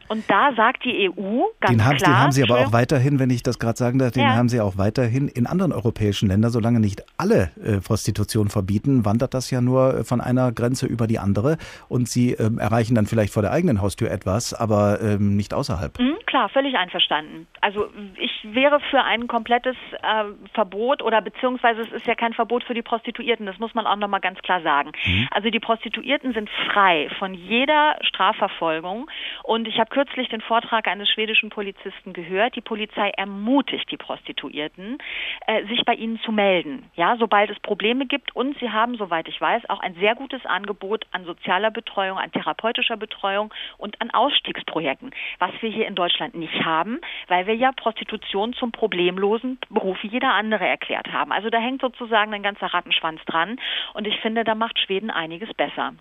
Und 0.09 0.31
da 0.31 0.53
sagt 0.55 0.85
die 0.85 1.11
EU 1.11 1.43
ganz 1.61 1.77
den 1.77 1.85
haben, 1.85 1.97
klar. 1.97 2.11
Den 2.11 2.19
haben 2.19 2.33
Sie 2.33 2.43
aber 2.43 2.61
auch 2.61 2.73
weiterhin, 2.73 3.19
wenn 3.19 3.29
ich 3.29 3.43
das 3.43 3.59
gerade 3.59 3.77
sagen 3.77 3.99
darf, 3.99 4.13
den 4.13 4.23
ja. 4.23 4.35
haben 4.35 4.49
Sie 4.49 4.61
auch 4.61 4.79
weiterhin 4.79 5.29
in 5.29 5.47
anderen 5.47 5.73
europäischen 5.73 6.29
Ländern, 6.29 6.51
solange 6.51 6.81
nicht 6.81 7.03
alle 7.19 7.51
äh, 7.63 7.81
Prostitution 7.81 8.49
verbieten, 8.49 9.05
wandert 9.05 9.35
das 9.35 9.51
ja 9.51 9.61
nur 9.61 10.05
von 10.05 10.21
einer 10.21 10.53
Grenze 10.53 10.87
über 10.87 11.07
die 11.07 11.19
andere 11.19 11.59
und 11.89 12.09
Sie 12.09 12.33
ähm, 12.33 12.59
erreichen 12.59 12.95
dann 12.95 13.07
vielleicht 13.07 13.33
vor 13.33 13.43
der 13.43 13.53
eigenen 13.53 13.83
Haustür 13.83 14.11
etwas, 14.11 14.55
aber 14.55 15.01
ähm, 15.03 15.37
nicht 15.37 15.53
außerhalb. 15.53 15.99
Mhm, 15.99 16.17
klar, 16.27 16.49
völlig 16.49 16.77
einverstanden. 16.77 17.47
Also 17.61 17.89
ich 18.19 18.31
wäre 18.45 18.81
für 18.91 19.03
ein 19.03 19.27
komplettes 19.27 19.77
äh, 20.03 20.25
Verbot 20.55 21.03
oder 21.03 21.21
beziehungsweise 21.21 21.83
es 21.83 21.93
ist 21.93 22.07
ja 22.07 22.15
kein 22.15 22.33
Verbot 22.33 22.65
für 22.65 22.75
die 22.75 22.83
Prostituierten, 22.83 23.47
das 23.47 23.59
muss 23.59 23.75
man 23.75 23.87
auch 23.87 23.97
nochmal 23.97 24.21
ganz 24.21 24.39
klar 24.41 24.63
sagen. 24.63 24.93
Mhm. 25.09 25.29
Also 25.31 25.51
die 25.51 25.61
Prostituierten 25.61 26.33
sind 26.33 26.51
frei 26.71 27.09
von 27.19 27.35
jeder 27.35 27.97
Strafverfolgung. 28.03 29.11
Und 29.43 29.67
ich 29.67 29.79
habe 29.79 29.91
kürzlich 29.91 30.29
den 30.29 30.41
Vortrag 30.41 30.87
eines 30.87 31.09
schwedischen 31.09 31.51
Polizisten 31.51 32.13
gehört. 32.13 32.57
Die 32.57 32.61
Polizei 32.61 33.11
ermutigt 33.11 33.91
die 33.91 33.97
Prostituierten, 33.97 34.99
äh, 35.47 35.65
sich 35.67 35.85
bei 35.85 35.95
ihnen 35.95 36.21
zu 36.21 36.33
melden, 36.33 36.91
ja, 36.95 37.17
sobald 37.19 37.51
es 37.51 37.59
Probleme 37.61 38.07
gibt. 38.07 38.35
Und 38.37 38.59
sie 38.59 38.71
haben, 38.71 38.97
soweit 38.97 39.29
ich 39.29 39.41
weiß, 39.41 39.69
auch 39.71 39.81
ein 39.81 39.95
sehr 39.95 40.15
gutes 40.15 40.45
Angebot 40.45 41.07
an 41.13 41.25
sozialer 41.25 41.71
Betreuung, 41.71 42.19
an 42.19 42.33
therapeutischer 42.33 42.97
Betreuung 42.97 43.53
und 43.79 44.01
an 44.01 44.11
Ausstiegsprojekten, 44.11 45.11
was 45.39 45.51
wir 45.61 45.71
hier 45.71 45.87
in 45.87 45.95
Deutschland 45.95 46.35
nicht 46.35 46.65
haben, 46.65 47.01
weil 47.29 47.47
wir 47.47 47.55
ja 47.55 47.73
Prostitution 47.73 48.53
zum 48.53 48.73
problemlosen 48.73 49.59
Beruf 49.71 50.03
wie 50.03 50.09
jeder 50.09 50.35
andere 50.35 50.67
erklärt 50.67 51.13
haben. 51.13 51.33
Also 51.33 51.51
da 51.51 51.59
hängt 51.59 51.81
sozusagen 51.81 52.35
ein 52.35 52.43
ganzer 52.43 52.67
Rattenschwanz 52.67 53.25
dran. 53.25 53.59
Und 53.95 54.07
ich 54.07 54.19
finde, 54.21 54.45
da 54.45 54.55
macht 54.55 54.79
Schweden 54.79 54.98
Schweden 54.99 55.11
einiges 55.11 55.51
besser. 55.57 55.93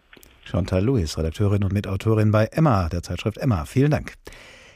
Chantal 0.44 0.84
Lewis, 0.84 1.20
Redakteurin 1.20 1.64
und 1.64 1.72
Mitautorin 1.72 2.32
bei 2.32 2.46
Emma, 2.46 2.90
der 2.90 3.04
Zeitschrift 3.04 3.38
Emma. 3.38 3.66
Vielen 3.66 3.92
Dank. 3.92 4.14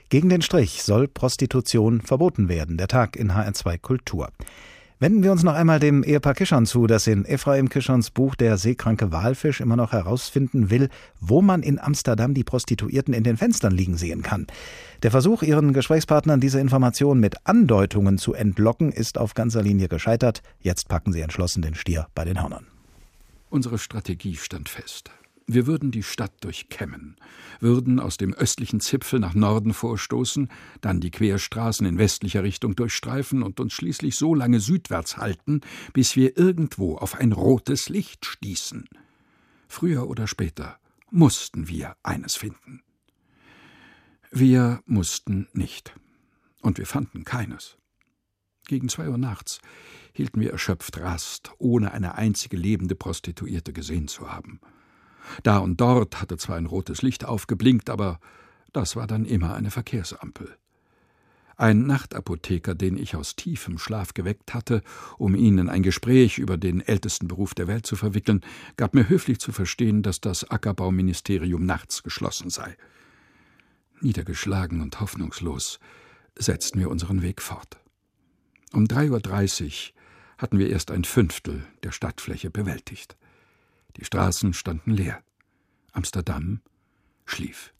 Gegen 0.09 0.29
den 0.29 0.43
Strich 0.43 0.83
soll 0.83 1.07
Prostitution 1.07 2.01
verboten 2.01 2.47
werden. 2.47 2.77
Der 2.77 2.87
Tag 2.87 3.15
in 3.15 3.31
HR2 3.31 3.79
Kultur. 3.79 4.29
Wenden 4.99 5.23
wir 5.23 5.31
uns 5.31 5.41
noch 5.41 5.55
einmal 5.55 5.79
dem 5.79 6.03
Ehepaar 6.03 6.35
Kischon 6.35 6.67
zu, 6.67 6.85
das 6.85 7.07
in 7.07 7.25
Ephraim 7.25 7.69
Kischons 7.69 8.11
Buch 8.11 8.35
Der 8.35 8.57
seekranke 8.59 9.11
Walfisch 9.11 9.59
immer 9.59 9.75
noch 9.75 9.91
herausfinden 9.91 10.69
will, 10.69 10.89
wo 11.19 11.41
man 11.41 11.63
in 11.63 11.79
Amsterdam 11.79 12.35
die 12.35 12.43
Prostituierten 12.43 13.15
in 13.15 13.23
den 13.23 13.37
Fenstern 13.37 13.73
liegen 13.73 13.97
sehen 13.97 14.21
kann. 14.21 14.45
Der 15.01 15.09
Versuch, 15.09 15.41
ihren 15.41 15.73
Gesprächspartnern 15.73 16.39
diese 16.39 16.59
Information 16.59 17.19
mit 17.19 17.47
Andeutungen 17.47 18.19
zu 18.19 18.35
entlocken, 18.35 18.91
ist 18.91 19.17
auf 19.17 19.33
ganzer 19.33 19.63
Linie 19.63 19.87
gescheitert. 19.87 20.43
Jetzt 20.59 20.89
packen 20.89 21.11
sie 21.11 21.21
entschlossen 21.21 21.63
den 21.63 21.73
Stier 21.73 22.05
bei 22.13 22.23
den 22.23 22.39
Hörnern. 22.39 22.70
Unsere 23.51 23.79
Strategie 23.79 24.37
stand 24.37 24.69
fest. 24.69 25.11
Wir 25.45 25.67
würden 25.67 25.91
die 25.91 26.03
Stadt 26.03 26.31
durchkämmen, 26.39 27.17
würden 27.59 27.99
aus 27.99 28.15
dem 28.15 28.33
östlichen 28.33 28.79
Zipfel 28.79 29.19
nach 29.19 29.33
Norden 29.33 29.73
vorstoßen, 29.73 30.47
dann 30.79 31.01
die 31.01 31.11
Querstraßen 31.11 31.85
in 31.85 31.97
westlicher 31.97 32.43
Richtung 32.43 32.77
durchstreifen 32.77 33.43
und 33.43 33.59
uns 33.59 33.73
schließlich 33.73 34.15
so 34.15 34.33
lange 34.33 34.61
südwärts 34.61 35.17
halten, 35.17 35.59
bis 35.91 36.15
wir 36.15 36.37
irgendwo 36.37 36.95
auf 36.95 37.15
ein 37.15 37.33
rotes 37.33 37.89
Licht 37.89 38.25
stießen. 38.25 38.87
Früher 39.67 40.07
oder 40.07 40.27
später 40.27 40.79
mussten 41.09 41.67
wir 41.67 41.97
eines 42.03 42.37
finden. 42.37 42.83
Wir 44.31 44.81
mussten 44.85 45.49
nicht. 45.51 45.93
Und 46.61 46.77
wir 46.77 46.85
fanden 46.85 47.25
keines. 47.25 47.80
Gegen 48.71 48.87
zwei 48.87 49.09
Uhr 49.09 49.17
nachts 49.17 49.59
hielten 50.13 50.39
wir 50.39 50.53
erschöpft 50.53 50.97
Rast, 50.97 51.51
ohne 51.57 51.91
eine 51.91 52.15
einzige 52.15 52.55
lebende 52.55 52.95
Prostituierte 52.95 53.73
gesehen 53.73 54.07
zu 54.07 54.31
haben. 54.31 54.61
Da 55.43 55.57
und 55.57 55.81
dort 55.81 56.21
hatte 56.21 56.37
zwar 56.37 56.55
ein 56.55 56.67
rotes 56.67 57.01
Licht 57.01 57.25
aufgeblinkt, 57.25 57.89
aber 57.89 58.21
das 58.71 58.95
war 58.95 59.07
dann 59.07 59.25
immer 59.25 59.55
eine 59.55 59.71
Verkehrsampel. 59.71 60.55
Ein 61.57 61.85
Nachtapotheker, 61.85 62.73
den 62.73 62.95
ich 62.95 63.17
aus 63.17 63.35
tiefem 63.35 63.77
Schlaf 63.77 64.13
geweckt 64.13 64.53
hatte, 64.53 64.83
um 65.17 65.35
ihn 65.35 65.57
in 65.57 65.67
ein 65.67 65.83
Gespräch 65.83 66.37
über 66.37 66.55
den 66.55 66.79
ältesten 66.79 67.27
Beruf 67.27 67.53
der 67.53 67.67
Welt 67.67 67.85
zu 67.85 67.97
verwickeln, 67.97 68.39
gab 68.77 68.93
mir 68.93 69.09
höflich 69.09 69.39
zu 69.41 69.51
verstehen, 69.51 70.01
dass 70.01 70.21
das 70.21 70.49
Ackerbauministerium 70.49 71.65
nachts 71.65 72.03
geschlossen 72.03 72.49
sei. 72.49 72.77
Niedergeschlagen 73.99 74.79
und 74.79 75.01
hoffnungslos 75.01 75.81
setzten 76.39 76.79
wir 76.79 76.89
unseren 76.89 77.21
Weg 77.21 77.41
fort. 77.41 77.80
Um 78.73 78.85
3.30 78.85 79.65
Uhr 79.65 79.93
hatten 80.37 80.57
wir 80.57 80.69
erst 80.69 80.91
ein 80.91 81.03
Fünftel 81.03 81.65
der 81.83 81.91
Stadtfläche 81.91 82.49
bewältigt. 82.49 83.17
Die 83.97 84.05
Straßen 84.05 84.53
standen 84.53 84.91
leer. 84.91 85.21
Amsterdam 85.91 86.61
schlief. 87.25 87.73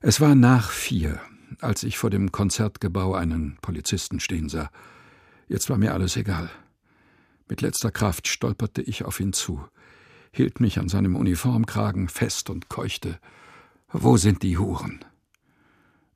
Es 0.00 0.20
war 0.20 0.34
nach 0.34 0.70
vier, 0.70 1.20
als 1.60 1.82
ich 1.82 1.98
vor 1.98 2.10
dem 2.10 2.32
Konzertgebau 2.32 3.14
einen 3.14 3.58
Polizisten 3.60 4.18
stehen 4.18 4.48
sah. 4.48 4.70
Jetzt 5.46 5.68
war 5.70 5.78
mir 5.78 5.92
alles 5.92 6.16
egal. 6.16 6.50
Mit 7.48 7.60
letzter 7.60 7.90
Kraft 7.90 8.28
stolperte 8.28 8.80
ich 8.80 9.04
auf 9.04 9.20
ihn 9.20 9.32
zu, 9.32 9.64
hielt 10.32 10.60
mich 10.60 10.78
an 10.78 10.88
seinem 10.88 11.16
Uniformkragen 11.16 12.08
fest 12.08 12.48
und 12.48 12.70
keuchte. 12.70 13.20
Wo 13.92 14.16
sind 14.16 14.42
die 14.42 14.56
Huren? 14.56 15.04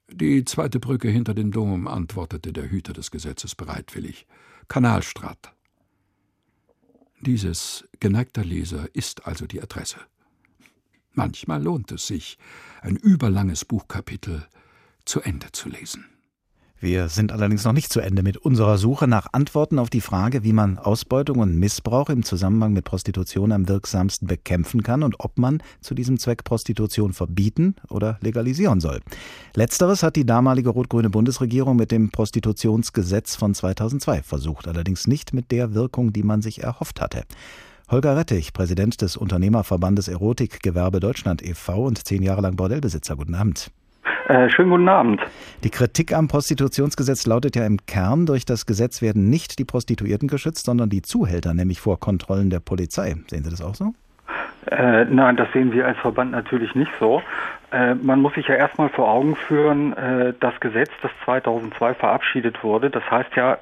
Die 0.09 0.45
zweite 0.45 0.79
Brücke 0.79 1.09
hinter 1.09 1.35
dem 1.35 1.51
Dom, 1.51 1.89
antwortete 1.89 2.53
der 2.53 2.71
Hüter 2.71 2.93
des 2.93 3.11
Gesetzes 3.11 3.55
bereitwillig. 3.55 4.27
Kanalstraat. 4.69 5.53
Dieses, 7.21 7.85
geneigter 7.99 8.45
Leser, 8.45 8.89
ist 8.95 9.27
also 9.27 9.47
die 9.47 9.61
Adresse. 9.61 9.99
Manchmal 11.13 11.63
lohnt 11.63 11.91
es 11.93 12.07
sich, 12.07 12.39
ein 12.83 12.97
überlanges 12.97 13.65
Buchkapitel 13.65 14.47
zu 15.05 15.23
Ende 15.23 15.51
zu 15.53 15.69
lesen. 15.69 16.05
Wir 16.79 17.09
sind 17.09 17.33
allerdings 17.33 17.64
noch 17.64 17.72
nicht 17.72 17.91
zu 17.91 18.01
Ende 18.01 18.22
mit 18.22 18.37
unserer 18.37 18.77
Suche 18.77 19.09
nach 19.09 19.29
Antworten 19.33 19.79
auf 19.79 19.89
die 19.89 20.03
Frage, 20.03 20.45
wie 20.45 20.53
man 20.53 20.77
Ausbeutung 20.77 21.39
und 21.39 21.57
Missbrauch 21.57 22.11
im 22.11 22.22
Zusammenhang 22.22 22.74
mit 22.74 22.85
Prostitution 22.85 23.51
am 23.51 23.66
wirksamsten 23.66 24.29
bekämpfen 24.29 24.83
kann 24.83 25.03
und 25.03 25.16
ob 25.18 25.39
man 25.39 25.62
zu 25.81 25.95
diesem 25.95 26.18
Zweck 26.18 26.45
Prostitution 26.45 27.14
verbieten 27.14 27.77
oder 27.89 28.18
legalisieren 28.20 28.81
soll. 28.81 29.01
Letzteres 29.55 30.03
hat 30.03 30.16
die 30.16 30.27
damalige 30.27 30.68
rot-grüne 30.68 31.09
Bundesregierung 31.09 31.77
mit 31.77 31.91
dem 31.91 32.11
Prostitutionsgesetz 32.11 33.37
von 33.37 33.55
2002 33.55 34.22
versucht, 34.22 34.68
allerdings 34.68 35.07
nicht 35.07 35.33
mit 35.33 35.51
der 35.53 35.72
Wirkung, 35.72 36.12
die 36.12 36.24
man 36.24 36.43
sich 36.43 36.62
erhofft 36.62 37.01
hatte. 37.01 37.22
Holger 37.89 38.16
Rettich, 38.16 38.53
Präsident 38.53 39.01
des 39.01 39.16
Unternehmerverbandes 39.16 40.09
Erotikgewerbe 40.09 41.01
Deutschland 41.01 41.41
e.V. 41.43 41.87
und 41.87 42.07
zehn 42.07 42.22
Jahre 42.22 42.43
lang 42.43 42.57
Bordellbesitzer. 42.57 43.16
Guten 43.16 43.35
Abend. 43.35 43.70
Äh, 44.29 44.51
schönen 44.51 44.70
guten 44.70 44.89
Abend. 44.89 45.20
Die 45.62 45.70
Kritik 45.70 46.12
am 46.12 46.27
Prostitutionsgesetz 46.27 47.27
lautet 47.27 47.55
ja 47.55 47.64
im 47.64 47.79
Kern, 47.87 48.27
durch 48.27 48.45
das 48.45 48.66
Gesetz 48.66 49.01
werden 49.01 49.31
nicht 49.31 49.61
die 49.61 49.64
Prostituierten 49.64 50.27
geschützt, 50.27 50.66
sondern 50.66 50.91
die 50.91 51.03
Zuhälter, 51.03 51.55
nämlich 51.55 51.81
vor 51.81 52.01
Kontrollen 52.01 52.51
der 52.51 52.59
Polizei. 52.59 53.14
Sehen 53.29 53.45
Sie 53.45 53.51
das 53.51 53.62
auch 53.62 53.77
so? 53.77 53.95
Äh, 54.68 55.05
nein, 55.05 55.37
das 55.37 55.47
sehen 55.53 55.72
wir 55.72 55.87
als 55.87 55.99
Verband 55.99 56.33
natürlich 56.33 56.74
nicht 56.74 56.91
so. 56.99 57.22
Äh, 57.70 57.95
man 57.95 58.20
muss 58.20 58.35
sich 58.35 58.49
ja 58.49 58.57
erstmal 58.57 58.89
vor 58.89 59.09
Augen 59.09 59.37
führen, 59.37 59.93
äh, 59.93 60.33
das 60.41 60.59
Gesetz, 60.59 60.91
das 61.03 61.12
2002 61.24 61.95
verabschiedet 61.95 62.64
wurde, 62.64 62.91
das 62.91 63.09
heißt 63.09 63.37
ja 63.37 63.59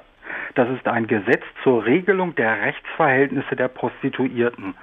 das 0.55 0.69
ist 0.69 0.87
ein 0.87 1.07
Gesetz 1.07 1.43
zur 1.63 1.85
Regelung 1.85 2.33
der 2.35 2.61
Rechtsverhältnisse 2.61 3.55
der 3.55 3.67
Prostituierten. 3.67 4.73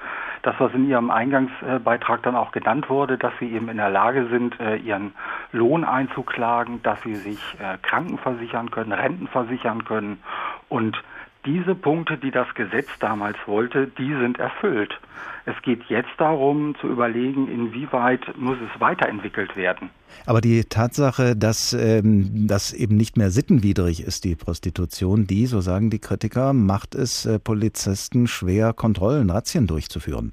Das, 0.42 0.56
was 0.58 0.74
in 0.74 0.88
Ihrem 0.88 1.10
Eingangsbeitrag 1.10 2.22
dann 2.24 2.34
auch 2.34 2.50
genannt 2.50 2.90
wurde, 2.90 3.16
dass 3.16 3.32
sie 3.38 3.52
eben 3.52 3.68
in 3.68 3.76
der 3.76 3.90
Lage 3.90 4.26
sind, 4.26 4.58
äh, 4.58 4.76
ihren 4.76 5.14
Lohn 5.52 5.84
einzuklagen, 5.84 6.82
dass 6.82 7.00
sie 7.02 7.14
sich 7.14 7.56
äh, 7.60 7.78
Kranken 7.82 8.18
versichern 8.18 8.70
können, 8.70 8.92
Renten 8.92 9.28
versichern 9.28 9.84
können 9.84 10.20
und 10.68 11.00
diese 11.44 11.74
Punkte, 11.74 12.16
die 12.16 12.30
das 12.30 12.52
Gesetz 12.54 12.88
damals 13.00 13.36
wollte, 13.46 13.88
die 13.98 14.14
sind 14.14 14.38
erfüllt. 14.38 14.98
Es 15.44 15.60
geht 15.62 15.82
jetzt 15.88 16.12
darum 16.18 16.76
zu 16.80 16.86
überlegen, 16.86 17.48
inwieweit 17.48 18.20
muss 18.38 18.58
es 18.58 18.80
weiterentwickelt 18.80 19.56
werden. 19.56 19.90
Aber 20.24 20.40
die 20.40 20.64
Tatsache, 20.64 21.34
dass 21.34 21.72
ähm, 21.72 22.46
das 22.46 22.72
eben 22.72 22.96
nicht 22.96 23.16
mehr 23.16 23.30
sittenwidrig 23.30 24.04
ist, 24.04 24.24
die 24.24 24.36
Prostitution, 24.36 25.26
die, 25.26 25.46
so 25.46 25.60
sagen 25.60 25.90
die 25.90 25.98
Kritiker, 25.98 26.52
macht 26.52 26.94
es 26.94 27.26
äh, 27.26 27.40
Polizisten 27.40 28.28
schwer, 28.28 28.72
Kontrollen, 28.72 29.30
Razzien 29.30 29.66
durchzuführen. 29.66 30.32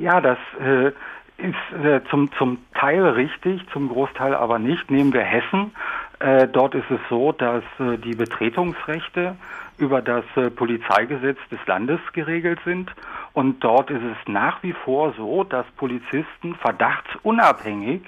Ja, 0.00 0.20
das 0.20 0.38
äh, 0.60 0.88
ist 1.38 1.84
äh, 1.84 2.00
zum, 2.10 2.30
zum 2.38 2.58
Teil 2.74 3.04
richtig, 3.04 3.60
zum 3.72 3.88
Großteil 3.88 4.34
aber 4.34 4.58
nicht. 4.58 4.90
Nehmen 4.90 5.12
wir 5.12 5.22
Hessen. 5.22 5.72
Äh, 6.20 6.48
dort 6.48 6.74
ist 6.74 6.90
es 6.90 7.00
so, 7.08 7.32
dass 7.32 7.64
äh, 7.78 7.96
die 7.96 8.14
Betretungsrechte 8.14 9.36
über 9.78 10.02
das 10.02 10.24
äh, 10.36 10.50
Polizeigesetz 10.50 11.38
des 11.50 11.58
Landes 11.66 11.98
geregelt 12.12 12.60
sind. 12.64 12.92
Und 13.32 13.64
dort 13.64 13.90
ist 13.90 14.02
es 14.02 14.28
nach 14.28 14.62
wie 14.62 14.74
vor 14.74 15.14
so, 15.16 15.44
dass 15.44 15.66
Polizisten 15.76 16.54
verdachtsunabhängig 16.56 18.02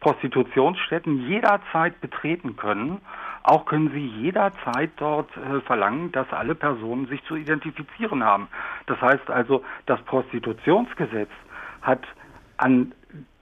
Prostitutionsstätten 0.00 1.26
jederzeit 1.26 1.98
betreten 2.02 2.56
können. 2.56 3.00
Auch 3.42 3.64
können 3.64 3.90
sie 3.92 4.06
jederzeit 4.06 4.90
dort 4.96 5.30
äh, 5.38 5.62
verlangen, 5.62 6.12
dass 6.12 6.30
alle 6.34 6.54
Personen 6.54 7.06
sich 7.06 7.24
zu 7.24 7.34
identifizieren 7.34 8.22
haben. 8.22 8.48
Das 8.86 9.00
heißt 9.00 9.30
also, 9.30 9.64
das 9.86 10.02
Prostitutionsgesetz 10.02 11.30
hat 11.80 12.02
an 12.58 12.92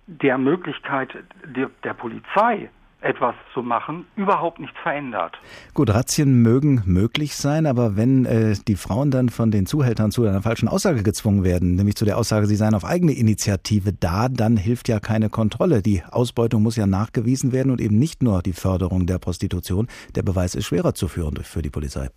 der 0.06 0.38
Möglichkeit 0.38 1.12
der, 1.44 1.70
der 1.82 1.94
Polizei 1.94 2.70
etwas 3.02 3.34
zu 3.52 3.62
machen, 3.62 4.06
überhaupt 4.16 4.60
nichts 4.60 4.76
verändert. 4.82 5.38
Gut, 5.74 5.90
Razzien 5.90 6.42
mögen 6.42 6.82
möglich 6.86 7.34
sein, 7.36 7.66
aber 7.66 7.96
wenn 7.96 8.24
äh, 8.24 8.54
die 8.66 8.76
Frauen 8.76 9.10
dann 9.10 9.28
von 9.28 9.50
den 9.50 9.66
Zuhältern 9.66 10.10
zu 10.10 10.24
einer 10.24 10.42
falschen 10.42 10.68
Aussage 10.68 11.02
gezwungen 11.02 11.44
werden, 11.44 11.74
nämlich 11.74 11.96
zu 11.96 12.04
der 12.04 12.18
Aussage, 12.18 12.46
sie 12.46 12.56
seien 12.56 12.74
auf 12.74 12.84
eigene 12.84 13.12
Initiative 13.12 13.92
da, 13.92 14.28
dann 14.28 14.56
hilft 14.56 14.88
ja 14.88 15.00
keine 15.00 15.28
Kontrolle. 15.28 15.82
Die 15.82 16.02
Ausbeutung 16.10 16.62
muss 16.62 16.76
ja 16.76 16.86
nachgewiesen 16.86 17.52
werden 17.52 17.72
und 17.72 17.80
eben 17.80 17.98
nicht 17.98 18.22
nur 18.22 18.42
die 18.42 18.52
Förderung 18.52 19.06
der 19.06 19.18
Prostitution. 19.18 19.88
Der 20.14 20.22
Beweis 20.22 20.54
ist 20.54 20.66
schwerer 20.66 20.94
zu 20.94 21.08
führen 21.08 21.36
für 21.42 21.62
die 21.62 21.70
Polizei. 21.70 22.08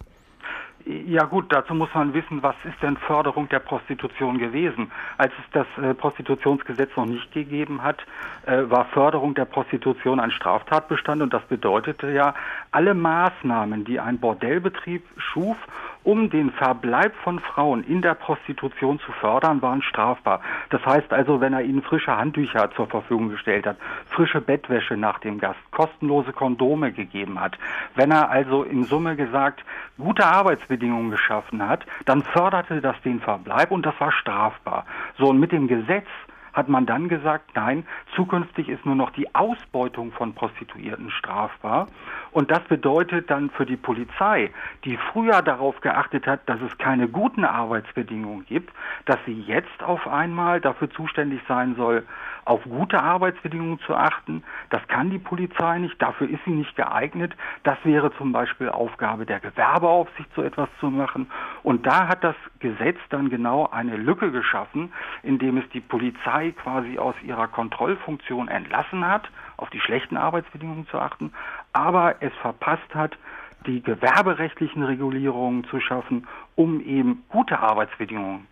Ja 0.87 1.23
gut, 1.23 1.51
dazu 1.51 1.73
muss 1.73 1.89
man 1.95 2.13
wissen, 2.13 2.43
was 2.43 2.55
ist 2.63 2.79
denn 2.83 2.95
Förderung 2.95 3.49
der 3.49 3.57
Prostitution 3.57 4.37
gewesen? 4.37 4.91
Als 5.17 5.33
es 5.39 5.45
das 5.51 5.83
äh, 5.83 5.95
Prostitutionsgesetz 5.95 6.95
noch 6.95 7.07
nicht 7.07 7.31
gegeben 7.31 7.81
hat, 7.81 8.05
äh, 8.45 8.69
war 8.69 8.85
Förderung 8.85 9.33
der 9.33 9.45
Prostitution 9.45 10.19
ein 10.19 10.29
Straftatbestand 10.29 11.23
und 11.23 11.33
das 11.33 11.41
bedeutete 11.45 12.11
ja, 12.11 12.35
alle 12.69 12.93
Maßnahmen, 12.93 13.83
die 13.83 13.99
ein 13.99 14.19
Bordellbetrieb 14.19 15.03
schuf, 15.17 15.57
um 16.05 16.29
den 16.29 16.51
Verbleib 16.51 17.15
von 17.23 17.39
Frauen 17.39 17.83
in 17.83 18.01
der 18.01 18.13
Prostitution 18.13 18.99
zu 18.99 19.11
fördern, 19.13 19.61
waren 19.61 19.81
strafbar. 19.81 20.39
Das 20.69 20.85
heißt 20.85 21.11
also, 21.11 21.41
wenn 21.41 21.53
er 21.53 21.63
ihnen 21.63 21.81
frische 21.81 22.15
Handtücher 22.15 22.69
zur 22.75 22.85
Verfügung 22.87 23.29
gestellt 23.29 23.65
hat, 23.65 23.77
frische 24.07 24.39
Bettwäsche 24.39 24.95
nach 24.97 25.17
dem 25.19 25.39
Gast, 25.39 25.59
kostenlose 25.71 26.31
Kondome 26.31 26.91
gegeben 26.91 27.41
hat, 27.41 27.57
wenn 27.95 28.11
er 28.11 28.29
also 28.29 28.63
in 28.63 28.83
Summe 28.83 29.15
gesagt 29.15 29.63
gute 29.97 30.25
Arbeitsbedingungen 30.25 31.09
geschaffen 31.09 31.67
hat, 31.67 31.85
dann 32.05 32.21
förderte 32.21 32.81
das 32.81 32.95
den 33.03 33.19
Verbleib 33.19 33.71
und 33.71 33.83
das 33.85 33.99
war 33.99 34.11
strafbar. 34.11 34.85
So, 35.17 35.29
und 35.29 35.39
mit 35.39 35.51
dem 35.51 35.67
Gesetz 35.67 36.07
hat 36.55 36.69
man 36.69 36.85
dann 36.85 37.09
gesagt, 37.09 37.51
nein, 37.53 37.85
zukünftig 38.15 38.69
ist 38.69 38.85
nur 38.85 38.95
noch 38.95 39.11
die 39.11 39.35
Ausbeutung 39.35 40.13
von 40.13 40.33
Prostituierten 40.33 41.11
strafbar. 41.11 41.87
Und 42.31 42.49
das 42.49 42.61
bedeutet 42.63 43.29
dann 43.29 43.49
für 43.49 43.65
die 43.65 43.75
Polizei, 43.75 44.51
die 44.85 44.97
früher 45.11 45.41
darauf 45.41 45.81
geachtet 45.81 46.25
hat, 46.25 46.47
dass 46.47 46.61
es 46.61 46.77
keine 46.77 47.09
guten 47.09 47.43
Arbeitsbedingungen 47.43 48.45
gibt, 48.45 48.73
dass 49.05 49.19
sie 49.25 49.41
jetzt 49.41 49.83
auf 49.83 50.07
einmal 50.07 50.61
dafür 50.61 50.89
zuständig 50.89 51.41
sein 51.47 51.75
soll, 51.75 52.03
auf 52.45 52.63
gute 52.63 53.01
Arbeitsbedingungen 53.01 53.79
zu 53.79 53.95
achten. 53.95 54.43
Das 54.69 54.87
kann 54.87 55.09
die 55.09 55.19
Polizei 55.19 55.79
nicht, 55.79 55.99
dafür 56.01 56.29
ist 56.29 56.43
sie 56.45 56.51
nicht 56.51 56.75
geeignet. 56.75 57.33
Das 57.63 57.77
wäre 57.83 58.15
zum 58.17 58.31
Beispiel 58.31 58.69
Aufgabe 58.69 59.25
der 59.25 59.39
Gewerbeaufsicht, 59.39 60.29
so 60.35 60.43
etwas 60.43 60.69
zu 60.79 60.91
machen. 60.91 61.29
Und 61.63 61.85
da 61.87 62.07
hat 62.07 62.23
das 62.23 62.35
Gesetz 62.59 62.99
dann 63.09 63.29
genau 63.29 63.67
eine 63.71 63.97
Lücke 63.97 64.31
geschaffen, 64.31 64.93
indem 65.23 65.57
es 65.57 65.67
die 65.69 65.81
Polizei 65.81 66.51
quasi 66.51 66.99
aus 66.99 67.15
ihrer 67.23 67.47
Kontrollfunktion 67.47 68.47
entlassen 68.47 69.05
hat, 69.05 69.29
auf 69.57 69.69
die 69.71 69.79
schlechten 69.79 70.17
Arbeitsbedingungen 70.17 70.87
zu 70.87 70.99
achten, 70.99 71.33
aber 71.73 72.15
es 72.19 72.33
verpasst 72.41 72.93
hat, 72.93 73.17
die 73.65 73.81
gewerberechtlichen 73.81 74.83
Regulierungen 74.83 75.63
zu 75.65 75.79
schaffen, 75.79 76.27
um 76.55 76.79
eben 76.81 77.23
gute 77.29 77.59
Arbeitsbedingungen 77.59 78.47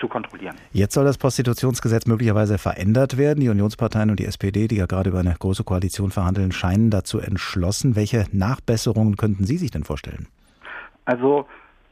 zu 0.00 0.08
kontrollieren. 0.08 0.56
Jetzt 0.72 0.94
soll 0.94 1.04
das 1.04 1.18
Prostitutionsgesetz 1.18 2.06
möglicherweise 2.06 2.58
verändert 2.58 3.16
werden. 3.16 3.40
Die 3.40 3.48
Unionsparteien 3.48 4.10
und 4.10 4.18
die 4.18 4.26
SPD, 4.26 4.68
die 4.68 4.76
ja 4.76 4.86
gerade 4.86 5.10
über 5.10 5.20
eine 5.20 5.34
große 5.38 5.64
Koalition 5.64 6.10
verhandeln, 6.10 6.52
scheinen 6.52 6.90
dazu 6.90 7.18
entschlossen. 7.18 7.96
Welche 7.96 8.26
Nachbesserungen 8.32 9.16
könnten 9.16 9.44
Sie 9.44 9.56
sich 9.56 9.70
denn 9.70 9.84
vorstellen? 9.84 10.28
Also 11.04 11.46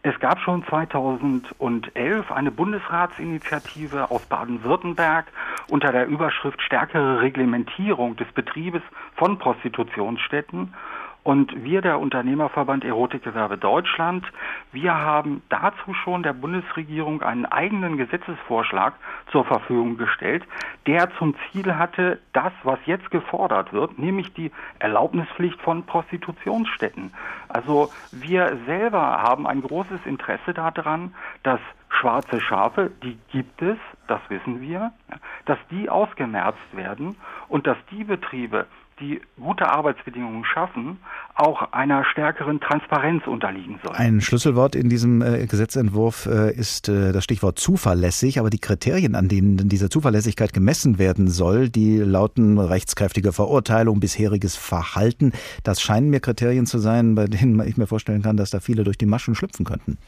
es 0.09 0.21
gab 0.21 0.39
schon 0.39 0.65
2011 0.67 2.31
eine 2.31 2.51
Bundesratsinitiative 2.53 4.09
aus 4.09 4.25
Baden-Württemberg 4.27 5.27
unter 5.69 5.91
der 5.91 6.07
Überschrift 6.07 6.63
stärkere 6.63 7.21
Reglementierung 7.23 8.15
des 8.15 8.29
Betriebes 8.29 8.83
von 9.17 9.37
Prostitutionsstätten. 9.39 10.75
Und 11.27 11.64
wir, 11.64 11.83
der 11.83 11.99
Unternehmerverband 11.99 12.85
Erotikgewerbe 12.85 13.59
Deutschland, 13.59 14.24
wir 14.70 14.95
haben 14.95 15.43
dazu 15.49 15.93
schon 15.93 16.22
der 16.22 16.33
Bundesregierung 16.33 17.20
einen 17.20 17.47
eigenen 17.47 17.97
Gesetzesvorschlag 17.97 18.95
zur 19.33 19.45
Verfügung 19.45 19.97
gestellt, 19.97 20.45
der 20.87 21.11
zum 21.18 21.35
Ziel 21.51 21.74
hatte, 21.74 22.20
das, 22.33 22.53
was 22.62 22.79
jetzt 22.87 23.11
gefordert 23.11 23.72
wird, 23.72 23.99
nämlich 23.99 24.35
die 24.35 24.53
Erlaubnispflicht 24.79 25.61
von 25.62 25.85
Prostitutionsstätten. 25.85 27.12
Also 27.49 27.91
wir 28.12 28.59
selber 28.64 29.01
haben 29.01 29.49
ein 29.49 29.62
großes 29.62 30.07
Interesse 30.07 30.55
daran, 30.55 31.12
dass 31.43 31.59
schwarze 31.89 32.41
Schafe, 32.41 32.93
die 33.03 33.18
gibt 33.33 33.62
es, 33.62 33.79
das 34.07 34.20
wissen 34.29 34.61
wir, 34.61 34.93
dass 35.45 35.59
die 35.72 35.91
ausgemerzt 35.91 36.77
werden 36.77 37.16
und 37.49 37.66
dass 37.66 37.79
die 37.91 38.05
Betriebe, 38.05 38.66
die 39.01 39.20
gute 39.38 39.68
Arbeitsbedingungen 39.68 40.44
schaffen, 40.44 40.99
auch 41.34 41.72
einer 41.72 42.05
stärkeren 42.05 42.61
Transparenz 42.61 43.26
unterliegen 43.26 43.78
sollen. 43.82 43.97
Ein 43.97 44.20
Schlüsselwort 44.22 44.74
in 44.74 44.88
diesem 44.88 45.20
äh, 45.20 45.47
Gesetzentwurf 45.47 46.26
äh, 46.26 46.53
ist 46.53 46.88
äh, 46.88 47.12
das 47.12 47.24
Stichwort 47.24 47.59
zuverlässig, 47.59 48.38
aber 48.38 48.49
die 48.49 48.59
Kriterien, 48.59 49.14
an 49.14 49.28
denen 49.28 49.68
diese 49.68 49.90
Zuverlässigkeit 49.90 50.55
gemessen 50.55 50.99
werden 50.99 51.28
soll, 51.28 51.68
die 51.68 51.99
lauten 51.99 52.59
rechtskräftige 52.59 53.32
Verurteilung, 53.32 54.01
bisheriges 54.01 54.57
Verhalten. 54.57 55.32
Das 55.62 55.82
scheinen 55.82 56.09
mir 56.09 56.20
Kriterien 56.20 56.64
zu 56.64 56.78
sein, 56.78 57.14
bei 57.14 57.26
denen 57.26 57.61
ich 57.66 57.76
mir 57.76 57.86
vorstellen 57.86 58.22
kann, 58.22 58.38
dass 58.38 58.51
da 58.51 58.61
viele 58.61 58.84
durch 58.84 58.97
die 58.97 59.07
Maschen 59.07 59.34
schlüpfen 59.34 59.66
könnten. 59.66 59.99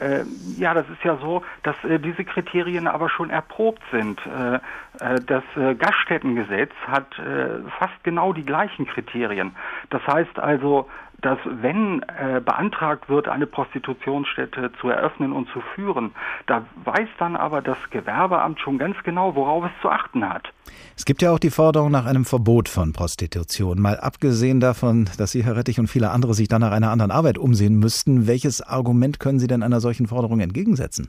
Äh, 0.00 0.22
ja, 0.56 0.74
das 0.74 0.88
ist 0.88 1.02
ja 1.04 1.18
so, 1.20 1.42
dass 1.62 1.76
äh, 1.84 1.98
diese 1.98 2.24
Kriterien 2.24 2.86
aber 2.86 3.10
schon 3.10 3.30
erprobt 3.30 3.82
sind. 3.90 4.18
Äh 4.26 4.60
das 4.98 5.44
äh, 5.56 5.74
Gaststättengesetz 5.74 6.72
hat 6.86 7.18
äh, 7.18 7.60
fast 7.78 8.02
genau 8.02 8.32
die 8.32 8.44
gleichen 8.44 8.86
Kriterien. 8.86 9.54
Das 9.90 10.06
heißt 10.06 10.38
also, 10.38 10.88
dass 11.20 11.38
wenn 11.44 12.02
äh, 12.02 12.40
beantragt 12.40 13.08
wird, 13.08 13.28
eine 13.28 13.46
Prostitutionsstätte 13.46 14.70
zu 14.80 14.88
eröffnen 14.88 15.32
und 15.32 15.48
zu 15.48 15.60
führen, 15.74 16.12
da 16.46 16.64
weiß 16.84 17.08
dann 17.18 17.34
aber 17.34 17.60
das 17.60 17.78
Gewerbeamt 17.90 18.60
schon 18.60 18.78
ganz 18.78 18.96
genau, 19.02 19.34
worauf 19.34 19.64
es 19.64 19.82
zu 19.82 19.90
achten 19.90 20.28
hat. 20.28 20.48
Es 20.96 21.04
gibt 21.04 21.22
ja 21.22 21.32
auch 21.32 21.38
die 21.38 21.50
Forderung 21.50 21.90
nach 21.90 22.06
einem 22.06 22.24
Verbot 22.24 22.68
von 22.68 22.92
Prostitution. 22.92 23.80
Mal 23.80 23.98
abgesehen 23.98 24.60
davon, 24.60 25.08
dass 25.18 25.32
Sie, 25.32 25.44
Herr 25.44 25.56
Rettich, 25.56 25.80
und 25.80 25.88
viele 25.88 26.10
andere 26.10 26.34
sich 26.34 26.48
dann 26.48 26.60
nach 26.60 26.72
einer 26.72 26.90
anderen 26.90 27.10
Arbeit 27.10 27.38
umsehen 27.38 27.78
müssten, 27.78 28.26
welches 28.26 28.60
Argument 28.60 29.18
können 29.18 29.38
Sie 29.40 29.46
denn 29.48 29.62
einer 29.62 29.80
solchen 29.80 30.06
Forderung 30.06 30.40
entgegensetzen? 30.40 31.08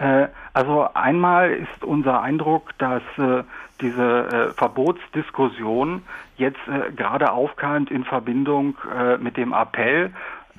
Äh, 0.00 0.28
also 0.52 0.88
einmal 0.94 1.50
ist 1.50 1.84
unser 1.84 2.20
Eindruck, 2.20 2.70
dass 2.78 3.02
äh, 3.18 3.42
diese 3.80 4.02
äh, 4.02 4.52
Verbotsdiskussion 4.54 6.02
jetzt 6.36 6.60
äh, 6.68 6.92
gerade 6.92 7.32
aufkam 7.32 7.86
in 7.88 8.04
Verbindung 8.04 8.76
mit 9.20 9.36
dem 9.36 9.52
Appell 9.52 10.12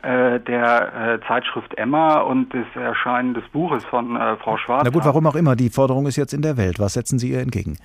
der 0.03 1.19
Zeitschrift 1.27 1.75
Emma 1.77 2.19
und 2.19 2.53
des 2.53 2.65
Erscheinen 2.75 3.33
des 3.33 3.43
Buches 3.45 3.83
von 3.85 4.15
Frau 4.39 4.57
Schwarz. 4.57 4.83
Na 4.83 4.91
gut, 4.91 5.05
warum 5.05 5.25
auch 5.25 5.35
immer, 5.35 5.55
die 5.55 5.69
Forderung 5.69 6.05
ist 6.05 6.15
jetzt 6.15 6.33
in 6.33 6.43
der 6.43 6.57
Welt. 6.57 6.79
Was 6.79 6.93
setzen 6.93 7.17
Sie 7.17 7.31
ihr 7.31 7.39
entgegen? 7.39 7.77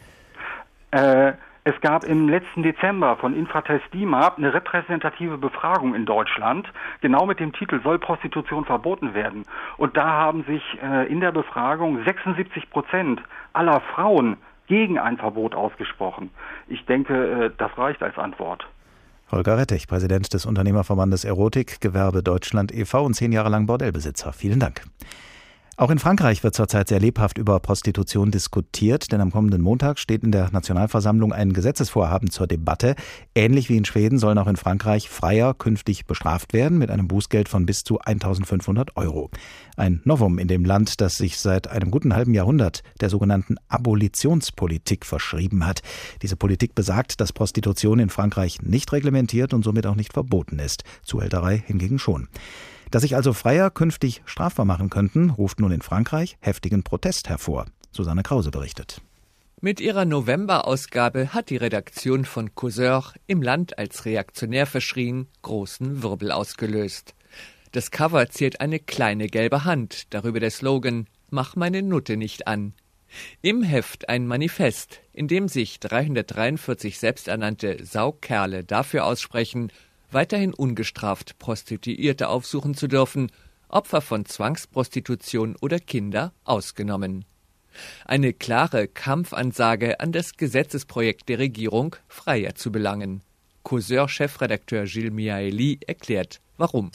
Es 1.64 1.78
gab 1.82 2.04
im 2.04 2.28
letzten 2.28 2.62
Dezember 2.62 3.16
von 3.16 3.36
Infratest 3.36 3.84
DIMAP 3.92 4.38
eine 4.38 4.54
repräsentative 4.54 5.36
Befragung 5.36 5.94
in 5.94 6.06
Deutschland, 6.06 6.66
genau 7.02 7.26
mit 7.26 7.38
dem 7.38 7.52
Titel 7.52 7.82
Soll 7.82 7.98
Prostitution 7.98 8.64
verboten 8.64 9.12
werden? 9.12 9.44
Und 9.76 9.94
da 9.96 10.06
haben 10.06 10.44
sich 10.44 10.62
äh, 10.82 11.06
in 11.12 11.20
der 11.20 11.32
Befragung 11.32 12.02
76 12.02 12.70
Prozent 12.70 13.20
aller 13.52 13.82
Frauen 13.94 14.38
gegen 14.68 14.98
ein 14.98 15.18
Verbot 15.18 15.54
ausgesprochen. 15.54 16.30
Ich 16.66 16.86
denke, 16.86 17.14
äh, 17.14 17.50
das 17.58 17.76
reicht 17.76 18.02
als 18.02 18.16
Antwort. 18.16 18.66
Holger 19.30 19.58
Rettich, 19.58 19.86
Präsident 19.86 20.32
des 20.32 20.46
Unternehmerverbandes 20.46 21.24
Erotik 21.24 21.80
Gewerbe 21.80 22.22
Deutschland 22.22 22.72
e.V. 22.72 23.04
und 23.04 23.14
zehn 23.14 23.32
Jahre 23.32 23.50
lang 23.50 23.66
Bordellbesitzer. 23.66 24.32
Vielen 24.32 24.60
Dank. 24.60 24.82
Auch 25.80 25.90
in 25.90 25.98
Frankreich 25.98 26.44
wird 26.44 26.54
zurzeit 26.54 26.88
sehr 26.88 27.00
lebhaft 27.00 27.38
über 27.38 27.58
Prostitution 27.58 28.30
diskutiert, 28.30 29.12
denn 29.12 29.22
am 29.22 29.30
kommenden 29.30 29.62
Montag 29.62 29.98
steht 29.98 30.22
in 30.22 30.30
der 30.30 30.50
Nationalversammlung 30.50 31.32
ein 31.32 31.54
Gesetzesvorhaben 31.54 32.30
zur 32.30 32.46
Debatte. 32.46 32.96
Ähnlich 33.34 33.70
wie 33.70 33.78
in 33.78 33.86
Schweden 33.86 34.18
sollen 34.18 34.36
auch 34.36 34.46
in 34.46 34.56
Frankreich 34.56 35.08
Freier 35.08 35.54
künftig 35.54 36.04
bestraft 36.04 36.52
werden 36.52 36.76
mit 36.76 36.90
einem 36.90 37.08
Bußgeld 37.08 37.48
von 37.48 37.64
bis 37.64 37.82
zu 37.82 37.98
1500 37.98 38.94
Euro. 38.98 39.30
Ein 39.78 40.02
Novum 40.04 40.38
in 40.38 40.48
dem 40.48 40.66
Land, 40.66 41.00
das 41.00 41.14
sich 41.14 41.38
seit 41.38 41.68
einem 41.68 41.90
guten 41.90 42.14
halben 42.14 42.34
Jahrhundert 42.34 42.82
der 43.00 43.08
sogenannten 43.08 43.56
Abolitionspolitik 43.68 45.06
verschrieben 45.06 45.66
hat. 45.66 45.80
Diese 46.20 46.36
Politik 46.36 46.74
besagt, 46.74 47.22
dass 47.22 47.32
Prostitution 47.32 48.00
in 48.00 48.10
Frankreich 48.10 48.60
nicht 48.60 48.92
reglementiert 48.92 49.54
und 49.54 49.64
somit 49.64 49.86
auch 49.86 49.96
nicht 49.96 50.12
verboten 50.12 50.58
ist. 50.58 50.84
Zuhälterei 51.04 51.64
hingegen 51.66 51.98
schon. 51.98 52.28
Dass 52.90 53.02
sich 53.02 53.14
also 53.14 53.32
Freier 53.32 53.70
künftig 53.70 54.22
strafbar 54.24 54.64
machen 54.64 54.90
könnten, 54.90 55.30
ruft 55.30 55.60
nun 55.60 55.72
in 55.72 55.82
Frankreich 55.82 56.36
heftigen 56.40 56.82
Protest 56.82 57.28
hervor. 57.28 57.66
Susanne 57.92 58.22
Krause 58.22 58.50
berichtet. 58.50 59.00
Mit 59.60 59.80
ihrer 59.80 60.06
November-Ausgabe 60.06 61.34
hat 61.34 61.50
die 61.50 61.58
Redaktion 61.58 62.24
von 62.24 62.54
Causeur 62.54 63.12
im 63.26 63.42
Land 63.42 63.78
als 63.78 64.06
reaktionär 64.06 64.66
verschrien 64.66 65.28
großen 65.42 66.02
Wirbel 66.02 66.32
ausgelöst. 66.32 67.14
Das 67.72 67.90
Cover 67.90 68.28
ziert 68.30 68.60
eine 68.60 68.80
kleine 68.80 69.28
gelbe 69.28 69.64
Hand, 69.64 70.12
darüber 70.14 70.40
der 70.40 70.50
Slogan 70.50 71.06
Mach 71.28 71.54
meine 71.54 71.82
Nutte 71.82 72.16
nicht 72.16 72.48
an. 72.48 72.72
Im 73.42 73.62
Heft 73.62 74.08
ein 74.08 74.26
Manifest, 74.26 75.00
in 75.12 75.28
dem 75.28 75.46
sich 75.46 75.78
343 75.78 76.98
selbsternannte 76.98 77.84
Saukerle 77.84 78.64
dafür 78.64 79.04
aussprechen, 79.04 79.70
weiterhin 80.12 80.54
ungestraft 80.54 81.38
Prostituierte 81.38 82.28
aufsuchen 82.28 82.74
zu 82.74 82.88
dürfen, 82.88 83.30
Opfer 83.68 84.00
von 84.00 84.24
Zwangsprostitution 84.26 85.56
oder 85.60 85.78
Kinder 85.78 86.32
ausgenommen. 86.44 87.24
Eine 88.04 88.32
klare 88.32 88.88
Kampfansage 88.88 90.00
an 90.00 90.12
das 90.12 90.36
Gesetzesprojekt 90.36 91.28
der 91.28 91.38
Regierung, 91.38 91.96
Freier 92.08 92.54
zu 92.54 92.72
belangen. 92.72 93.22
Causeur-Chefredakteur 93.62 94.84
Gilles 94.84 95.12
Miaeli 95.12 95.78
erklärt, 95.86 96.40
warum. 96.56 96.90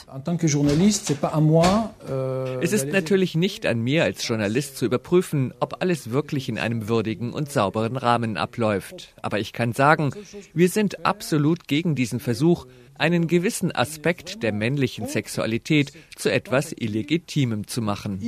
Euh, 2.09 2.59
es 2.61 2.73
ist 2.73 2.87
natürlich 2.91 3.35
nicht 3.35 3.65
an 3.65 3.79
mir 3.79 4.03
als 4.03 4.27
Journalist 4.27 4.77
zu 4.77 4.85
überprüfen, 4.85 5.53
ob 5.59 5.81
alles 5.81 6.11
wirklich 6.11 6.49
in 6.49 6.57
einem 6.57 6.89
würdigen 6.89 7.33
und 7.33 7.51
sauberen 7.51 7.97
Rahmen 7.97 8.35
abläuft. 8.35 9.13
Aber 9.21 9.39
ich 9.39 9.53
kann 9.53 9.73
sagen, 9.73 10.11
wir 10.53 10.69
sind 10.69 11.05
absolut 11.05 11.67
gegen 11.67 11.95
diesen 11.95 12.19
Versuch, 12.19 12.65
einen 12.97 13.27
gewissen 13.27 13.71
Aspekt 13.73 14.43
der 14.43 14.51
männlichen 14.51 15.07
Sexualität 15.07 15.91
zu 16.15 16.31
etwas 16.31 16.71
Illegitimem 16.71 17.67
zu 17.67 17.81
machen. 17.81 18.19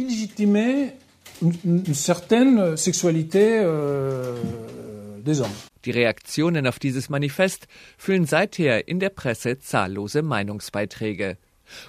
Die 5.86 5.92
Reaktionen 5.92 6.68
auf 6.68 6.80
dieses 6.80 7.10
Manifest 7.10 7.68
füllen 7.98 8.26
seither 8.26 8.88
in 8.88 9.00
der 9.00 9.10
Presse 9.10 9.60
zahllose 9.60 10.22
Meinungsbeiträge. 10.22 11.38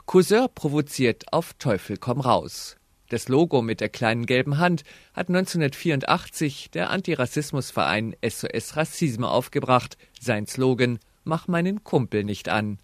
Courseur 0.06 0.48
provoziert 0.48 1.32
auf 1.32 1.54
Teufel 1.54 1.96
komm 1.96 2.20
raus. 2.20 2.76
Das 3.10 3.28
Logo 3.28 3.62
mit 3.62 3.80
der 3.80 3.88
kleinen 3.88 4.26
gelben 4.26 4.58
Hand 4.58 4.82
hat 5.14 5.28
1984 5.28 6.70
der 6.72 6.90
Antirassismusverein 6.90 8.14
SOS 8.22 8.76
Rassisme 8.76 9.28
aufgebracht. 9.28 9.96
Sein 10.20 10.46
Slogan 10.46 10.98
Mach 11.28 11.46
meinen 11.46 11.84
Kumpel 11.84 12.24
nicht 12.24 12.48
an. 12.48 12.78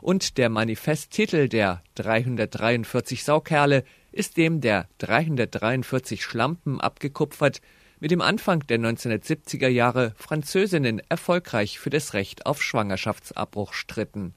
Und 0.00 0.38
der 0.38 0.48
Manifesttitel 0.48 1.50
der 1.50 1.82
343 1.96 3.22
Saukerle 3.24 3.84
ist 4.10 4.38
dem 4.38 4.62
der 4.62 4.88
343 4.96 6.24
Schlampen 6.24 6.80
abgekupfert, 6.80 7.60
mit 8.00 8.10
dem 8.10 8.22
Anfang 8.22 8.66
der 8.68 8.78
1970er 8.78 9.68
Jahre 9.68 10.14
Französinnen 10.16 11.02
erfolgreich 11.10 11.78
für 11.78 11.90
das 11.90 12.14
Recht 12.14 12.46
auf 12.46 12.62
Schwangerschaftsabbruch 12.62 13.74
stritten. 13.74 14.32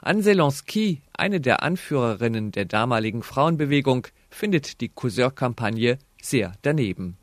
Anne 0.00 0.22
Zelensky, 0.22 1.02
eine 1.14 1.40
der 1.40 1.64
Anführerinnen 1.64 2.52
der 2.52 2.66
damaligen 2.66 3.24
Frauenbewegung, 3.24 4.06
findet 4.30 4.80
die 4.80 4.88
Courseur-Kampagne 4.88 5.98
sehr 6.22 6.52
daneben. 6.62 7.16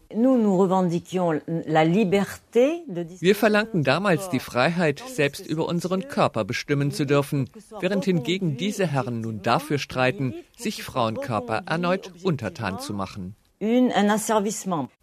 Wir 3.20 3.36
verlangten 3.36 3.84
damals 3.84 4.30
die 4.30 4.40
Freiheit, 4.40 5.04
selbst 5.06 5.46
über 5.46 5.68
unseren 5.68 6.08
Körper 6.08 6.46
bestimmen 6.46 6.92
zu 6.92 7.06
dürfen, 7.06 7.50
während 7.82 8.06
hingegen 8.06 8.56
diese 8.56 8.88
Herren 8.88 9.20
nun 9.22 9.42
dafür 9.42 9.78
streiten, 9.78 10.34
sich 10.56 10.84
Frauenkörper 10.84 11.64
erneut 11.66 12.14
untertan 12.24 12.80
zu 12.80 12.94
machen. 12.94 13.36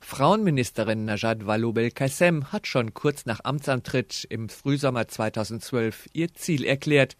Frauenministerin 0.00 1.04
Najat 1.04 1.46
Vallaud-Belkacem 1.46 2.52
hat 2.52 2.66
schon 2.66 2.94
kurz 2.94 3.26
nach 3.26 3.40
Amtsantritt 3.44 4.26
im 4.30 4.48
Frühsommer 4.48 5.08
2012 5.08 6.08
ihr 6.12 6.32
Ziel 6.34 6.64
erklärt, 6.64 7.16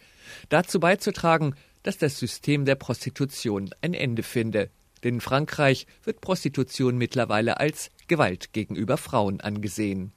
dazu 0.49 0.81
beizutragen, 0.81 1.55
dass 1.83 1.99
das 1.99 2.19
System 2.19 2.65
der 2.65 2.77
Prostitution 2.77 3.71
ein 3.81 3.93
Ende 3.93 4.23
finde 4.23 4.71
Denn 5.05 5.15
in 5.15 5.21
Frankreich 5.21 5.87
wird 6.05 6.21
Prostitution 6.21 6.97
mittlerweile 6.97 7.59
als 7.59 7.91
Gewalt 8.09 8.53
gegenüber 8.53 8.97
Frauen 8.97 9.41
angesehen. 9.41 10.13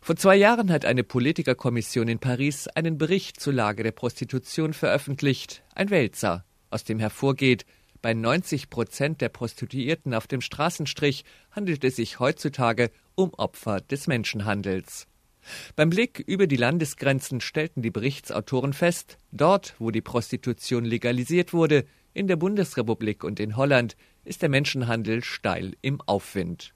Vor 0.00 0.16
zwei 0.16 0.36
Jahren 0.36 0.70
hat 0.70 0.84
eine 0.84 1.02
Politikerkommission 1.02 2.06
in 2.06 2.20
Paris 2.20 2.68
einen 2.68 2.96
Bericht 2.96 3.40
zur 3.40 3.52
Lage 3.52 3.82
der 3.82 3.92
Prostitution 3.92 4.72
veröffentlicht, 4.72 5.62
ein 5.74 5.90
Wälzer, 5.90 6.44
aus 6.70 6.84
dem 6.84 7.00
hervorgeht, 7.00 7.66
bei 8.02 8.14
90 8.14 8.70
Prozent 8.70 9.20
der 9.20 9.30
Prostituierten 9.30 10.14
auf 10.14 10.28
dem 10.28 10.40
Straßenstrich 10.40 11.24
handelt 11.50 11.82
es 11.82 11.96
sich 11.96 12.20
heutzutage 12.20 12.92
um 13.16 13.34
Opfer 13.34 13.80
des 13.80 14.06
Menschenhandels. 14.06 15.08
Beim 15.74 15.90
Blick 15.90 16.20
über 16.20 16.46
die 16.46 16.56
Landesgrenzen 16.56 17.40
stellten 17.40 17.82
die 17.82 17.90
Berichtsautoren 17.90 18.74
fest, 18.74 19.18
dort, 19.32 19.74
wo 19.80 19.90
die 19.90 20.02
Prostitution 20.02 20.84
legalisiert 20.84 21.52
wurde, 21.52 21.84
in 22.16 22.28
der 22.28 22.36
Bundesrepublik 22.36 23.22
und 23.22 23.38
in 23.38 23.56
Holland, 23.56 23.96
ist 24.24 24.42
der 24.42 24.48
Menschenhandel 24.48 25.22
steil 25.22 25.74
im 25.82 26.00
Aufwind. 26.00 26.72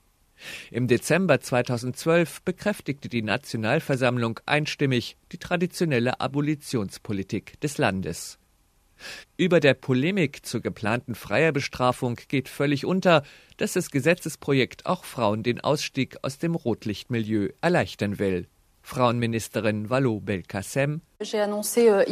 Im 0.70 0.86
Dezember 0.86 1.40
2012 1.40 2.42
bekräftigte 2.42 3.08
die 3.08 3.22
Nationalversammlung 3.22 4.40
einstimmig 4.46 5.16
die 5.32 5.38
traditionelle 5.38 6.20
Abolitionspolitik 6.20 7.60
des 7.60 7.78
Landes. 7.78 8.38
Über 9.36 9.60
der 9.60 9.74
Polemik 9.74 10.44
zur 10.44 10.60
geplanten 10.60 11.14
Freierbestrafung 11.14 12.18
geht 12.28 12.48
völlig 12.48 12.84
unter, 12.84 13.22
dass 13.56 13.72
das 13.72 13.90
Gesetzesprojekt 13.90 14.84
auch 14.86 15.04
Frauen 15.04 15.42
den 15.42 15.60
Ausstieg 15.60 16.16
aus 16.22 16.38
dem 16.38 16.54
Rotlichtmilieu 16.54 17.48
erleichtern 17.62 18.18
will. 18.18 18.46
Frauenministerin 18.82 19.90
Valo 19.90 20.20
Belkacem. 20.20 21.02
Euh, 21.20 22.04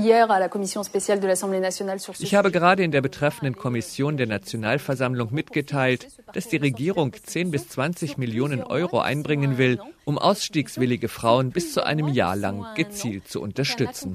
ich 2.18 2.34
habe 2.34 2.50
gerade 2.50 2.82
in 2.82 2.90
der 2.90 3.00
betreffenden 3.00 3.56
Kommission 3.56 4.18
der 4.18 4.26
Nationalversammlung 4.26 5.32
mitgeteilt, 5.32 6.08
dass 6.34 6.48
die 6.48 6.58
Regierung 6.58 7.14
10 7.14 7.50
bis 7.50 7.68
20 7.70 8.18
Millionen 8.18 8.62
Euro 8.62 9.00
einbringen 9.00 9.56
will, 9.56 9.80
um 10.04 10.18
ausstiegswillige 10.18 11.08
Frauen 11.08 11.52
bis 11.52 11.72
zu 11.72 11.86
einem 11.86 12.08
Jahr 12.08 12.36
lang 12.36 12.66
gezielt 12.74 13.28
zu 13.28 13.40
unterstützen. 13.40 14.14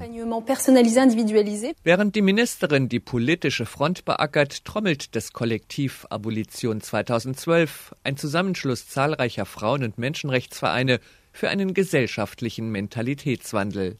Während 1.82 2.14
die 2.14 2.22
Ministerin 2.22 2.88
die 2.88 3.00
politische 3.00 3.66
Front 3.66 4.04
beackert, 4.04 4.64
trommelt 4.64 5.16
das 5.16 5.32
Kollektiv 5.32 6.06
Abolition 6.08 6.80
2012, 6.80 7.96
ein 8.04 8.16
Zusammenschluss 8.16 8.88
zahlreicher 8.88 9.44
Frauen- 9.44 9.82
und 9.82 9.98
Menschenrechtsvereine, 9.98 11.00
für 11.34 11.50
einen 11.50 11.74
gesellschaftlichen 11.74 12.70
Mentalitätswandel. 12.70 13.98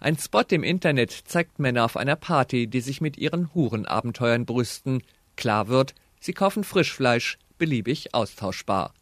Ein 0.00 0.16
Spot 0.16 0.44
im 0.50 0.62
Internet 0.62 1.10
zeigt 1.10 1.58
Männer 1.58 1.84
auf 1.84 1.96
einer 1.96 2.16
Party, 2.16 2.68
die 2.68 2.80
sich 2.80 3.00
mit 3.00 3.18
ihren 3.18 3.52
Hurenabenteuern 3.54 4.46
brüsten. 4.46 5.02
Klar 5.36 5.68
wird, 5.68 5.94
sie 6.20 6.32
kaufen 6.32 6.64
Frischfleisch, 6.64 7.38
beliebig 7.58 8.14
austauschbar. 8.14 8.94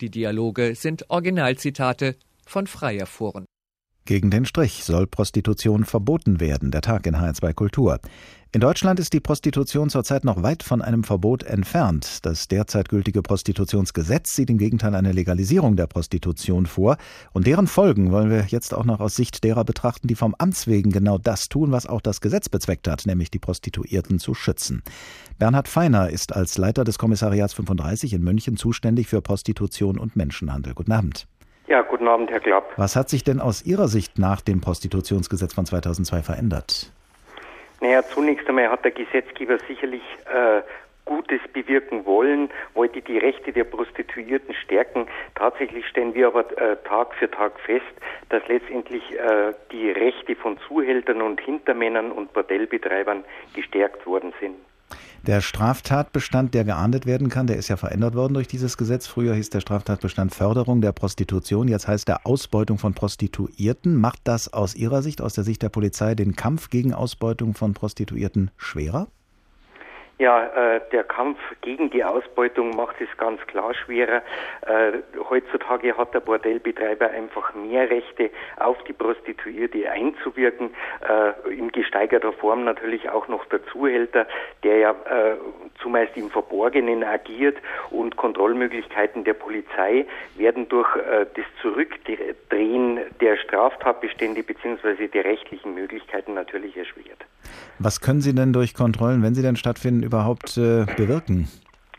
Die 0.00 0.10
Dialoge 0.10 0.74
sind 0.74 1.10
Originalzitate 1.10 2.16
von 2.46 2.66
Freier 2.66 3.06
Foren. 3.06 3.44
Gegen 4.06 4.30
den 4.30 4.44
Strich 4.44 4.84
soll 4.84 5.08
Prostitution 5.08 5.84
verboten 5.84 6.38
werden, 6.38 6.70
der 6.70 6.80
Tag 6.80 7.08
in 7.08 7.16
HR2 7.16 7.52
Kultur. 7.54 7.98
In 8.52 8.60
Deutschland 8.60 9.00
ist 9.00 9.12
die 9.12 9.20
Prostitution 9.20 9.90
zurzeit 9.90 10.24
noch 10.24 10.44
weit 10.44 10.62
von 10.62 10.80
einem 10.80 11.02
Verbot 11.02 11.42
entfernt. 11.42 12.24
Das 12.24 12.46
derzeit 12.46 12.88
gültige 12.88 13.20
Prostitutionsgesetz 13.20 14.36
sieht 14.36 14.48
im 14.48 14.58
Gegenteil 14.58 14.94
eine 14.94 15.10
Legalisierung 15.10 15.74
der 15.74 15.88
Prostitution 15.88 16.66
vor. 16.66 16.98
Und 17.32 17.48
deren 17.48 17.66
Folgen 17.66 18.12
wollen 18.12 18.30
wir 18.30 18.46
jetzt 18.46 18.74
auch 18.74 18.84
noch 18.84 19.00
aus 19.00 19.16
Sicht 19.16 19.42
derer 19.42 19.64
betrachten, 19.64 20.06
die 20.06 20.14
vom 20.14 20.36
Amts 20.38 20.68
wegen 20.68 20.92
genau 20.92 21.18
das 21.18 21.48
tun, 21.48 21.72
was 21.72 21.86
auch 21.86 22.00
das 22.00 22.20
Gesetz 22.20 22.48
bezweckt 22.48 22.86
hat, 22.86 23.06
nämlich 23.06 23.32
die 23.32 23.40
Prostituierten 23.40 24.20
zu 24.20 24.34
schützen. 24.34 24.84
Bernhard 25.40 25.66
Feiner 25.66 26.10
ist 26.10 26.32
als 26.32 26.58
Leiter 26.58 26.84
des 26.84 26.96
Kommissariats 26.96 27.54
35 27.54 28.12
in 28.12 28.22
München 28.22 28.56
zuständig 28.56 29.08
für 29.08 29.20
Prostitution 29.20 29.98
und 29.98 30.14
Menschenhandel. 30.14 30.74
Guten 30.74 30.92
Abend. 30.92 31.26
Ja, 31.66 31.82
guten 31.82 32.06
Abend, 32.06 32.30
Herr 32.30 32.40
Klapp. 32.40 32.72
Was 32.76 32.94
hat 32.94 33.08
sich 33.08 33.24
denn 33.24 33.40
aus 33.40 33.64
Ihrer 33.64 33.88
Sicht 33.88 34.18
nach 34.18 34.40
dem 34.40 34.60
Prostitutionsgesetz 34.60 35.52
von 35.52 35.66
2002 35.66 36.22
verändert? 36.22 36.92
Naja, 37.80 38.02
zunächst 38.02 38.48
einmal 38.48 38.70
hat 38.70 38.84
der 38.84 38.92
Gesetzgeber 38.92 39.58
sicherlich 39.66 40.02
äh, 40.32 40.62
Gutes 41.04 41.40
bewirken 41.52 42.04
wollen, 42.04 42.50
wollte 42.74 43.00
die 43.00 43.18
Rechte 43.18 43.52
der 43.52 43.64
Prostituierten 43.64 44.54
stärken. 44.54 45.06
Tatsächlich 45.34 45.86
stellen 45.86 46.14
wir 46.14 46.28
aber 46.28 46.44
äh, 46.58 46.76
Tag 46.84 47.14
für 47.14 47.30
Tag 47.30 47.58
fest, 47.60 47.84
dass 48.28 48.46
letztendlich 48.48 49.02
äh, 49.12 49.52
die 49.70 49.90
Rechte 49.90 50.34
von 50.34 50.58
Zuhältern 50.66 51.22
und 51.22 51.40
Hintermännern 51.40 52.10
und 52.10 52.32
Bordellbetreibern 52.32 53.24
gestärkt 53.54 54.06
worden 54.06 54.32
sind. 54.40 54.56
Der 55.26 55.40
Straftatbestand, 55.40 56.54
der 56.54 56.62
geahndet 56.62 57.04
werden 57.04 57.28
kann, 57.28 57.48
der 57.48 57.56
ist 57.56 57.66
ja 57.66 57.76
verändert 57.76 58.14
worden 58.14 58.34
durch 58.34 58.46
dieses 58.46 58.76
Gesetz. 58.76 59.08
Früher 59.08 59.34
hieß 59.34 59.50
der 59.50 59.58
Straftatbestand 59.58 60.32
Förderung 60.32 60.80
der 60.80 60.92
Prostitution, 60.92 61.66
jetzt 61.66 61.88
heißt 61.88 62.08
er 62.08 62.24
Ausbeutung 62.26 62.78
von 62.78 62.94
Prostituierten. 62.94 63.96
Macht 63.96 64.20
das 64.22 64.52
aus 64.52 64.76
Ihrer 64.76 65.02
Sicht, 65.02 65.20
aus 65.20 65.34
der 65.34 65.42
Sicht 65.42 65.62
der 65.62 65.68
Polizei, 65.68 66.14
den 66.14 66.36
Kampf 66.36 66.70
gegen 66.70 66.94
Ausbeutung 66.94 67.54
von 67.54 67.74
Prostituierten 67.74 68.52
schwerer? 68.56 69.08
Ja, 70.18 70.46
äh, 70.46 70.80
der 70.92 71.04
Kampf 71.04 71.38
gegen 71.60 71.90
die 71.90 72.02
Ausbeutung 72.02 72.74
macht 72.74 72.96
es 73.02 73.08
ganz 73.18 73.38
klar 73.48 73.74
schwerer. 73.74 74.22
Äh, 74.62 74.92
heutzutage 75.28 75.94
hat 75.94 76.14
der 76.14 76.20
Bordellbetreiber 76.20 77.10
einfach 77.10 77.54
mehr 77.54 77.90
Rechte, 77.90 78.30
auf 78.56 78.82
die 78.84 78.94
Prostituierte 78.94 79.90
einzuwirken. 79.90 80.70
Äh, 81.06 81.52
in 81.52 81.70
gesteigerter 81.70 82.32
Form 82.32 82.64
natürlich 82.64 83.10
auch 83.10 83.28
noch 83.28 83.44
der 83.46 83.62
Zuhälter, 83.66 84.26
der 84.62 84.78
ja 84.78 84.90
äh, 84.92 85.36
zumeist 85.82 86.16
im 86.16 86.30
Verborgenen 86.30 87.04
agiert 87.04 87.58
und 87.90 88.16
Kontrollmöglichkeiten 88.16 89.24
der 89.24 89.34
Polizei 89.34 90.06
werden 90.36 90.66
durch 90.70 90.96
äh, 90.96 91.26
das 91.34 91.44
Zurückdrehen 91.60 93.00
der 93.20 93.36
Straftatbestände 93.36 94.42
bzw. 94.42 95.08
der 95.08 95.26
rechtlichen 95.26 95.74
Möglichkeiten 95.74 96.32
natürlich 96.32 96.74
erschwert. 96.74 97.26
Was 97.78 98.00
können 98.00 98.22
Sie 98.22 98.34
denn 98.34 98.54
durch 98.54 98.72
Kontrollen, 98.74 99.22
wenn 99.22 99.34
sie 99.34 99.42
denn 99.42 99.56
stattfinden, 99.56 100.02
überhaupt 100.06 100.56
äh, 100.56 100.86
bewirken? 100.96 101.48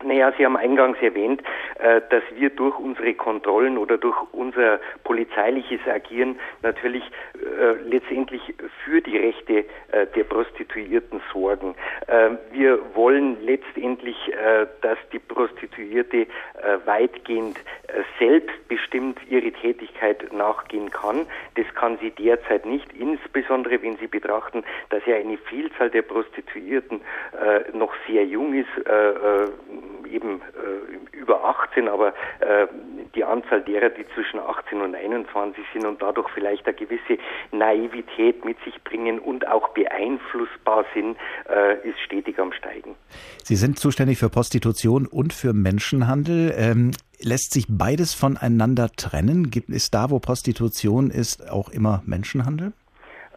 Naja, 0.08 0.32
Sie 0.38 0.46
haben 0.46 0.56
eingangs 0.56 0.98
erwähnt, 1.02 1.44
äh, 1.80 2.00
dass 2.10 2.24
wir 2.36 2.50
durch 2.50 2.80
unsere 2.80 3.14
Kontrollen 3.14 3.78
oder 3.78 3.98
durch 3.98 4.16
unser 4.32 4.80
polizeiliches 5.04 5.82
Agieren 5.86 6.40
natürlich 6.64 7.04
äh, 7.36 7.74
letztendlich 7.84 8.42
für 8.86 9.02
die 9.02 9.18
Rechte 9.18 9.66
äh, 9.92 10.08
der 10.16 10.24
Prostituierten 10.24 11.22
sorgen. 11.34 11.76
Wir 12.52 12.80
wollen 12.96 13.38
letztendlich, 13.44 14.16
dass 14.82 14.98
die 15.12 15.20
Prostituierte 15.20 16.28
weitgehend 16.86 17.60
selbstbestimmt 18.20 19.20
ihre 19.30 19.52
Tätigkeit 19.52 20.32
nachgehen 20.32 20.90
kann. 20.92 21.26
Das 21.56 21.66
kann 21.76 21.98
sie 22.00 22.12
derzeit 22.12 22.66
nicht, 22.66 22.88
insbesondere 22.94 23.82
wenn 23.82 23.98
Sie 23.98 24.08
betrachten, 24.08 24.64
dass 24.90 25.06
ja 25.06 25.16
eine 25.16 25.38
Vielzahl 25.38 25.90
der 25.90 26.04
Prostituierten 26.04 27.02
noch 27.74 27.94
sehr 28.08 28.26
jung 28.26 28.54
ist 28.54 28.70
eben 30.06 30.42
äh, 30.42 31.18
über 31.18 31.44
18, 31.44 31.88
aber 31.88 32.10
äh, 32.40 32.68
die 33.16 33.24
Anzahl 33.24 33.62
derer, 33.62 33.90
die 33.90 34.06
zwischen 34.14 34.40
18 34.40 34.82
und 34.82 34.96
21 34.96 35.64
sind 35.74 35.86
und 35.86 36.02
dadurch 36.02 36.30
vielleicht 36.34 36.66
eine 36.68 36.76
gewisse 36.76 37.18
Naivität 37.52 38.46
mit 38.46 38.58
sich 38.64 38.82
bringen 38.84 39.20
und 39.20 39.48
auch 39.48 39.70
beeinflussbar 39.70 40.86
sind, 40.94 41.18
äh, 41.50 41.88
ist 41.88 42.00
stetig 42.00 42.40
am 42.40 42.54
Steigen. 42.54 42.96
Sie 43.44 43.56
sind 43.56 43.80
zuständig 43.80 44.18
für 44.20 44.30
Prostitution 44.30 45.06
und 45.06 45.34
für 45.34 45.54
Menschenhandel. 45.54 46.54
Ähm, 46.58 46.92
lässt 47.20 47.54
sich 47.54 47.66
beides 47.70 48.14
voneinander 48.14 48.90
trennen? 48.96 49.50
Gibt 49.50 49.70
es 49.70 49.90
da, 49.90 50.10
wo 50.10 50.20
Prostitution 50.20 51.10
ist, 51.10 51.50
auch 51.50 51.70
immer 51.70 52.04
Menschenhandel? 52.06 52.74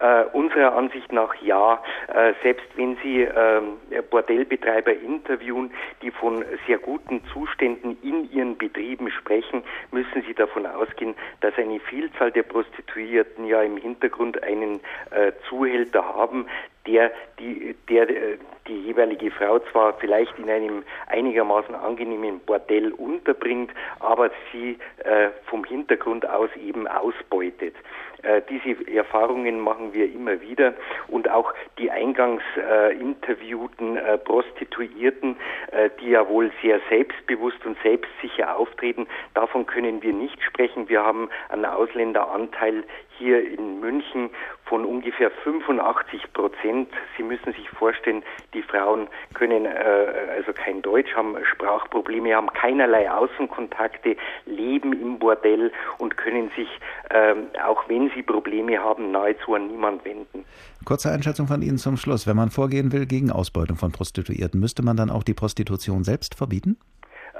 Äh, 0.01 0.25
unserer 0.33 0.73
Ansicht 0.73 1.11
nach 1.11 1.35
ja. 1.43 1.79
Äh, 2.07 2.33
selbst 2.41 2.65
wenn 2.75 2.97
Sie 3.03 3.21
äh, 3.21 3.61
Bordellbetreiber 4.09 4.93
interviewen, 4.93 5.71
die 6.01 6.09
von 6.09 6.43
sehr 6.65 6.79
guten 6.79 7.23
Zuständen 7.31 7.95
in 8.01 8.31
ihren 8.31 8.57
Betrieben 8.57 9.11
sprechen, 9.11 9.61
müssen 9.91 10.23
Sie 10.25 10.33
davon 10.33 10.65
ausgehen, 10.65 11.13
dass 11.41 11.55
eine 11.57 11.79
Vielzahl 11.79 12.31
der 12.31 12.41
Prostituierten 12.41 13.45
ja 13.45 13.61
im 13.61 13.77
Hintergrund 13.77 14.41
einen 14.41 14.79
äh, 15.11 15.33
Zuhälter 15.47 16.03
haben, 16.03 16.47
der 16.87 17.11
die, 17.37 17.75
der 17.87 18.09
äh, 18.09 18.37
die 18.71 18.79
jeweilige 18.87 19.31
Frau 19.31 19.59
zwar 19.71 19.93
vielleicht 19.95 20.39
in 20.39 20.49
einem 20.49 20.83
einigermaßen 21.07 21.75
angenehmen 21.75 22.39
Bordell 22.39 22.93
unterbringt, 22.93 23.71
aber 23.99 24.31
sie 24.51 24.77
äh, 25.03 25.29
vom 25.47 25.65
Hintergrund 25.65 26.27
aus 26.27 26.49
eben 26.55 26.87
ausbeutet. 26.87 27.75
Äh, 28.23 28.41
diese 28.49 28.87
Erfahrungen 28.89 29.59
machen 29.59 29.93
wir 29.93 30.11
immer 30.13 30.39
wieder 30.41 30.73
und 31.09 31.29
auch 31.29 31.53
die 31.77 31.91
eingangs 31.91 32.43
äh, 32.55 32.95
interviewten 32.97 33.97
äh, 33.97 34.17
Prostituierten, 34.17 35.35
äh, 35.71 35.89
die 35.99 36.11
ja 36.11 36.27
wohl 36.29 36.51
sehr 36.61 36.79
selbstbewusst 36.89 37.65
und 37.65 37.77
selbstsicher 37.83 38.55
auftreten, 38.55 39.07
davon 39.33 39.65
können 39.65 40.01
wir 40.01 40.13
nicht 40.13 40.41
sprechen. 40.43 40.87
Wir 40.87 41.03
haben 41.03 41.29
einen 41.49 41.65
Ausländeranteil 41.65 42.83
hier 43.17 43.43
in 43.43 43.79
München 43.79 44.29
von 44.65 44.85
ungefähr 44.85 45.29
85 45.29 46.33
Prozent. 46.33 46.89
Sie 47.17 47.23
müssen 47.23 47.53
sich 47.53 47.69
vorstellen, 47.71 48.23
die 48.53 48.60
die 48.61 48.67
Frauen 48.67 49.07
können 49.33 49.65
äh, 49.65 49.69
also 50.35 50.53
kein 50.53 50.81
Deutsch, 50.81 51.13
haben 51.15 51.35
Sprachprobleme, 51.51 52.35
haben 52.35 52.51
keinerlei 52.53 53.09
Außenkontakte, 53.11 54.15
leben 54.45 54.93
im 54.93 55.19
Bordell 55.19 55.71
und 55.97 56.17
können 56.17 56.51
sich, 56.55 56.67
ähm, 57.09 57.47
auch 57.65 57.87
wenn 57.89 58.11
sie 58.15 58.23
Probleme 58.23 58.79
haben, 58.79 59.11
nahezu 59.11 59.55
an 59.55 59.67
niemand 59.67 60.05
wenden. 60.05 60.45
Kurze 60.85 61.11
Einschätzung 61.11 61.47
von 61.47 61.61
Ihnen 61.61 61.77
zum 61.77 61.97
Schluss. 61.97 62.25
Wenn 62.25 62.35
man 62.35 62.49
vorgehen 62.49 62.91
will 62.91 63.05
gegen 63.05 63.31
Ausbeutung 63.31 63.77
von 63.77 63.91
Prostituierten, 63.91 64.59
müsste 64.59 64.83
man 64.83 64.97
dann 64.97 65.09
auch 65.09 65.23
die 65.23 65.33
Prostitution 65.33 66.03
selbst 66.03 66.35
verbieten? 66.35 66.77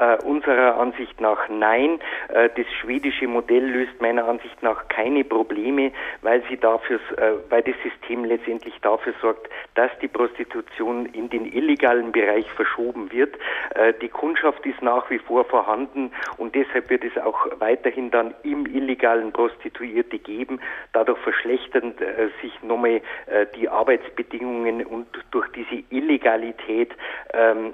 Äh, 0.02 0.18
unserer 0.24 0.80
Ansicht 0.80 1.22
nach 1.22 1.48
nein. 1.48 2.00
Äh, 2.30 2.50
das 2.56 2.66
schwedische 2.80 3.28
Modell 3.28 3.64
löst 3.64 4.02
meiner 4.02 4.28
Ansicht 4.28 4.64
nach 4.64 4.88
keine 4.88 5.24
Probleme, 5.24 5.92
weil 6.24 6.42
sie 6.50 6.58
dafür, 6.58 7.00
äh, 7.18 7.34
weil 7.50 7.62
das 7.62 7.76
System 7.84 8.26
letztendlich 8.26 8.74
dafür 8.82 9.14
sorgt, 9.22 9.48
dass 9.76 9.92
die 10.02 10.08
Prostitution 10.08 11.06
in 11.06 11.30
den 11.30 11.46
illegalen 11.46 12.12
Bereich 12.12 12.52
verschoben 12.52 13.12
wird. 13.12 13.36
Äh, 13.76 13.94
die 14.02 14.10
Kundschaft 14.10 14.66
ist 14.66 14.82
nach 14.82 15.08
wie 15.12 15.20
vor 15.20 15.46
vorhanden 15.46 16.12
und 16.38 16.56
deshalb 16.56 16.90
wird 16.90 17.04
es 17.04 17.16
auch 17.22 17.46
weiterhin 17.60 18.10
dann 18.10 18.34
im 18.42 18.66
illegalen 18.66 19.32
Prostituierte 19.32 20.18
geben. 20.18 20.62
Dadurch 20.94 21.20
verschlechtern 21.20 21.94
äh, 22.00 22.30
sich 22.42 22.64
nochmal 22.64 23.02
äh, 23.28 23.46
die 23.56 23.70
Arbeitsbedingungen 23.70 24.84
und 24.84 25.06
durch 25.30 25.48
diese 25.52 25.84
Illegalität 25.92 26.90
ähm, 27.36 27.74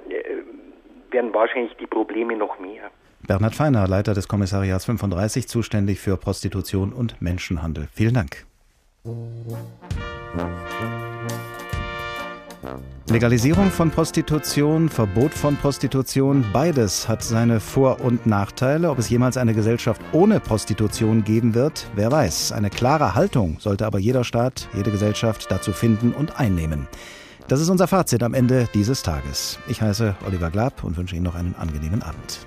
werden 1.12 1.32
wahrscheinlich 1.34 1.76
die 1.76 1.86
Probleme 1.86 2.36
noch 2.36 2.58
mehr. 2.58 2.90
Bernhard 3.26 3.54
Feiner, 3.54 3.86
Leiter 3.88 4.14
des 4.14 4.28
Kommissariats 4.28 4.84
35, 4.84 5.48
zuständig 5.48 5.98
für 6.00 6.16
Prostitution 6.16 6.92
und 6.92 7.20
Menschenhandel. 7.20 7.88
Vielen 7.92 8.14
Dank. 8.14 8.46
Legalisierung 13.10 13.70
von 13.70 13.90
Prostitution, 13.90 14.88
Verbot 14.88 15.32
von 15.32 15.56
Prostitution, 15.56 16.44
beides 16.52 17.08
hat 17.08 17.22
seine 17.22 17.58
Vor- 17.60 18.00
und 18.00 18.26
Nachteile. 18.26 18.90
Ob 18.90 18.98
es 18.98 19.08
jemals 19.08 19.36
eine 19.36 19.54
Gesellschaft 19.54 20.00
ohne 20.12 20.40
Prostitution 20.40 21.24
geben 21.24 21.54
wird, 21.54 21.86
wer 21.94 22.12
weiß. 22.12 22.52
Eine 22.52 22.68
klare 22.68 23.14
Haltung 23.14 23.56
sollte 23.60 23.86
aber 23.86 23.98
jeder 23.98 24.24
Staat, 24.24 24.68
jede 24.74 24.90
Gesellschaft 24.90 25.46
dazu 25.50 25.72
finden 25.72 26.12
und 26.12 26.38
einnehmen. 26.38 26.86
Das 27.48 27.62
ist 27.62 27.70
unser 27.70 27.88
Fazit 27.88 28.22
am 28.22 28.34
Ende 28.34 28.68
dieses 28.74 29.02
Tages. 29.02 29.58
Ich 29.68 29.80
heiße 29.80 30.14
Oliver 30.26 30.50
Glab 30.50 30.84
und 30.84 30.98
wünsche 30.98 31.16
Ihnen 31.16 31.24
noch 31.24 31.34
einen 31.34 31.54
angenehmen 31.54 32.02
Abend. 32.02 32.46